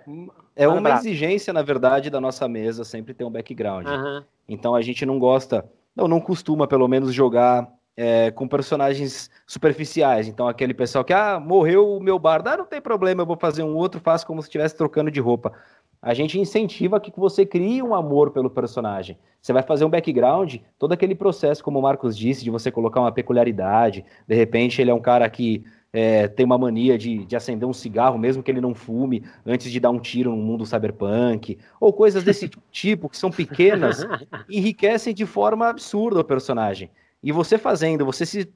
É 0.55 0.67
uma 0.67 0.95
exigência, 0.95 1.53
na 1.53 1.61
verdade, 1.61 2.09
da 2.09 2.19
nossa 2.19 2.47
mesa 2.47 2.83
sempre 2.83 3.13
ter 3.13 3.23
um 3.23 3.29
background. 3.29 3.87
Uhum. 3.87 4.23
Então 4.49 4.73
a 4.73 4.81
gente 4.81 5.05
não 5.05 5.19
gosta, 5.19 5.63
não, 5.95 6.07
não 6.07 6.19
costuma, 6.19 6.67
pelo 6.67 6.87
menos, 6.87 7.13
jogar 7.13 7.67
é, 7.97 8.29
com 8.29 8.47
personagens 8.47 9.29
superficiais. 9.45 10.27
Então, 10.27 10.47
aquele 10.47 10.73
pessoal 10.73 11.03
que, 11.03 11.11
ah, 11.11 11.39
morreu 11.39 11.97
o 11.97 11.99
meu 11.99 12.19
bardo, 12.19 12.47
ah, 12.47 12.57
não 12.57 12.65
tem 12.65 12.79
problema, 12.79 13.23
eu 13.23 13.25
vou 13.25 13.37
fazer 13.37 13.63
um 13.63 13.75
outro, 13.75 13.99
faço 13.99 14.25
como 14.25 14.41
se 14.41 14.47
estivesse 14.47 14.77
trocando 14.77 15.09
de 15.09 15.19
roupa. 15.19 15.53
A 16.01 16.13
gente 16.13 16.39
incentiva 16.39 16.99
que 16.99 17.11
você 17.17 17.45
crie 17.45 17.81
um 17.81 17.95
amor 17.95 18.31
pelo 18.31 18.49
personagem. 18.49 19.17
Você 19.41 19.51
vai 19.51 19.63
fazer 19.63 19.85
um 19.85 19.89
background, 19.89 20.57
todo 20.77 20.91
aquele 20.91 21.15
processo, 21.15 21.63
como 21.63 21.79
o 21.79 21.81
Marcos 21.81 22.17
disse, 22.17 22.43
de 22.43 22.49
você 22.49 22.71
colocar 22.71 23.01
uma 23.01 23.11
peculiaridade. 23.11 24.05
De 24.27 24.35
repente, 24.35 24.81
ele 24.81 24.91
é 24.91 24.93
um 24.93 25.01
cara 25.01 25.29
que 25.29 25.63
é, 25.91 26.27
tem 26.27 26.45
uma 26.45 26.57
mania 26.57 26.97
de, 26.97 27.25
de 27.25 27.35
acender 27.35 27.67
um 27.67 27.73
cigarro, 27.73 28.17
mesmo 28.17 28.43
que 28.43 28.51
ele 28.51 28.61
não 28.61 28.75
fume, 28.75 29.23
antes 29.45 29.71
de 29.71 29.79
dar 29.79 29.89
um 29.89 29.99
tiro 29.99 30.31
no 30.31 30.37
mundo 30.37 30.65
cyberpunk, 30.65 31.57
ou 31.79 31.91
coisas 31.91 32.23
desse 32.23 32.49
tipo, 32.71 33.09
que 33.09 33.17
são 33.17 33.31
pequenas, 33.31 34.05
enriquecem 34.49 35.13
de 35.13 35.25
forma 35.25 35.67
absurda 35.67 36.19
o 36.19 36.23
personagem. 36.23 36.91
E 37.23 37.31
você 37.31 37.57
fazendo, 37.57 38.05
você 38.05 38.25
se, 38.25 38.53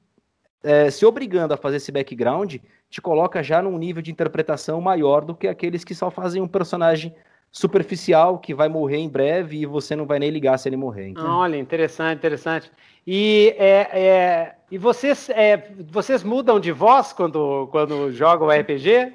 é, 0.62 0.90
se 0.90 1.04
obrigando 1.04 1.54
a 1.54 1.56
fazer 1.56 1.78
esse 1.78 1.90
background, 1.90 2.56
te 2.88 3.00
coloca 3.00 3.42
já 3.42 3.60
num 3.60 3.76
nível 3.76 4.02
de 4.02 4.12
interpretação 4.12 4.80
maior 4.80 5.24
do 5.24 5.34
que 5.34 5.48
aqueles 5.48 5.82
que 5.82 5.94
só 5.94 6.10
fazem 6.10 6.40
um 6.40 6.48
personagem 6.48 7.14
superficial 7.52 8.38
que 8.38 8.54
vai 8.54 8.66
morrer 8.66 8.96
em 8.96 9.08
breve 9.08 9.58
e 9.58 9.66
você 9.66 9.94
não 9.94 10.06
vai 10.06 10.18
nem 10.18 10.30
ligar 10.30 10.58
se 10.58 10.66
ele 10.70 10.76
morrer. 10.76 11.08
Então. 11.08 11.38
Olha, 11.38 11.58
interessante, 11.58 12.16
interessante. 12.16 12.72
E, 13.06 13.54
é, 13.58 13.88
é, 13.92 14.54
e 14.70 14.78
vocês, 14.78 15.28
é, 15.30 15.70
vocês 15.90 16.22
mudam 16.22 16.58
de 16.58 16.72
voz 16.72 17.12
quando, 17.12 17.68
quando 17.70 18.10
jogam 18.10 18.48
RPG? 18.48 19.12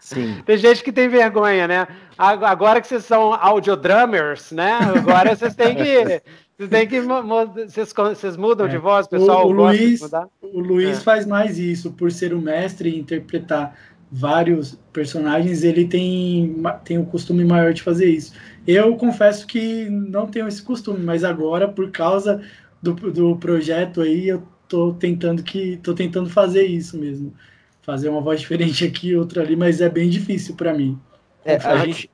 Sim. 0.00 0.40
tem 0.46 0.56
gente 0.56 0.82
que 0.82 0.90
tem 0.90 1.08
vergonha, 1.08 1.68
né? 1.68 1.86
Agora 2.16 2.80
que 2.80 2.86
vocês 2.86 3.04
são 3.04 3.34
audiodrummers, 3.34 4.52
né? 4.52 4.78
Agora 4.96 5.36
vocês 5.36 5.54
têm 5.54 5.76
que. 5.76 6.22
Vocês 6.56 6.70
têm 6.70 6.86
que. 6.86 7.00
Vocês, 7.00 7.92
vocês 7.92 8.36
mudam 8.36 8.68
de 8.68 8.76
é. 8.76 8.78
voz, 8.78 9.08
pessoal? 9.08 9.44
O, 9.44 9.48
o 9.48 9.50
Luiz, 9.50 10.00
o 10.40 10.60
Luiz 10.60 10.98
é. 10.98 11.00
faz 11.00 11.26
mais 11.26 11.58
isso, 11.58 11.90
por 11.90 12.12
ser 12.12 12.32
o 12.32 12.40
mestre 12.40 12.90
e 12.90 12.96
interpretar 12.96 13.76
vários 14.16 14.78
personagens, 14.92 15.64
ele 15.64 15.88
tem, 15.88 16.54
tem 16.84 16.98
o 16.98 17.04
costume 17.04 17.44
maior 17.44 17.72
de 17.72 17.82
fazer 17.82 18.06
isso. 18.06 18.32
Eu 18.64 18.96
confesso 18.96 19.44
que 19.44 19.90
não 19.90 20.28
tenho 20.28 20.46
esse 20.46 20.62
costume, 20.62 21.04
mas 21.04 21.24
agora, 21.24 21.66
por 21.66 21.90
causa 21.90 22.40
do, 22.80 22.94
do 22.94 23.36
projeto 23.36 24.00
aí, 24.00 24.28
eu 24.28 24.46
tô 24.68 24.94
tentando 24.94 25.42
que 25.42 25.78
tô 25.78 25.94
tentando 25.94 26.30
fazer 26.30 26.64
isso 26.64 26.96
mesmo. 26.96 27.34
Fazer 27.82 28.08
uma 28.08 28.20
voz 28.20 28.40
diferente 28.40 28.84
aqui, 28.84 29.16
outra 29.16 29.42
ali, 29.42 29.56
mas 29.56 29.80
é 29.80 29.88
bem 29.88 30.08
difícil 30.08 30.54
para 30.54 30.72
mim. 30.72 30.96
É, 31.44 31.56
a 31.56 31.84
gente, 31.84 32.08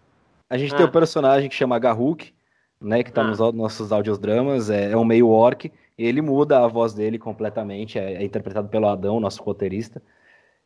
a 0.48 0.56
gente 0.56 0.72
ah. 0.72 0.78
tem 0.78 0.86
um 0.86 0.90
personagem 0.90 1.50
que 1.50 1.54
chama 1.54 1.78
Garruk, 1.78 2.32
né, 2.80 3.02
que 3.02 3.12
tá 3.12 3.20
ah. 3.20 3.24
nos 3.24 3.38
nossos 3.54 3.92
audiodramas, 3.92 4.70
é, 4.70 4.92
é 4.92 4.96
um 4.96 5.04
meio 5.04 5.28
orc, 5.28 5.70
e 5.98 6.04
ele 6.06 6.22
muda 6.22 6.64
a 6.64 6.66
voz 6.66 6.94
dele 6.94 7.18
completamente, 7.18 7.98
é, 7.98 8.14
é 8.14 8.24
interpretado 8.24 8.70
pelo 8.70 8.88
Adão, 8.88 9.20
nosso 9.20 9.42
roteirista. 9.42 10.02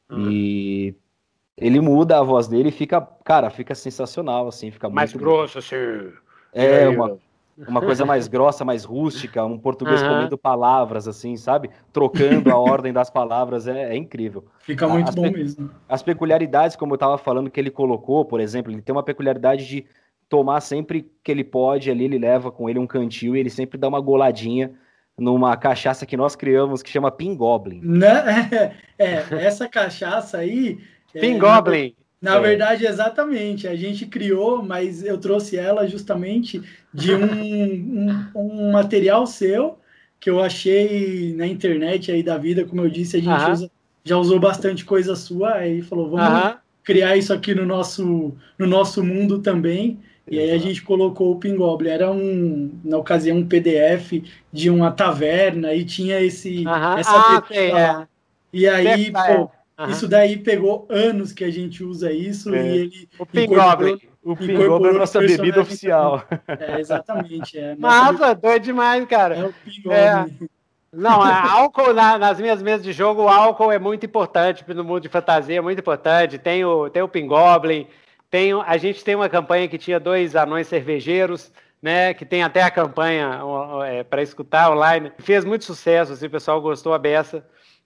Ah. 0.08 0.16
E 0.30 0.94
ele 1.56 1.80
muda 1.80 2.18
a 2.18 2.22
voz 2.22 2.48
dele 2.48 2.68
e 2.68 2.72
fica, 2.72 3.00
cara, 3.24 3.50
fica 3.50 3.74
sensacional, 3.74 4.48
assim, 4.48 4.70
fica 4.70 4.88
mais 4.88 5.12
muito... 5.12 5.24
grosso, 5.24 5.58
assim. 5.58 5.76
É, 6.52 6.88
uma, 6.88 7.18
uma 7.56 7.80
coisa 7.80 8.04
mais 8.04 8.26
grossa, 8.28 8.64
mais 8.64 8.84
rústica, 8.84 9.44
um 9.44 9.58
português 9.58 10.02
uhum. 10.02 10.08
comendo 10.08 10.38
palavras, 10.38 11.06
assim, 11.06 11.36
sabe? 11.36 11.70
Trocando 11.92 12.50
a 12.50 12.58
ordem 12.58 12.92
das 12.92 13.08
palavras, 13.08 13.68
é, 13.68 13.92
é 13.92 13.96
incrível. 13.96 14.44
Fica 14.58 14.88
muito 14.88 15.08
as 15.08 15.14
bom 15.14 15.30
mesmo. 15.30 15.70
As 15.88 16.02
peculiaridades, 16.02 16.76
como 16.76 16.92
eu 16.92 16.96
estava 16.96 17.16
falando, 17.16 17.50
que 17.50 17.60
ele 17.60 17.70
colocou, 17.70 18.24
por 18.24 18.40
exemplo, 18.40 18.72
ele 18.72 18.82
tem 18.82 18.94
uma 18.94 19.02
peculiaridade 19.02 19.66
de 19.66 19.86
tomar 20.28 20.60
sempre 20.60 21.08
que 21.22 21.30
ele 21.30 21.44
pode 21.44 21.90
ali, 21.90 22.04
ele 22.04 22.18
leva 22.18 22.50
com 22.50 22.68
ele 22.68 22.78
um 22.78 22.86
cantil 22.86 23.36
e 23.36 23.40
ele 23.40 23.50
sempre 23.50 23.78
dá 23.78 23.86
uma 23.86 24.00
goladinha 24.00 24.72
numa 25.16 25.56
cachaça 25.56 26.04
que 26.04 26.16
nós 26.16 26.34
criamos 26.34 26.82
que 26.82 26.90
chama 26.90 27.10
Pin 27.10 27.36
Goblin. 27.36 27.80
Né? 27.82 28.74
É, 28.96 29.24
essa 29.44 29.68
cachaça 29.68 30.38
aí 30.38 30.78
Pin 31.20 31.36
é, 31.36 31.38
Goblin. 31.38 31.94
Na, 32.20 32.36
é. 32.36 32.40
verdade, 32.40 32.86
exatamente. 32.86 33.68
A 33.68 33.76
gente 33.76 34.06
criou, 34.06 34.62
mas 34.62 35.04
eu 35.04 35.18
trouxe 35.18 35.56
ela 35.56 35.86
justamente 35.86 36.62
de 36.92 37.14
um, 37.14 37.24
um, 38.34 38.40
um, 38.68 38.72
material 38.72 39.26
seu 39.26 39.78
que 40.18 40.30
eu 40.30 40.40
achei 40.40 41.34
na 41.36 41.46
internet 41.46 42.10
aí 42.10 42.22
da 42.22 42.38
vida. 42.38 42.64
Como 42.64 42.80
eu 42.80 42.88
disse, 42.88 43.16
a 43.16 43.20
gente 43.20 43.28
uh 43.28 43.46
-huh. 43.46 43.52
usa, 43.52 43.70
já 44.02 44.16
usou 44.16 44.40
bastante 44.40 44.84
coisa 44.84 45.14
sua. 45.14 45.54
Aí 45.54 45.82
falou, 45.82 46.10
vamos 46.10 46.26
uh 46.26 46.46
-huh. 46.46 46.56
criar 46.82 47.16
isso 47.16 47.32
aqui 47.32 47.54
no 47.54 47.66
nosso, 47.66 48.32
no 48.58 48.66
nosso 48.66 49.04
mundo 49.04 49.40
também. 49.40 49.98
E 50.26 50.38
aí 50.38 50.52
a 50.52 50.58
gente 50.58 50.82
colocou 50.82 51.32
o 51.32 51.38
Pingoblin. 51.38 51.90
Era 51.90 52.10
um, 52.10 52.72
na 52.82 52.96
ocasião, 52.96 53.36
um 53.36 53.46
PDF 53.46 54.24
de 54.50 54.70
uma 54.70 54.90
taverna 54.90 55.74
e 55.74 55.84
tinha 55.84 56.18
esse, 56.22 56.60
uh 56.60 56.70
-huh. 56.70 56.98
essa 56.98 57.10
ah, 57.10 57.36
okay, 57.36 57.70
é. 57.70 58.06
E 58.50 58.68
aí, 58.68 59.10
pô, 59.10 59.50
Uhum. 59.78 59.90
Isso 59.90 60.06
daí 60.06 60.36
pegou 60.36 60.86
anos 60.88 61.32
que 61.32 61.42
a 61.42 61.50
gente 61.50 61.82
usa 61.82 62.12
isso 62.12 62.54
é. 62.54 62.64
e 62.64 62.78
ele. 62.78 63.08
O 63.18 63.26
Pingoblin. 63.26 63.98
O 64.22 64.36
Pingoblin 64.36 64.88
é 64.88 64.90
a 64.90 64.98
nossa 64.98 65.20
bebida 65.20 65.60
oficial. 65.60 66.24
É, 66.46 66.80
exatamente. 66.80 67.58
É. 67.58 67.74
Massa, 67.76 68.34
doido 68.34 68.62
demais, 68.62 69.04
cara. 69.06 69.34
É 69.34 69.44
o 69.46 69.52
Pingoblin. 69.52 69.92
É. 69.92 70.48
Não, 70.92 71.20
álcool 71.20 71.92
na, 71.92 72.16
nas 72.16 72.38
minhas 72.38 72.62
mesas 72.62 72.84
de 72.84 72.92
jogo, 72.92 73.24
o 73.24 73.28
álcool 73.28 73.72
é 73.72 73.78
muito 73.78 74.06
importante 74.06 74.64
no 74.72 74.84
mundo 74.84 75.00
de 75.00 75.08
fantasia, 75.08 75.58
é 75.58 75.60
muito 75.60 75.80
importante. 75.80 76.38
Tem 76.38 76.64
o, 76.64 76.88
tem 76.88 77.02
o 77.02 77.08
Pingoblin, 77.08 77.88
tem, 78.30 78.52
a 78.52 78.76
gente 78.76 79.02
tem 79.02 79.16
uma 79.16 79.28
campanha 79.28 79.66
que 79.66 79.76
tinha 79.76 79.98
dois 79.98 80.36
anões 80.36 80.68
cervejeiros, 80.68 81.52
né? 81.82 82.14
Que 82.14 82.24
tem 82.24 82.44
até 82.44 82.62
a 82.62 82.70
campanha 82.70 83.40
é, 83.86 84.04
para 84.04 84.22
escutar 84.22 84.70
online. 84.70 85.10
Fez 85.18 85.44
muito 85.44 85.64
sucesso, 85.64 86.12
assim, 86.12 86.26
o 86.26 86.30
pessoal 86.30 86.60
gostou 86.62 86.94
a 86.94 86.98
beça 86.98 87.44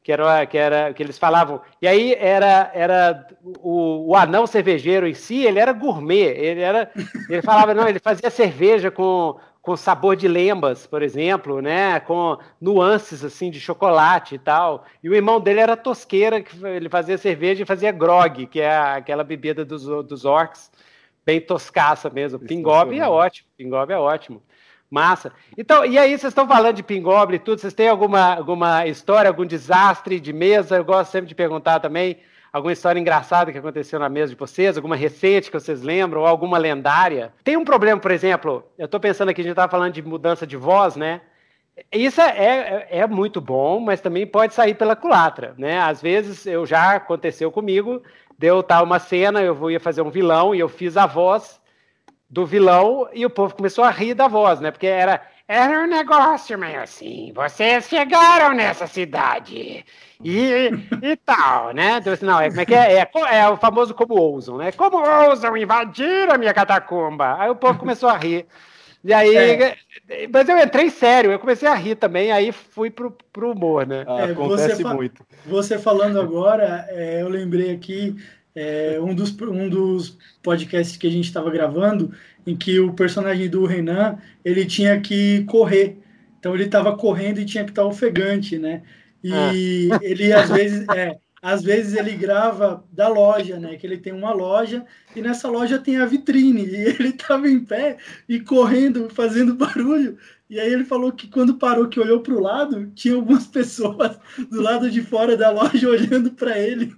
que 0.09 0.13
era, 0.13 0.47
que 0.47 0.57
era 0.57 0.95
que 0.95 1.03
eles 1.03 1.19
falavam. 1.19 1.61
E 1.83 1.87
aí 1.87 2.15
era, 2.15 2.71
era 2.73 3.27
o, 3.61 4.09
o 4.09 4.17
anão 4.17 4.47
cervejeiro 4.47 5.07
em 5.07 5.13
si, 5.13 5.45
ele 5.45 5.59
era 5.59 5.71
gourmet. 5.71 6.29
Ele 6.35 6.63
era, 6.63 6.91
ele 7.29 7.43
falava 7.43 7.75
não, 7.75 7.87
ele 7.87 7.99
fazia 7.99 8.31
cerveja 8.31 8.91
com, 8.91 9.37
com 9.61 9.77
sabor 9.77 10.17
de 10.17 10.27
lembas, 10.27 10.87
por 10.87 11.03
exemplo, 11.03 11.61
né, 11.61 12.01
com 12.01 12.39
nuances 12.59 13.23
assim 13.23 13.51
de 13.51 13.61
chocolate 13.61 14.37
e 14.37 14.39
tal. 14.39 14.87
E 15.05 15.11
o 15.11 15.15
irmão 15.15 15.39
dele 15.39 15.61
era 15.61 15.77
tosqueira, 15.77 16.41
que 16.41 16.57
ele 16.65 16.89
fazia 16.89 17.19
cerveja 17.19 17.63
e 17.63 17.67
fazia 17.67 17.93
grog, 17.93 18.47
que 18.47 18.63
é 18.63 18.79
aquela 18.79 19.23
bebida 19.23 19.63
dos, 19.63 19.85
dos 20.07 20.25
orcs, 20.25 20.71
bem 21.23 21.39
toscaça 21.39 22.09
mesmo. 22.09 22.39
Pingob 22.39 22.99
é 22.99 23.07
ótimo, 23.07 23.47
Pingob 23.59 23.93
é 23.93 23.99
ótimo. 23.99 24.43
Massa. 24.91 25.33
Então, 25.57 25.85
e 25.85 25.99
aí, 25.99 26.11
vocês 26.11 26.31
estão 26.31 26.49
falando 26.49 26.77
de 26.77 26.83
Pingoble 26.83 27.37
e 27.37 27.39
tudo, 27.39 27.61
vocês 27.61 27.75
têm 27.75 27.89
alguma, 27.89 28.37
alguma 28.37 28.87
história, 28.87 29.29
algum 29.29 29.45
desastre 29.45 30.19
de 30.19 30.33
mesa? 30.33 30.77
Eu 30.77 30.85
gosto 30.85 31.11
sempre 31.11 31.29
de 31.29 31.35
perguntar 31.35 31.81
também 31.81 32.19
alguma 32.51 32.73
história 32.73 32.99
engraçada 32.99 33.53
que 33.53 33.59
aconteceu 33.59 33.99
na 33.99 34.09
mesa 34.09 34.33
de 34.33 34.39
vocês, 34.39 34.77
alguma 34.77 34.97
recente 34.97 35.51
que 35.51 35.61
vocês 35.61 35.83
lembram, 35.83 36.23
ou 36.23 36.27
alguma 36.27 36.57
lendária. 36.57 37.33
Tem 37.45 37.57
um 37.57 37.65
problema, 37.65 38.01
por 38.01 38.11
exemplo, 38.11 38.65
eu 38.79 38.87
estou 38.87 38.99
pensando 38.99 39.29
aqui, 39.29 39.43
a 39.43 39.45
gente 39.45 39.53
estava 39.53 39.71
falando 39.71 39.93
de 39.93 40.03
mudança 40.03 40.47
de 40.47 40.57
voz, 40.57 40.97
né? 40.97 41.21
Isso 41.93 42.21
é, 42.21 42.29
é, 42.39 42.89
é, 43.01 43.07
muito 43.07 43.41
bom, 43.41 43.79
mas 43.79 44.01
também 44.01 44.27
pode 44.27 44.55
sair 44.55 44.75
pela 44.75 44.97
culatra, 44.97 45.55
né? 45.59 45.79
Às 45.81 46.01
vezes, 46.01 46.47
eu 46.47 46.65
já 46.65 46.97
aconteceu 46.97 47.53
comigo, 47.53 48.03
deu 48.39 48.63
tal 48.63 48.85
uma 48.85 48.99
cena, 48.99 49.43
eu 49.43 49.71
ia 49.71 49.79
fazer 49.79 50.03
um 50.03 50.11
vilão 50.11 50.55
e 50.55 50.61
eu 50.61 50.69
fiz 50.69 50.97
a 50.97 51.07
voz 51.07 51.61
do 52.31 52.45
vilão 52.45 53.09
e 53.13 53.25
o 53.25 53.31
povo 53.31 53.55
começou 53.55 53.85
a 53.85 53.91
rir 53.91 54.15
da 54.15 54.29
voz, 54.29 54.61
né? 54.61 54.71
Porque 54.71 54.87
era, 54.87 55.23
era 55.47 55.81
um 55.83 55.87
negócio 55.87 56.59
meio 56.59 56.83
assim, 56.83 57.33
vocês 57.35 57.89
chegaram 57.89 58.55
nessa 58.55 58.87
cidade 58.87 59.85
e, 60.23 60.71
e 61.03 61.17
tal, 61.17 61.73
né? 61.73 61.99
Então, 61.99 62.13
assim, 62.13 62.27
não, 62.27 62.39
é, 62.39 62.49
como 62.49 62.61
é 62.61 62.67
que 62.67 62.75
é? 62.75 62.99
é? 62.99 63.11
É 63.33 63.49
o 63.49 63.57
famoso 63.57 63.95
como 63.95 64.15
ousam, 64.15 64.59
né? 64.59 64.73
Como 64.73 64.99
ousam 64.99 65.57
invadir 65.57 66.31
a 66.31 66.37
minha 66.37 66.53
catacumba? 66.53 67.37
Aí 67.39 67.49
o 67.49 67.57
povo 67.57 67.79
começou 67.79 68.09
a 68.09 68.17
rir. 68.17 68.47
E 69.03 69.15
aí, 69.15 69.37
é. 69.37 69.77
mas 70.31 70.49
eu 70.49 70.59
entrei 70.59 70.91
sério, 70.91 71.31
eu 71.31 71.39
comecei 71.39 71.69
a 71.69 71.75
rir 71.75 71.95
também, 71.95 72.33
aí 72.33 72.51
fui 72.51 72.91
pro, 72.91 73.17
pro 73.33 73.53
humor, 73.53 73.87
né? 73.87 74.05
Ah, 74.07 74.25
acontece 74.25 74.83
você 74.83 74.85
muito. 74.85 75.25
Você 75.47 75.79
falando 75.79 76.21
agora, 76.21 76.85
é, 76.89 77.23
eu 77.23 77.29
lembrei 77.29 77.73
aqui 77.73 78.17
é, 78.59 79.01
um, 79.01 79.15
dos, 79.15 79.31
um 79.41 79.69
dos 79.69 80.19
podcasts 80.43 80.97
que 80.97 81.07
a 81.07 81.11
gente 81.11 81.27
estava 81.27 81.49
gravando, 81.49 82.13
em 82.45 82.57
que 82.57 82.81
o 82.81 82.93
personagem 82.93 83.49
do 83.49 83.65
Renan, 83.65 84.19
ele 84.45 84.67
tinha 84.67 85.01
que 85.01 85.45
correr. 85.45 85.97
Então 86.41 86.55
ele 86.55 86.65
estava 86.65 86.97
correndo 86.97 87.39
e 87.39 87.45
tinha 87.45 87.63
que 87.63 87.71
estar 87.71 87.83
tá 87.83 87.89
ofegante, 87.89 88.59
né? 88.59 88.83
E 89.23 89.33
ah. 89.93 89.99
ele 90.03 90.33
às 90.33 90.51
vezes 90.51 90.89
é, 90.89 91.17
às 91.41 91.63
vezes 91.63 91.95
ele 91.95 92.17
grava 92.17 92.85
da 92.91 93.07
loja, 93.07 93.61
né? 93.61 93.77
Que 93.77 93.87
ele 93.87 93.99
tem 93.99 94.13
uma 94.13 94.33
loja 94.33 94.85
e 95.15 95.23
nessa 95.23 95.49
loja 95.49 95.79
tem 95.79 95.99
a 95.99 96.07
vitrine 96.07 96.65
e 96.65 96.75
ele 96.75 97.11
estava 97.11 97.49
em 97.49 97.61
pé 97.61 97.97
e 98.29 98.41
correndo, 98.41 99.09
fazendo 99.09 99.55
barulho. 99.55 100.19
E 100.51 100.59
aí 100.59 100.73
ele 100.73 100.85
falou 100.85 101.13
que 101.13 101.29
quando 101.29 101.59
parou, 101.59 101.89
que 101.89 102.01
olhou 102.01 102.21
para 102.21 102.35
o 102.35 102.41
lado, 102.41 102.91
tinha 102.95 103.15
algumas 103.15 103.47
pessoas 103.47 104.19
do 104.51 104.61
lado 104.61 104.91
de 104.91 105.01
fora 105.01 105.37
da 105.37 105.51
loja 105.51 105.87
olhando 105.89 106.33
para 106.33 106.59
ele. 106.59 106.93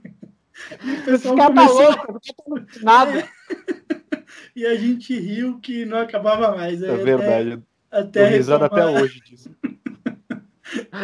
O 1.24 1.36
começou... 1.36 1.82
louco, 1.82 2.20
nada. 2.82 3.20
É. 3.20 3.28
E 4.54 4.66
a 4.66 4.74
gente 4.74 5.18
riu 5.18 5.58
que 5.60 5.84
não 5.84 5.98
acabava 5.98 6.54
mais. 6.54 6.82
É, 6.82 6.94
verdade. 6.96 7.62
Até, 7.90 8.38
até 8.38 8.64
até 8.64 8.86
hoje 8.86 9.20
disso. 9.20 9.50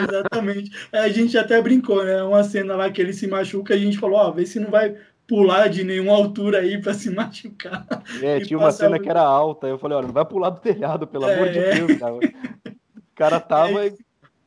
Exatamente. 0.09 0.71
É, 0.93 1.01
a 1.01 1.09
gente 1.09 1.37
até 1.37 1.61
brincou, 1.61 2.05
né? 2.05 2.23
Uma 2.23 2.45
cena 2.45 2.77
lá 2.77 2.91
que 2.91 3.01
ele 3.01 3.13
se 3.13 3.27
machuca, 3.27 3.75
a 3.75 3.79
gente 3.79 3.99
falou, 3.99 4.19
ó, 4.19 4.31
vê 4.31 4.47
se 4.47 4.61
não 4.61 4.71
vai 4.71 4.97
pular 5.27 5.69
de 5.69 5.83
nenhuma 5.83 6.13
altura 6.13 6.59
aí 6.59 6.81
para 6.81 6.95
se 6.95 7.11
machucar. 7.11 7.85
É, 8.23 8.39
tinha 8.41 8.59
uma 8.59 8.71
cena 8.71 8.99
que 8.99 9.09
era 9.09 9.23
alta, 9.23 9.67
eu 9.67 9.79
falei, 9.79 9.99
olha, 9.99 10.07
não 10.07 10.15
vai 10.15 10.25
pular 10.25 10.51
do 10.51 10.61
telhado, 10.61 11.07
pelo 11.07 11.29
é, 11.29 11.35
amor 11.35 11.49
de 11.49 11.61
Deus, 11.61 11.99
cara. 11.99 12.15
O 12.97 13.19
cara 13.19 13.41
tava 13.41 13.87
é 13.87 13.95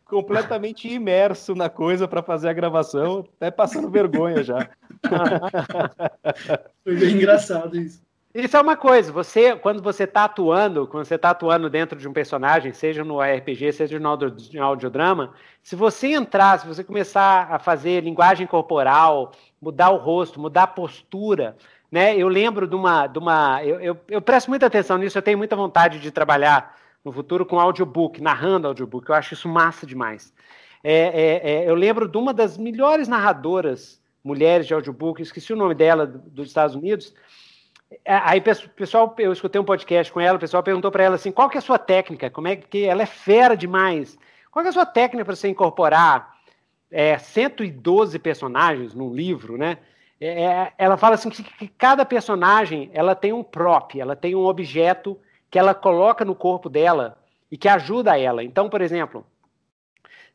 completamente 0.06 0.88
imerso 0.88 1.56
na 1.56 1.70
coisa 1.70 2.08
para 2.08 2.22
fazer 2.22 2.50
a 2.50 2.54
gravação, 2.54 3.28
até 3.36 3.50
passando 3.50 3.90
vergonha 3.90 4.44
já. 4.44 4.70
Foi 6.84 6.96
bem 6.96 7.16
engraçado 7.16 7.78
isso. 7.78 8.02
Isso 8.34 8.56
é 8.56 8.62
uma 8.62 8.78
coisa, 8.78 9.12
você, 9.12 9.56
quando 9.56 9.82
você 9.82 10.04
está 10.04 10.26
atuando, 10.26 10.86
quando 10.86 11.04
você 11.04 11.16
está 11.16 11.32
atuando 11.32 11.68
dentro 11.68 11.98
de 11.98 12.08
um 12.08 12.14
personagem, 12.14 12.72
seja 12.74 13.04
no 13.04 13.20
RPG, 13.20 13.74
seja 13.74 14.00
no 14.00 14.08
audiodrama, 14.62 15.34
se 15.64 15.76
você 15.76 16.10
entrar, 16.10 16.60
se 16.60 16.68
você 16.68 16.84
começar 16.84 17.48
a 17.52 17.58
fazer 17.58 18.04
linguagem 18.04 18.46
corporal, 18.46 19.32
mudar 19.60 19.90
o 19.90 19.98
rosto, 19.98 20.40
mudar 20.40 20.64
a 20.64 20.68
postura, 20.68 21.58
né? 21.92 22.16
Eu 22.16 22.28
lembro 22.28 22.68
de 22.68 22.76
uma. 22.76 23.08
De 23.08 23.18
uma 23.18 23.64
eu, 23.64 23.80
eu, 23.80 23.98
eu 24.08 24.22
presto 24.22 24.50
muita 24.50 24.68
atenção 24.68 25.00
nisso, 25.00 25.18
eu 25.18 25.24
tenho 25.24 25.38
muita 25.38 25.56
vontade 25.56 26.00
de 26.00 26.12
trabalhar 26.12 26.78
no 27.04 27.12
futuro 27.12 27.46
com 27.46 27.60
audiobook, 27.60 28.22
narrando 28.22 28.68
audiobook, 28.68 29.10
eu 29.10 29.16
acho 29.16 29.34
isso 29.34 29.50
massa 29.50 29.88
demais. 29.88 30.32
É, 30.84 30.94
é, 30.94 31.52
é, 31.52 31.70
eu 31.70 31.74
lembro 31.74 32.08
de 32.08 32.18
uma 32.18 32.34
das 32.34 32.58
melhores 32.58 33.08
narradoras 33.08 33.99
mulheres 34.24 34.68
de 34.68 34.74
audiobook, 34.74 35.22
esqueci 35.22 35.54
o 35.54 35.56
nome 35.56 35.76
dela, 35.76 36.06
dos 36.06 36.48
Estados 36.48 36.76
Unidos 36.76 37.14
é, 38.06 38.16
aí, 38.24 38.42
pessoal, 38.42 39.16
eu 39.18 39.34
escutei 39.34 39.60
um 39.60 39.66
podcast 39.66 40.14
com 40.14 40.20
ela, 40.20 40.38
o 40.38 40.40
pessoal 40.40 40.62
perguntou 40.62 40.92
para 40.92 41.04
ela 41.04 41.16
assim: 41.16 41.32
qual 41.32 41.50
que 41.50 41.58
é 41.58 41.60
a 41.60 41.62
sua 41.62 41.80
técnica? 41.80 42.30
Como 42.30 42.48
é 42.48 42.56
que 42.56 42.86
ela 42.86 43.02
é 43.02 43.06
fera 43.06 43.58
demais? 43.58 44.18
Qual 44.52 44.64
que 44.64 44.68
é 44.68 44.70
a 44.70 44.74
sua 44.74 44.86
técnica 44.86 45.26
para 45.26 45.36
você 45.36 45.48
incorporar 45.48 46.36
é, 46.92 47.18
112 47.18 48.20
personagens 48.20 48.94
num 48.94 49.14
livro, 49.14 49.58
né? 49.58 49.80
É, 50.22 50.44
é, 50.44 50.74
ela 50.78 50.98
fala 50.98 51.16
assim 51.16 51.30
que 51.30 51.68
cada 51.70 52.06
personagem 52.06 52.92
ela 52.94 53.16
tem 53.16 53.34
um 53.34 53.44
prop, 53.44 54.00
ela 54.00 54.16
tem 54.16 54.36
um 54.36 54.46
objeto 54.46 55.20
que 55.50 55.58
ela 55.58 55.74
coloca 55.74 56.24
no 56.24 56.36
corpo 56.36 56.70
dela 56.70 57.18
e 57.50 57.58
que 57.58 57.68
ajuda 57.68 58.20
ela. 58.20 58.44
Então, 58.44 58.70
por 58.70 58.82
exemplo, 58.82 59.26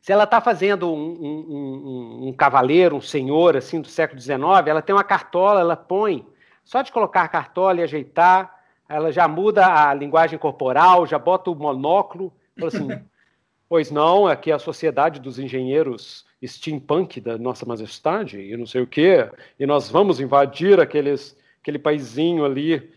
se 0.05 0.11
ela 0.11 0.25
está 0.25 0.39
fazendo 0.39 0.93
um, 0.93 1.13
um, 1.19 1.45
um, 1.49 2.27
um, 2.27 2.31
cavaleiro, 2.31 2.95
um 2.95 3.01
senhor 3.01 3.57
assim 3.57 3.81
do 3.81 3.87
século 3.87 4.21
XIX, 4.21 4.37
ela 4.67 4.79
tem 4.79 4.93
uma 4.93 5.03
cartola, 5.03 5.61
ela 5.61 5.75
põe 5.75 6.23
só 6.63 6.83
de 6.83 6.91
colocar 6.91 7.23
a 7.23 7.27
cartola 7.27 7.79
e 7.79 7.83
ajeitar, 7.83 8.55
ela 8.87 9.11
já 9.11 9.27
muda 9.27 9.65
a 9.65 9.91
linguagem 9.95 10.37
corporal, 10.37 11.07
já 11.07 11.17
bota 11.17 11.49
o 11.49 11.55
monóculo, 11.55 12.31
fala 12.55 12.67
assim, 12.67 12.87
pois 13.67 13.89
não, 13.89 14.27
aqui 14.27 14.51
é 14.51 14.53
a 14.53 14.59
sociedade 14.59 15.19
dos 15.19 15.39
engenheiros 15.39 16.23
steampunk 16.45 17.19
da 17.19 17.35
nossa 17.39 17.65
majestade, 17.65 18.39
e 18.39 18.55
não 18.55 18.67
sei 18.67 18.83
o 18.83 18.87
quê, 18.87 19.27
e 19.59 19.65
nós 19.65 19.89
vamos 19.89 20.19
invadir 20.19 20.79
aqueles, 20.79 21.35
aquele 21.63 21.79
paizinho 21.79 22.45
ali 22.45 22.93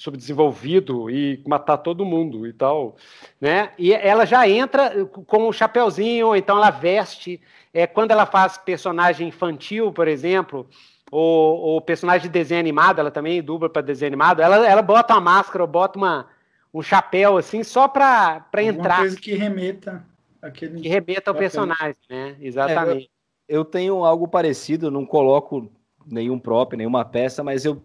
subdesenvolvido 0.00 1.10
e 1.10 1.42
matar 1.46 1.76
todo 1.76 2.06
mundo 2.06 2.46
e 2.46 2.54
tal, 2.54 2.96
né? 3.38 3.70
E 3.78 3.92
ela 3.92 4.24
já 4.24 4.48
entra 4.48 5.04
com 5.04 5.46
o 5.46 5.52
chapeuzinho, 5.52 6.28
ou 6.28 6.36
então 6.36 6.56
ela 6.56 6.70
veste, 6.70 7.38
é, 7.70 7.86
quando 7.86 8.10
ela 8.10 8.24
faz 8.24 8.56
personagem 8.56 9.28
infantil, 9.28 9.92
por 9.92 10.08
exemplo, 10.08 10.66
o, 11.12 11.76
o 11.76 11.80
personagem 11.82 12.22
de 12.22 12.28
desenho 12.30 12.60
animado, 12.60 12.98
ela 12.98 13.10
também 13.10 13.42
dubla 13.42 13.68
para 13.68 13.82
desenho 13.82 14.08
animado, 14.08 14.40
ela, 14.40 14.66
ela 14.66 14.80
bota 14.80 15.12
uma 15.12 15.20
máscara, 15.20 15.66
bota 15.66 15.98
uma, 15.98 16.28
um 16.72 16.80
chapéu 16.80 17.36
assim, 17.36 17.62
só 17.62 17.86
para 17.86 18.42
entrar. 18.56 19.00
coisa 19.00 19.20
que 19.20 19.34
remeta 19.34 20.02
aquele. 20.40 20.80
Que 20.80 20.88
remeta 20.88 21.30
ao 21.30 21.34
personagem, 21.34 21.96
né? 22.08 22.36
Exatamente. 22.40 23.10
É, 23.46 23.54
eu, 23.54 23.60
eu, 23.60 23.64
tenho 23.66 24.02
algo 24.02 24.26
parecido, 24.26 24.90
não 24.90 25.04
coloco 25.04 25.70
nenhum 26.06 26.38
próprio, 26.38 26.78
nenhuma 26.78 27.04
peça, 27.04 27.44
mas 27.44 27.66
eu, 27.66 27.82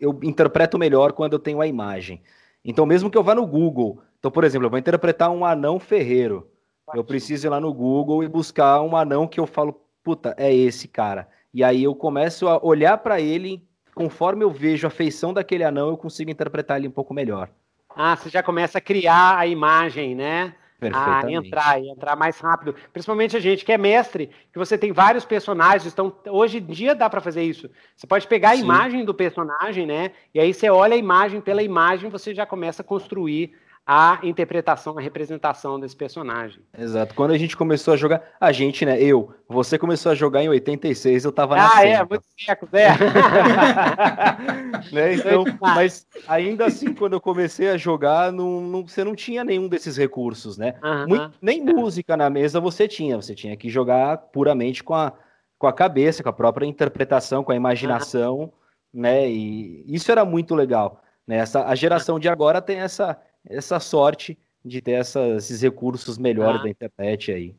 eu 0.00 0.18
interpreto 0.22 0.78
melhor 0.78 1.12
quando 1.12 1.32
eu 1.34 1.38
tenho 1.38 1.60
a 1.60 1.66
imagem. 1.66 2.22
Então, 2.64 2.84
mesmo 2.84 3.10
que 3.10 3.16
eu 3.16 3.22
vá 3.22 3.34
no 3.34 3.46
Google, 3.46 4.00
então, 4.18 4.30
por 4.30 4.44
exemplo, 4.44 4.66
eu 4.66 4.70
vou 4.70 4.78
interpretar 4.78 5.30
um 5.30 5.44
anão 5.44 5.78
ferreiro. 5.78 6.50
Eu 6.94 7.04
preciso 7.04 7.46
ir 7.46 7.50
lá 7.50 7.60
no 7.60 7.72
Google 7.72 8.24
e 8.24 8.28
buscar 8.28 8.80
um 8.80 8.96
anão 8.96 9.26
que 9.26 9.38
eu 9.38 9.46
falo, 9.46 9.80
puta, 10.02 10.34
é 10.38 10.52
esse 10.54 10.88
cara. 10.88 11.28
E 11.52 11.62
aí 11.62 11.84
eu 11.84 11.94
começo 11.94 12.48
a 12.48 12.64
olhar 12.64 12.98
para 12.98 13.20
ele, 13.20 13.62
conforme 13.94 14.44
eu 14.44 14.50
vejo 14.50 14.86
a 14.86 14.90
feição 14.90 15.32
daquele 15.32 15.64
anão, 15.64 15.88
eu 15.88 15.96
consigo 15.96 16.30
interpretar 16.30 16.78
ele 16.78 16.88
um 16.88 16.92
pouco 16.92 17.12
melhor. 17.12 17.50
Ah, 17.94 18.16
você 18.16 18.28
já 18.28 18.42
começa 18.42 18.78
a 18.78 18.80
criar 18.80 19.38
a 19.38 19.46
imagem, 19.46 20.14
né? 20.14 20.54
A 20.92 21.30
entrar 21.30 21.82
e 21.82 21.90
entrar 21.90 22.14
mais 22.14 22.38
rápido. 22.38 22.74
Principalmente 22.92 23.36
a 23.36 23.40
gente 23.40 23.64
que 23.64 23.72
é 23.72 23.78
mestre, 23.78 24.30
que 24.52 24.58
você 24.58 24.78
tem 24.78 24.92
vários 24.92 25.24
personagens. 25.24 25.92
Então, 25.92 26.12
hoje 26.28 26.58
em 26.58 26.64
dia 26.64 26.94
dá 26.94 27.10
para 27.10 27.20
fazer 27.20 27.42
isso. 27.42 27.68
Você 27.96 28.06
pode 28.06 28.26
pegar 28.26 28.50
a 28.50 28.56
Sim. 28.56 28.62
imagem 28.62 29.04
do 29.04 29.12
personagem, 29.12 29.86
né? 29.86 30.12
E 30.32 30.38
aí 30.38 30.54
você 30.54 30.70
olha 30.70 30.94
a 30.94 30.98
imagem, 30.98 31.40
pela 31.40 31.62
imagem 31.62 32.10
você 32.10 32.34
já 32.34 32.46
começa 32.46 32.82
a 32.82 32.84
construir 32.84 33.54
a 33.90 34.18
interpretação, 34.22 34.98
a 34.98 35.00
representação 35.00 35.80
desse 35.80 35.96
personagem. 35.96 36.60
Exato. 36.76 37.14
Quando 37.14 37.30
a 37.30 37.38
gente 37.38 37.56
começou 37.56 37.94
a 37.94 37.96
jogar, 37.96 38.22
a 38.38 38.52
gente, 38.52 38.84
né? 38.84 39.00
Eu, 39.00 39.34
você 39.48 39.78
começou 39.78 40.12
a 40.12 40.14
jogar 40.14 40.42
em 40.42 40.48
86, 40.50 41.24
eu 41.24 41.32
tava 41.32 41.56
na 41.56 41.74
Ah, 41.74 41.86
é, 41.86 42.04
muito 42.04 42.22
seco, 42.38 42.68
é. 42.70 42.90
né? 44.92 45.14
Então, 45.14 45.42
mas 45.58 46.06
ainda 46.28 46.66
assim, 46.66 46.92
quando 46.92 47.14
eu 47.14 47.20
comecei 47.20 47.70
a 47.70 47.78
jogar, 47.78 48.30
não, 48.30 48.60
não 48.60 48.86
você 48.86 49.02
não 49.02 49.14
tinha 49.14 49.42
nenhum 49.42 49.66
desses 49.66 49.96
recursos, 49.96 50.58
né? 50.58 50.74
Muito, 51.08 51.32
nem 51.40 51.64
música 51.64 52.14
na 52.14 52.28
mesa 52.28 52.60
você 52.60 52.86
tinha, 52.86 53.16
você 53.16 53.34
tinha 53.34 53.56
que 53.56 53.70
jogar 53.70 54.18
puramente 54.18 54.84
com 54.84 54.92
a, 54.92 55.14
com 55.58 55.66
a 55.66 55.72
cabeça, 55.72 56.22
com 56.22 56.28
a 56.28 56.34
própria 56.34 56.66
interpretação, 56.66 57.42
com 57.42 57.52
a 57.52 57.56
imaginação, 57.56 58.52
né? 58.92 59.30
E 59.30 59.82
isso 59.88 60.12
era 60.12 60.26
muito 60.26 60.54
legal. 60.54 61.02
Né? 61.26 61.36
Essa, 61.36 61.66
a 61.66 61.74
geração 61.74 62.18
de 62.18 62.28
agora 62.28 62.60
tem 62.60 62.80
essa 62.80 63.18
essa 63.46 63.80
sorte 63.80 64.38
de 64.64 64.80
ter 64.80 64.92
essa, 64.92 65.20
esses 65.36 65.62
recursos 65.62 66.18
melhores 66.18 66.60
ah. 66.60 66.64
da 66.64 66.70
internet 66.70 67.32
aí. 67.32 67.54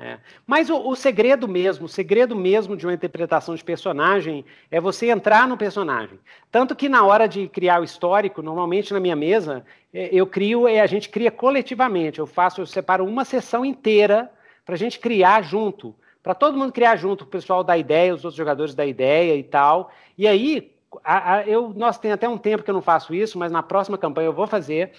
É. 0.00 0.20
Mas 0.46 0.70
o, 0.70 0.76
o, 0.76 0.94
segredo 0.94 1.48
mesmo, 1.48 1.86
o 1.86 1.88
segredo 1.88 2.36
mesmo 2.36 2.76
de 2.76 2.86
uma 2.86 2.94
interpretação 2.94 3.56
de 3.56 3.64
personagem 3.64 4.44
é 4.70 4.80
você 4.80 5.10
entrar 5.10 5.48
no 5.48 5.56
personagem. 5.56 6.20
Tanto 6.52 6.76
que 6.76 6.88
na 6.88 7.04
hora 7.04 7.26
de 7.26 7.48
criar 7.48 7.80
o 7.80 7.84
histórico, 7.84 8.40
normalmente 8.40 8.92
na 8.92 9.00
minha 9.00 9.16
mesa, 9.16 9.64
é, 9.92 10.08
eu 10.12 10.24
crio, 10.24 10.68
é, 10.68 10.80
a 10.80 10.86
gente 10.86 11.08
cria 11.08 11.32
coletivamente. 11.32 12.20
Eu 12.20 12.28
faço, 12.28 12.60
eu 12.60 12.66
separo 12.66 13.04
uma 13.04 13.24
sessão 13.24 13.64
inteira 13.64 14.30
para 14.64 14.76
a 14.76 14.78
gente 14.78 15.00
criar 15.00 15.42
junto, 15.42 15.96
para 16.22 16.34
todo 16.34 16.56
mundo 16.56 16.72
criar 16.72 16.94
junto, 16.94 17.24
o 17.24 17.26
pessoal 17.26 17.64
da 17.64 17.76
ideia, 17.76 18.14
os 18.14 18.24
outros 18.24 18.36
jogadores 18.36 18.76
da 18.76 18.86
ideia 18.86 19.34
e 19.34 19.42
tal. 19.42 19.90
E 20.16 20.28
aí, 20.28 20.72
a, 21.04 21.34
a, 21.34 21.46
eu, 21.46 21.72
nós 21.76 21.98
tem 21.98 22.12
até 22.12 22.28
um 22.28 22.38
tempo 22.38 22.62
que 22.62 22.70
eu 22.70 22.74
não 22.74 22.82
faço 22.82 23.14
isso, 23.14 23.38
mas 23.38 23.52
na 23.52 23.62
próxima 23.62 23.98
campanha 23.98 24.26
eu 24.26 24.32
vou 24.32 24.46
fazer 24.46 24.92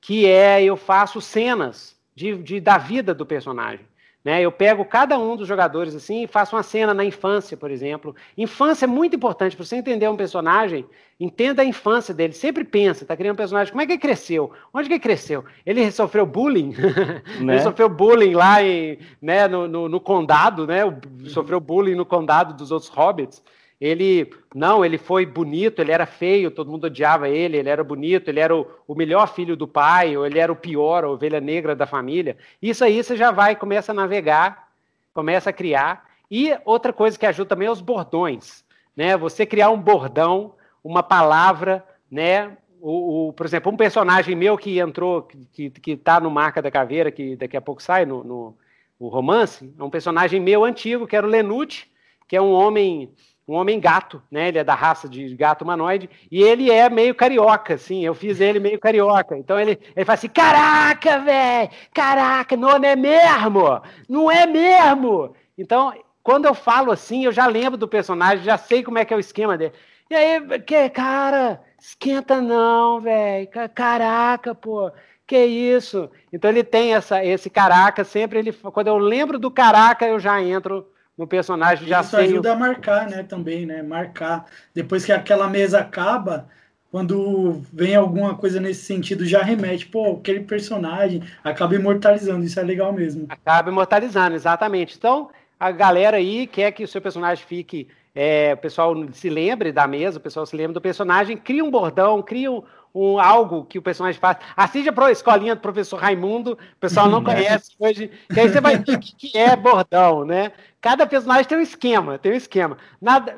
que 0.00 0.26
é 0.26 0.62
eu 0.62 0.76
faço 0.76 1.20
cenas 1.20 1.96
de, 2.14 2.36
de, 2.38 2.60
da 2.60 2.78
vida 2.78 3.14
do 3.14 3.26
personagem. 3.26 3.86
Né? 4.22 4.42
Eu 4.42 4.52
pego 4.52 4.84
cada 4.84 5.18
um 5.18 5.34
dos 5.34 5.48
jogadores 5.48 5.94
assim 5.94 6.24
e 6.24 6.26
faço 6.26 6.54
uma 6.54 6.62
cena 6.62 6.92
na 6.92 7.04
infância, 7.04 7.56
por 7.56 7.70
exemplo. 7.70 8.14
Infância 8.36 8.84
é 8.84 8.88
muito 8.88 9.16
importante 9.16 9.56
para 9.56 9.64
você 9.64 9.76
entender 9.76 10.08
um 10.08 10.16
personagem. 10.16 10.84
Entenda 11.18 11.62
a 11.62 11.64
infância 11.64 12.12
dele. 12.12 12.34
Sempre 12.34 12.62
pensa, 12.62 13.06
tá 13.06 13.16
criando 13.16 13.34
um 13.34 13.38
personagem. 13.38 13.72
Como 13.72 13.80
é 13.80 13.86
que 13.86 13.92
ele 13.92 14.00
cresceu? 14.00 14.52
Onde 14.74 14.88
que 14.88 14.94
ele 14.94 15.00
cresceu? 15.00 15.44
Ele 15.64 15.90
sofreu 15.90 16.26
bullying? 16.26 16.74
Né? 17.40 17.54
ele 17.54 17.62
sofreu 17.62 17.88
bullying 17.88 18.34
lá 18.34 18.62
em, 18.62 18.98
né, 19.22 19.48
no, 19.48 19.66
no, 19.66 19.88
no 19.88 20.00
condado, 20.00 20.66
né? 20.66 20.80
Sofreu 21.26 21.58
bullying 21.58 21.94
no 21.94 22.04
condado 22.04 22.52
dos 22.52 22.70
outros 22.70 22.90
hobbits. 22.90 23.42
Ele, 23.80 24.30
não, 24.54 24.84
ele 24.84 24.98
foi 24.98 25.24
bonito, 25.24 25.80
ele 25.80 25.90
era 25.90 26.04
feio, 26.04 26.50
todo 26.50 26.70
mundo 26.70 26.84
odiava 26.84 27.30
ele, 27.30 27.56
ele 27.56 27.68
era 27.70 27.82
bonito, 27.82 28.28
ele 28.28 28.38
era 28.38 28.54
o, 28.54 28.68
o 28.86 28.94
melhor 28.94 29.32
filho 29.32 29.56
do 29.56 29.66
pai, 29.66 30.14
ou 30.14 30.26
ele 30.26 30.38
era 30.38 30.52
o 30.52 30.56
pior, 30.56 31.02
a 31.02 31.08
ovelha 31.08 31.40
negra 31.40 31.74
da 31.74 31.86
família. 31.86 32.36
Isso 32.60 32.84
aí 32.84 33.02
você 33.02 33.16
já 33.16 33.30
vai, 33.30 33.56
começa 33.56 33.92
a 33.92 33.94
navegar, 33.94 34.68
começa 35.14 35.48
a 35.48 35.52
criar. 35.52 36.04
E 36.30 36.54
outra 36.66 36.92
coisa 36.92 37.18
que 37.18 37.24
ajuda 37.24 37.48
também 37.48 37.68
é 37.68 37.70
os 37.70 37.80
bordões, 37.80 38.62
né? 38.94 39.16
Você 39.16 39.46
criar 39.46 39.70
um 39.70 39.80
bordão, 39.80 40.54
uma 40.84 41.02
palavra, 41.02 41.82
né? 42.10 42.54
O, 42.82 43.28
o, 43.28 43.32
por 43.32 43.46
exemplo, 43.46 43.72
um 43.72 43.76
personagem 43.78 44.36
meu 44.36 44.58
que 44.58 44.78
entrou, 44.78 45.22
que, 45.52 45.70
que 45.70 45.96
tá 45.96 46.20
no 46.20 46.30
Marca 46.30 46.60
da 46.60 46.70
Caveira, 46.70 47.10
que 47.10 47.34
daqui 47.34 47.56
a 47.56 47.60
pouco 47.62 47.82
sai 47.82 48.04
no, 48.04 48.22
no, 48.22 48.56
no 49.00 49.08
romance, 49.08 49.72
é 49.78 49.82
um 49.82 49.90
personagem 49.90 50.38
meu 50.38 50.64
antigo, 50.64 51.06
que 51.06 51.16
era 51.16 51.26
o 51.26 51.30
Lenute, 51.30 51.90
que 52.28 52.36
é 52.36 52.42
um 52.42 52.52
homem 52.52 53.10
um 53.50 53.54
homem 53.54 53.80
gato, 53.80 54.22
né? 54.30 54.46
Ele 54.46 54.58
é 54.58 54.64
da 54.64 54.76
raça 54.76 55.08
de 55.08 55.34
gato 55.34 55.62
humanoide 55.62 56.08
e 56.30 56.40
ele 56.40 56.70
é 56.70 56.88
meio 56.88 57.12
carioca, 57.16 57.74
assim. 57.74 58.04
Eu 58.04 58.14
fiz 58.14 58.40
ele 58.40 58.60
meio 58.60 58.78
carioca. 58.78 59.36
Então 59.36 59.58
ele, 59.58 59.76
ele 59.96 60.04
fala 60.04 60.14
assim: 60.14 60.28
Caraca, 60.28 61.18
velho! 61.18 61.70
Caraca, 61.92 62.56
não 62.56 62.70
é 62.70 62.94
mesmo! 62.94 63.82
Não 64.08 64.30
é 64.30 64.46
mesmo! 64.46 65.34
Então, 65.58 65.92
quando 66.22 66.46
eu 66.46 66.54
falo 66.54 66.92
assim, 66.92 67.24
eu 67.24 67.32
já 67.32 67.48
lembro 67.48 67.76
do 67.76 67.88
personagem, 67.88 68.44
já 68.44 68.56
sei 68.56 68.84
como 68.84 68.98
é 68.98 69.04
que 69.04 69.12
é 69.12 69.16
o 69.16 69.20
esquema 69.20 69.58
dele. 69.58 69.72
E 70.08 70.14
aí, 70.14 70.60
que, 70.60 70.88
cara, 70.90 71.60
esquenta 71.80 72.40
não, 72.40 73.00
velho. 73.00 73.48
Caraca, 73.74 74.54
pô. 74.54 74.92
Que 75.26 75.44
isso? 75.44 76.08
Então 76.32 76.50
ele 76.50 76.62
tem 76.62 76.94
essa, 76.94 77.24
esse 77.24 77.50
caraca, 77.50 78.04
sempre 78.04 78.38
ele. 78.38 78.52
Quando 78.52 78.86
eu 78.86 78.98
lembro 78.98 79.40
do 79.40 79.50
caraca, 79.50 80.06
eu 80.06 80.20
já 80.20 80.40
entro 80.40 80.86
no 81.20 81.26
personagem, 81.26 81.86
já 81.86 82.00
Isso 82.00 82.16
ajuda 82.16 82.52
a 82.52 82.56
marcar, 82.56 83.06
né? 83.06 83.22
Também, 83.22 83.66
né? 83.66 83.82
Marcar. 83.82 84.46
Depois 84.74 85.04
que 85.04 85.12
aquela 85.12 85.46
mesa 85.46 85.78
acaba, 85.78 86.48
quando 86.90 87.60
vem 87.70 87.94
alguma 87.94 88.34
coisa 88.34 88.58
nesse 88.58 88.84
sentido, 88.84 89.26
já 89.26 89.42
remete, 89.42 89.86
pô, 89.86 90.12
aquele 90.12 90.40
personagem 90.40 91.22
acaba 91.44 91.74
imortalizando, 91.74 92.42
isso 92.42 92.58
é 92.58 92.62
legal 92.62 92.90
mesmo. 92.90 93.26
Acaba 93.28 93.68
imortalizando, 93.68 94.34
exatamente. 94.34 94.96
Então, 94.96 95.28
a 95.58 95.70
galera 95.70 96.16
aí 96.16 96.46
quer 96.46 96.72
que 96.72 96.84
o 96.84 96.88
seu 96.88 97.02
personagem 97.02 97.44
fique 97.44 97.86
é, 98.14 98.54
o 98.54 98.56
pessoal 98.56 98.94
se 99.12 99.28
lembre 99.28 99.70
da 99.72 99.86
mesa, 99.86 100.18
o 100.18 100.22
pessoal 100.22 100.46
se 100.46 100.56
lembre 100.56 100.72
do 100.72 100.80
personagem, 100.80 101.36
cria 101.36 101.62
um 101.62 101.70
bordão, 101.70 102.22
cria 102.22 102.50
um, 102.50 102.62
um 102.94 103.18
algo 103.18 103.64
que 103.64 103.78
o 103.78 103.82
personagem 103.82 104.20
faz. 104.20 104.38
Assista 104.56 104.92
para 104.92 105.06
a 105.06 105.12
escolinha 105.12 105.54
do 105.54 105.60
professor 105.60 105.98
Raimundo, 105.98 106.52
o 106.52 106.80
pessoal 106.80 107.08
não 107.08 107.22
conhece 107.24 107.72
hoje, 107.78 108.10
que 108.32 108.40
aí 108.40 108.48
você 108.48 108.60
vai 108.60 108.78
ver 108.78 108.96
o 108.96 109.00
que 109.00 109.36
é 109.36 109.54
bordão, 109.56 110.24
né? 110.24 110.52
Cada 110.80 111.06
personagem 111.06 111.44
tem 111.44 111.58
um 111.58 111.62
esquema, 111.62 112.18
tem 112.18 112.32
um 112.32 112.36
esquema. 112.36 112.78
Nada, 113.00 113.36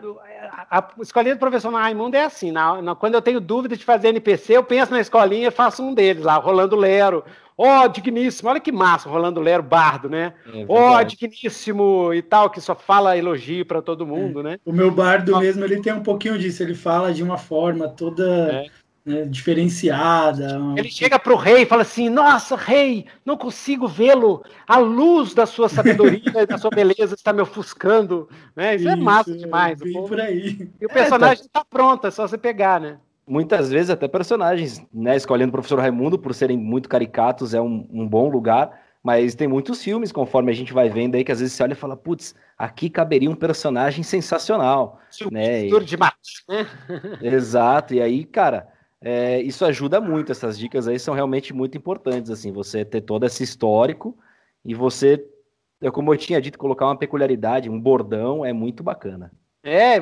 a, 0.70 0.88
escolinha 1.00 1.34
do 1.34 1.40
professor 1.40 1.72
Raimundo 1.72 2.16
é 2.16 2.24
assim, 2.24 2.52
na, 2.52 2.80
na, 2.80 2.94
quando 2.94 3.14
eu 3.14 3.22
tenho 3.22 3.40
dúvida 3.40 3.76
de 3.76 3.84
fazer 3.84 4.08
NPC, 4.08 4.56
eu 4.56 4.62
penso 4.62 4.92
na 4.92 5.00
escolinha 5.00 5.48
e 5.48 5.50
faço 5.50 5.82
um 5.82 5.92
deles 5.92 6.24
lá, 6.24 6.36
Rolando 6.36 6.76
Lero, 6.76 7.24
Ó, 7.56 7.84
oh, 7.84 7.88
digníssimo, 7.88 8.48
olha 8.48 8.60
que 8.60 8.72
massa, 8.72 9.08
Rolando 9.08 9.40
Lero 9.40 9.62
Bardo, 9.62 10.08
né? 10.08 10.32
É 10.52 10.64
Ó, 10.68 10.98
oh, 10.98 11.04
digníssimo 11.04 12.12
e 12.14 12.22
tal, 12.22 12.48
que 12.48 12.60
só 12.60 12.74
fala 12.74 13.16
elogio 13.16 13.66
para 13.66 13.82
todo 13.82 14.06
mundo, 14.06 14.40
é. 14.40 14.42
né? 14.42 14.58
O 14.64 14.72
meu 14.72 14.90
Bardo 14.90 15.38
mesmo, 15.38 15.64
ele 15.64 15.80
tem 15.80 15.92
um 15.92 16.02
pouquinho 16.02 16.38
disso, 16.38 16.62
ele 16.62 16.74
fala 16.74 17.12
de 17.12 17.22
uma 17.22 17.36
forma 17.36 17.88
toda. 17.88 18.24
É. 18.52 18.66
Né, 19.04 19.24
diferenciada. 19.24 20.60
Ele 20.76 20.88
chega 20.88 21.18
para 21.18 21.32
o 21.32 21.36
rei 21.36 21.62
e 21.62 21.66
fala 21.66 21.82
assim: 21.82 22.08
Nossa, 22.08 22.54
rei, 22.54 23.06
não 23.24 23.36
consigo 23.36 23.88
vê-lo. 23.88 24.44
A 24.66 24.78
luz 24.78 25.34
da 25.34 25.44
sua 25.44 25.68
sabedoria 25.68 26.22
e 26.42 26.46
da 26.46 26.56
sua 26.56 26.70
beleza 26.70 27.14
está 27.14 27.32
me 27.32 27.42
ofuscando. 27.42 28.28
Né? 28.54 28.76
Isso, 28.76 28.88
é 28.88 28.92
Isso 28.92 29.00
é 29.00 29.04
massa 29.04 29.36
demais. 29.36 29.78
por 29.80 30.20
aí. 30.20 30.70
E 30.80 30.86
o 30.86 30.88
personagem 30.88 31.44
está 31.44 31.60
é, 31.60 31.62
tá 31.62 31.66
pronto, 31.68 32.06
é 32.06 32.12
só 32.12 32.28
você 32.28 32.38
pegar, 32.38 32.80
né? 32.80 32.98
muitas 33.26 33.70
vezes 33.70 33.90
até 33.90 34.08
personagens, 34.08 34.84
né? 34.92 35.16
Escolhendo 35.16 35.50
o 35.50 35.52
professor 35.52 35.78
Raimundo 35.78 36.18
por 36.18 36.34
serem 36.34 36.56
muito 36.56 36.88
caricatos 36.88 37.54
é 37.54 37.60
um, 37.60 37.86
um, 37.90 38.06
bom 38.06 38.28
lugar, 38.28 38.80
mas 39.02 39.34
tem 39.34 39.48
muitos 39.48 39.82
filmes, 39.82 40.12
conforme 40.12 40.50
a 40.50 40.54
gente 40.54 40.72
vai 40.72 40.88
vendo 40.88 41.14
aí, 41.14 41.24
que 41.24 41.32
às 41.32 41.40
vezes 41.40 41.54
você 41.54 41.62
olha 41.62 41.72
e 41.72 41.76
fala, 41.76 41.96
putz, 41.96 42.34
aqui 42.58 42.90
caberia 42.90 43.30
um 43.30 43.34
personagem 43.34 44.02
sensacional. 44.02 45.00
né? 45.30 45.66
E... 45.66 45.80
de 45.84 45.96
matos, 45.96 46.44
né? 46.48 46.66
Exato, 47.22 47.94
e 47.94 48.02
aí, 48.02 48.24
cara, 48.24 48.68
é, 49.02 49.40
isso 49.42 49.64
ajuda 49.64 50.00
muito, 50.00 50.30
essas 50.30 50.58
dicas 50.58 50.86
aí 50.86 50.98
são 50.98 51.12
realmente 51.14 51.52
muito 51.52 51.76
importantes, 51.76 52.30
assim, 52.30 52.52
você 52.52 52.84
ter 52.84 53.00
todo 53.00 53.26
esse 53.26 53.42
histórico 53.42 54.16
e 54.64 54.74
você, 54.74 55.26
como 55.92 56.12
eu 56.12 56.16
tinha 56.16 56.40
dito, 56.40 56.58
colocar 56.58 56.86
uma 56.86 56.96
peculiaridade, 56.96 57.68
um 57.68 57.80
bordão 57.80 58.44
é 58.44 58.52
muito 58.52 58.82
bacana. 58.82 59.32
É, 59.64 59.96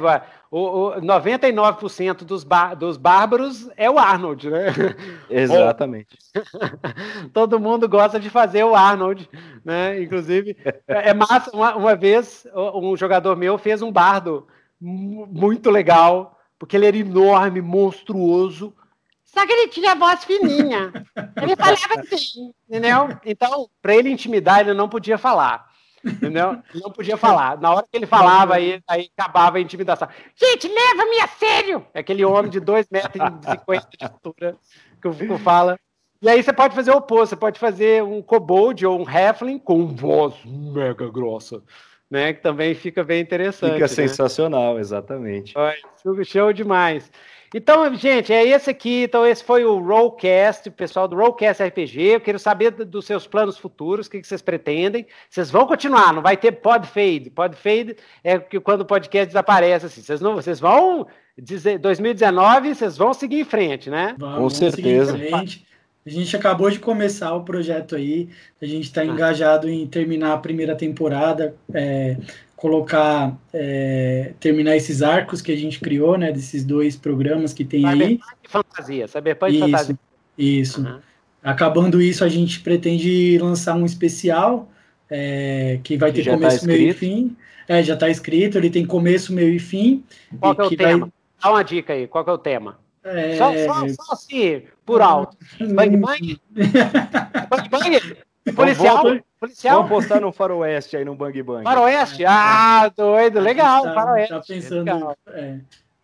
o, 0.51 0.59
o 0.59 1.01
99% 1.03 2.25
dos, 2.25 2.47
dos 2.79 2.97
bárbaros 2.97 3.69
é 3.77 3.91
o 3.91 3.99
Arnold, 3.99 4.49
né? 4.49 4.69
Exatamente. 5.29 6.17
Todo 7.33 7.61
mundo 7.61 7.87
gosta 7.87 8.19
de 8.19 8.31
fazer 8.31 8.65
o 8.65 8.75
Arnold, 8.75 9.29
né? 9.63 10.03
Inclusive, 10.03 10.57
é, 10.89 11.11
é 11.11 11.15
massa. 11.15 11.51
Uma, 11.55 11.77
uma 11.77 11.95
vez, 11.95 12.47
um 12.75 12.97
jogador 12.97 13.37
meu 13.37 13.59
fez 13.59 13.83
um 13.83 13.93
bardo 13.93 14.47
muito 14.81 15.71
legal, 15.71 16.39
porque 16.59 16.75
ele 16.75 16.87
era 16.87 16.97
enorme, 16.97 17.61
monstruoso, 17.61 18.75
só 19.33 19.47
que 19.47 19.53
ele 19.53 19.69
tinha 19.69 19.95
voz 19.95 20.25
fininha. 20.25 20.93
Ele 21.41 21.55
falava 21.55 22.01
assim, 22.01 22.53
entendeu? 22.69 23.09
Então, 23.25 23.69
para 23.81 23.95
ele 23.95 24.11
intimidar, 24.11 24.61
ele 24.61 24.75
não 24.75 24.89
podia 24.89 25.17
falar. 25.17 25.71
Entendeu? 26.05 26.59
Não 26.75 26.91
podia 26.91 27.17
falar. 27.17 27.61
Na 27.61 27.73
hora 27.73 27.87
que 27.89 27.97
ele 27.97 28.07
falava, 28.07 28.55
aí, 28.55 28.83
aí 28.89 29.09
acabava 29.17 29.59
a 29.59 29.61
intimidação. 29.61 30.09
Gente, 30.35 30.67
leva-me 30.67 31.21
a 31.21 31.29
sério! 31.29 31.87
É 31.95 32.01
aquele 32.01 32.25
homem 32.25 32.51
de 32.51 32.61
2,50 32.61 32.87
metros 32.91 33.85
e 33.93 33.99
de 33.99 34.05
altura 34.05 34.57
que 35.01 35.09
o 35.09 35.13
Fico 35.13 35.39
fala. 35.39 35.79
E 36.23 36.29
aí 36.29 36.43
você 36.43 36.53
pode 36.53 36.75
fazer 36.75 36.91
o 36.91 36.97
oposto, 36.97 37.31
você 37.31 37.37
pode 37.37 37.59
fazer 37.59 38.03
um 38.03 38.21
kobold 38.21 38.85
ou 38.85 39.01
um 39.01 39.09
halfling 39.09 39.59
com 39.59 39.87
voz 39.87 40.35
mega 40.45 41.09
grossa, 41.09 41.63
né? 42.11 42.35
Que 42.35 42.43
também 42.43 42.75
fica 42.75 43.05
bem 43.05 43.23
interessante. 43.23 43.75
Fica 43.75 43.85
né? 43.85 43.89
sensacional, 43.89 44.79
exatamente. 44.79 45.55
Show 46.25 46.53
demais. 46.53 47.11
Então, 47.53 47.93
gente, 47.95 48.33
é 48.33 48.47
esse 48.47 48.71
aqui. 48.71 49.05
Então, 49.05 49.27
esse 49.27 49.43
foi 49.43 49.65
o 49.65 49.79
Rollcast, 49.79 50.71
pessoal 50.71 51.09
do 51.09 51.17
Rollcast 51.17 51.63
RPG. 51.63 52.01
Eu 52.01 52.21
quero 52.21 52.39
saber 52.39 52.71
dos 52.71 53.05
seus 53.05 53.27
planos 53.27 53.59
futuros, 53.59 54.07
o 54.07 54.11
que 54.11 54.23
vocês 54.23 54.41
pretendem. 54.41 55.07
Vocês 55.29 55.51
vão 55.51 55.67
continuar, 55.67 56.13
não 56.13 56.23
vai 56.23 56.37
ter 56.37 56.53
pod 56.53 56.87
fade. 56.87 57.31
Pod 57.31 57.57
fade 57.57 57.97
é 58.23 58.39
que 58.39 58.61
quando 58.61 58.83
o 58.83 58.87
podcast 58.87 59.27
desaparece, 59.27 59.87
assim. 59.87 60.03
Vocês, 60.03 60.21
não, 60.21 60.35
vocês 60.35 60.61
vão. 60.61 61.07
2019, 61.81 62.75
vocês 62.75 62.97
vão 62.99 63.15
seguir 63.15 63.41
em 63.41 63.45
frente, 63.45 63.89
né? 63.89 64.15
Vamos, 64.19 64.39
Com 64.39 64.51
certeza. 64.51 65.19
A 66.05 66.09
gente 66.09 66.35
acabou 66.35 66.71
de 66.71 66.79
começar 66.79 67.35
o 67.35 67.45
projeto 67.45 67.95
aí, 67.95 68.29
a 68.61 68.65
gente 68.65 68.85
está 68.85 69.03
ah. 69.03 69.05
engajado 69.05 69.69
em 69.69 69.87
terminar 69.87 70.33
a 70.33 70.39
primeira 70.39 70.75
temporada, 70.75 71.55
é, 71.75 72.17
colocar, 72.57 73.37
é, 73.53 74.33
terminar 74.41 74.77
esses 74.77 75.03
arcos 75.03 75.43
que 75.43 75.53
a 75.53 75.57
gente 75.57 75.79
criou, 75.79 76.17
né, 76.17 76.33
desses 76.33 76.65
dois 76.65 76.97
programas 76.97 77.53
que 77.53 77.65
tem 77.65 77.81
Cyberpunk 77.83 78.05
aí. 78.05 78.21
E 78.43 78.49
fantasia, 78.49 79.09
Cyberpunk 79.09 79.53
isso, 79.53 79.61
fantasia. 79.61 79.99
Isso. 80.39 80.81
Uhum. 80.81 80.99
Acabando 81.43 82.01
isso, 82.01 82.25
a 82.25 82.29
gente 82.29 82.61
pretende 82.61 83.39
lançar 83.39 83.75
um 83.77 83.85
especial 83.85 84.71
é, 85.09 85.81
que 85.83 85.97
vai 85.97 86.13
ter 86.13 86.23
que 86.23 86.31
começo, 86.31 86.61
tá 86.61 86.67
meio 86.67 86.91
e 86.91 86.93
fim. 86.93 87.37
É, 87.67 87.83
já 87.83 87.95
está 87.95 88.09
escrito, 88.09 88.59
ele 88.59 88.69
tem 88.69 88.85
começo, 88.85 89.33
meio 89.33 89.55
e 89.55 89.59
fim. 89.59 90.05
Qual 90.39 90.55
e 90.55 90.61
é 90.61 90.65
o 90.65 90.77
tema? 90.77 90.99
Vai... 91.01 91.13
Dá 91.43 91.51
uma 91.51 91.63
dica 91.63 91.93
aí, 91.93 92.07
qual 92.07 92.25
é 92.27 92.33
o 92.33 92.39
tema? 92.39 92.79
É... 93.03 93.37
Só, 93.37 93.53
só, 93.55 93.89
só 93.89 94.13
assim, 94.13 94.63
por 94.91 95.03
alto. 95.03 95.37
Bang 95.61 95.97
Bang? 95.97 96.41
bang 96.51 97.69
Bang? 97.71 98.17
Policial? 98.57 99.03
Vamos, 99.05 99.23
policial? 99.39 99.77
Vamos 99.77 99.91
postar 99.91 100.21
no 100.21 100.33
Faroeste 100.33 100.97
aí 100.97 101.05
no 101.05 101.15
Bang 101.15 101.41
Bang. 101.43 101.63
Faroeste? 101.63 102.25
Ah, 102.27 102.91
doido, 102.97 103.39
legal. 103.39 103.85
Tá, 103.85 103.95
faroeste. 103.95 104.35
Tá 104.35 104.41
pensando 104.41 104.79
legal. 104.79 105.17
É, 105.29 105.59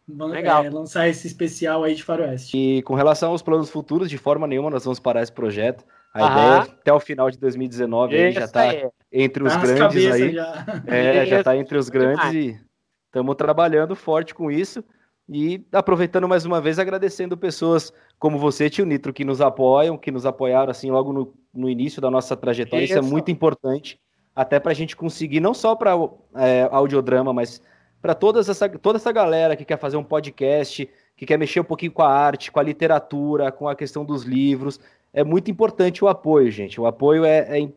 legal. 0.08 0.64
É, 0.64 0.70
lançar 0.70 1.08
esse 1.08 1.26
especial 1.26 1.82
aí 1.82 1.96
de 1.96 2.04
Faroeste. 2.04 2.56
E 2.56 2.82
com 2.82 2.94
relação 2.94 3.32
aos 3.32 3.42
planos 3.42 3.70
futuros, 3.70 4.08
de 4.08 4.18
forma 4.18 4.46
nenhuma 4.46 4.70
nós 4.70 4.84
vamos 4.84 5.00
parar 5.00 5.22
esse 5.22 5.32
projeto. 5.32 5.84
A 6.14 6.22
Aham. 6.22 6.32
ideia 6.32 6.62
até 6.62 6.92
o 6.92 7.00
final 7.00 7.30
de 7.30 7.38
2019 7.38 8.16
aí 8.16 8.32
já 8.32 8.44
está 8.44 8.66
entre 9.12 9.42
os 9.42 9.52
tá 9.52 9.60
grandes 9.60 10.12
aí. 10.12 10.32
Já. 10.32 10.64
É, 10.86 11.26
já 11.26 11.38
está 11.40 11.56
entre 11.56 11.76
os 11.76 11.88
grandes 11.88 12.32
e 12.32 12.60
estamos 13.06 13.34
trabalhando 13.34 13.96
forte 13.96 14.32
com 14.34 14.50
isso. 14.50 14.84
E 15.28 15.64
aproveitando 15.72 16.28
mais 16.28 16.44
uma 16.44 16.60
vez, 16.60 16.78
agradecendo 16.78 17.36
pessoas 17.36 17.92
como 18.18 18.38
você, 18.38 18.70
tio 18.70 18.86
Nitro, 18.86 19.12
que 19.12 19.24
nos 19.24 19.40
apoiam, 19.40 19.98
que 19.98 20.10
nos 20.10 20.24
apoiaram 20.24 20.70
assim 20.70 20.90
logo 20.90 21.12
no, 21.12 21.34
no 21.52 21.68
início 21.68 22.00
da 22.00 22.10
nossa 22.10 22.36
trajetória. 22.36 22.84
Isso, 22.84 22.94
Isso 22.94 23.04
é 23.04 23.10
muito 23.10 23.30
importante, 23.30 23.98
até 24.34 24.60
para 24.60 24.70
a 24.70 24.74
gente 24.74 24.94
conseguir, 24.94 25.40
não 25.40 25.52
só 25.52 25.74
para 25.74 25.92
é, 26.36 26.68
audiodrama, 26.70 27.32
mas 27.32 27.60
para 28.00 28.14
toda 28.14 28.38
essa, 28.38 28.68
toda 28.68 28.98
essa 28.98 29.10
galera 29.10 29.56
que 29.56 29.64
quer 29.64 29.78
fazer 29.78 29.96
um 29.96 30.04
podcast, 30.04 30.88
que 31.16 31.26
quer 31.26 31.36
mexer 31.36 31.58
um 31.58 31.64
pouquinho 31.64 31.90
com 31.90 32.02
a 32.02 32.08
arte, 32.08 32.52
com 32.52 32.60
a 32.60 32.62
literatura, 32.62 33.50
com 33.50 33.68
a 33.68 33.74
questão 33.74 34.04
dos 34.04 34.22
livros. 34.22 34.78
É 35.12 35.24
muito 35.24 35.50
importante 35.50 36.04
o 36.04 36.08
apoio, 36.08 36.50
gente. 36.52 36.80
O 36.80 36.86
apoio 36.86 37.24
é, 37.24 37.58
é, 37.58 37.68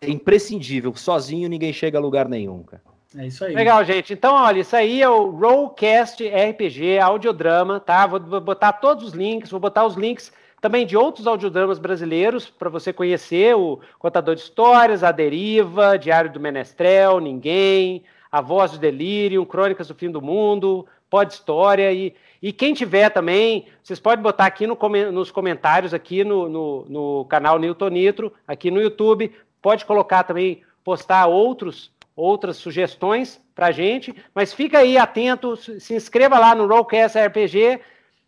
é 0.00 0.10
imprescindível. 0.10 0.94
Sozinho 0.94 1.48
ninguém 1.48 1.74
chega 1.74 1.98
a 1.98 2.00
lugar 2.00 2.26
nenhum, 2.26 2.62
cara. 2.62 2.82
É 3.14 3.26
isso 3.26 3.44
aí. 3.44 3.54
Legal, 3.54 3.84
gente. 3.84 4.12
Então, 4.12 4.34
olha, 4.34 4.60
isso 4.60 4.74
aí 4.74 5.02
é 5.02 5.08
o 5.08 5.30
Rollcast 5.30 6.26
RPG, 6.26 6.98
audiodrama, 6.98 7.78
tá? 7.78 8.06
Vou, 8.06 8.18
botar 8.40 8.72
todos 8.74 9.04
os 9.08 9.12
links, 9.12 9.50
vou 9.50 9.60
botar 9.60 9.84
os 9.84 9.94
links 9.94 10.32
também 10.60 10.86
de 10.86 10.96
outros 10.96 11.26
audiodramas 11.26 11.78
brasileiros 11.78 12.50
para 12.50 12.68
você 12.68 12.92
conhecer 12.92 13.54
o 13.54 13.80
Contador 13.98 14.34
de 14.34 14.40
Histórias, 14.40 15.04
A 15.04 15.12
Deriva, 15.12 15.98
Diário 15.98 16.32
do 16.32 16.40
Menestrel, 16.40 17.20
Ninguém, 17.20 18.02
A 18.32 18.40
Voz 18.40 18.72
do 18.72 18.78
Delírio, 18.78 19.46
Crônicas 19.46 19.88
do 19.88 19.94
Fim 19.94 20.10
do 20.10 20.20
Mundo, 20.20 20.86
Pode 21.08 21.34
História 21.34 21.92
e, 21.92 22.14
e 22.42 22.52
quem 22.52 22.74
tiver 22.74 23.10
também, 23.10 23.66
vocês 23.82 24.00
podem 24.00 24.22
botar 24.22 24.46
aqui 24.46 24.66
no, 24.66 24.76
nos 25.12 25.30
comentários 25.30 25.94
aqui 25.94 26.24
no, 26.24 26.48
no, 26.48 26.86
no 26.88 27.24
canal 27.26 27.58
Newton 27.58 27.88
Nitro, 27.88 28.32
aqui 28.46 28.70
no 28.70 28.80
YouTube, 28.80 29.32
pode 29.62 29.84
colocar 29.84 30.24
também, 30.24 30.62
postar 30.82 31.26
outros 31.26 31.94
outras 32.16 32.56
sugestões 32.56 33.38
para 33.54 33.66
a 33.66 33.72
gente, 33.72 34.14
mas 34.34 34.54
fica 34.54 34.78
aí 34.78 34.96
atento, 34.96 35.56
se 35.56 35.94
inscreva 35.94 36.38
lá 36.38 36.54
no 36.54 36.66
Rollcast 36.66 37.18
RPG, 37.18 37.78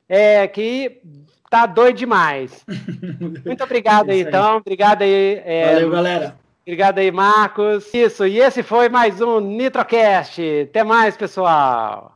é, 0.07 0.47
que 0.47 1.01
tá 1.49 1.65
doido 1.65 1.97
demais. 1.97 2.65
Muito 3.45 3.65
obrigado 3.65 4.11
aí, 4.11 4.21
então, 4.21 4.59
obrigado 4.59 5.03
aí. 5.03 5.41
É, 5.45 5.75
Valeu, 5.75 5.91
galera. 5.91 6.37
Obrigado 6.63 6.99
aí, 6.99 7.11
Marcos. 7.11 7.93
Isso, 7.95 8.27
e 8.27 8.41
esse 8.41 8.63
foi 8.63 8.91
mais 8.91 9.23
um 9.23 9.41
Nitrocast. 9.41 10.39
Até 10.69 10.85
mais, 10.85 11.17
pessoal. 11.17 12.15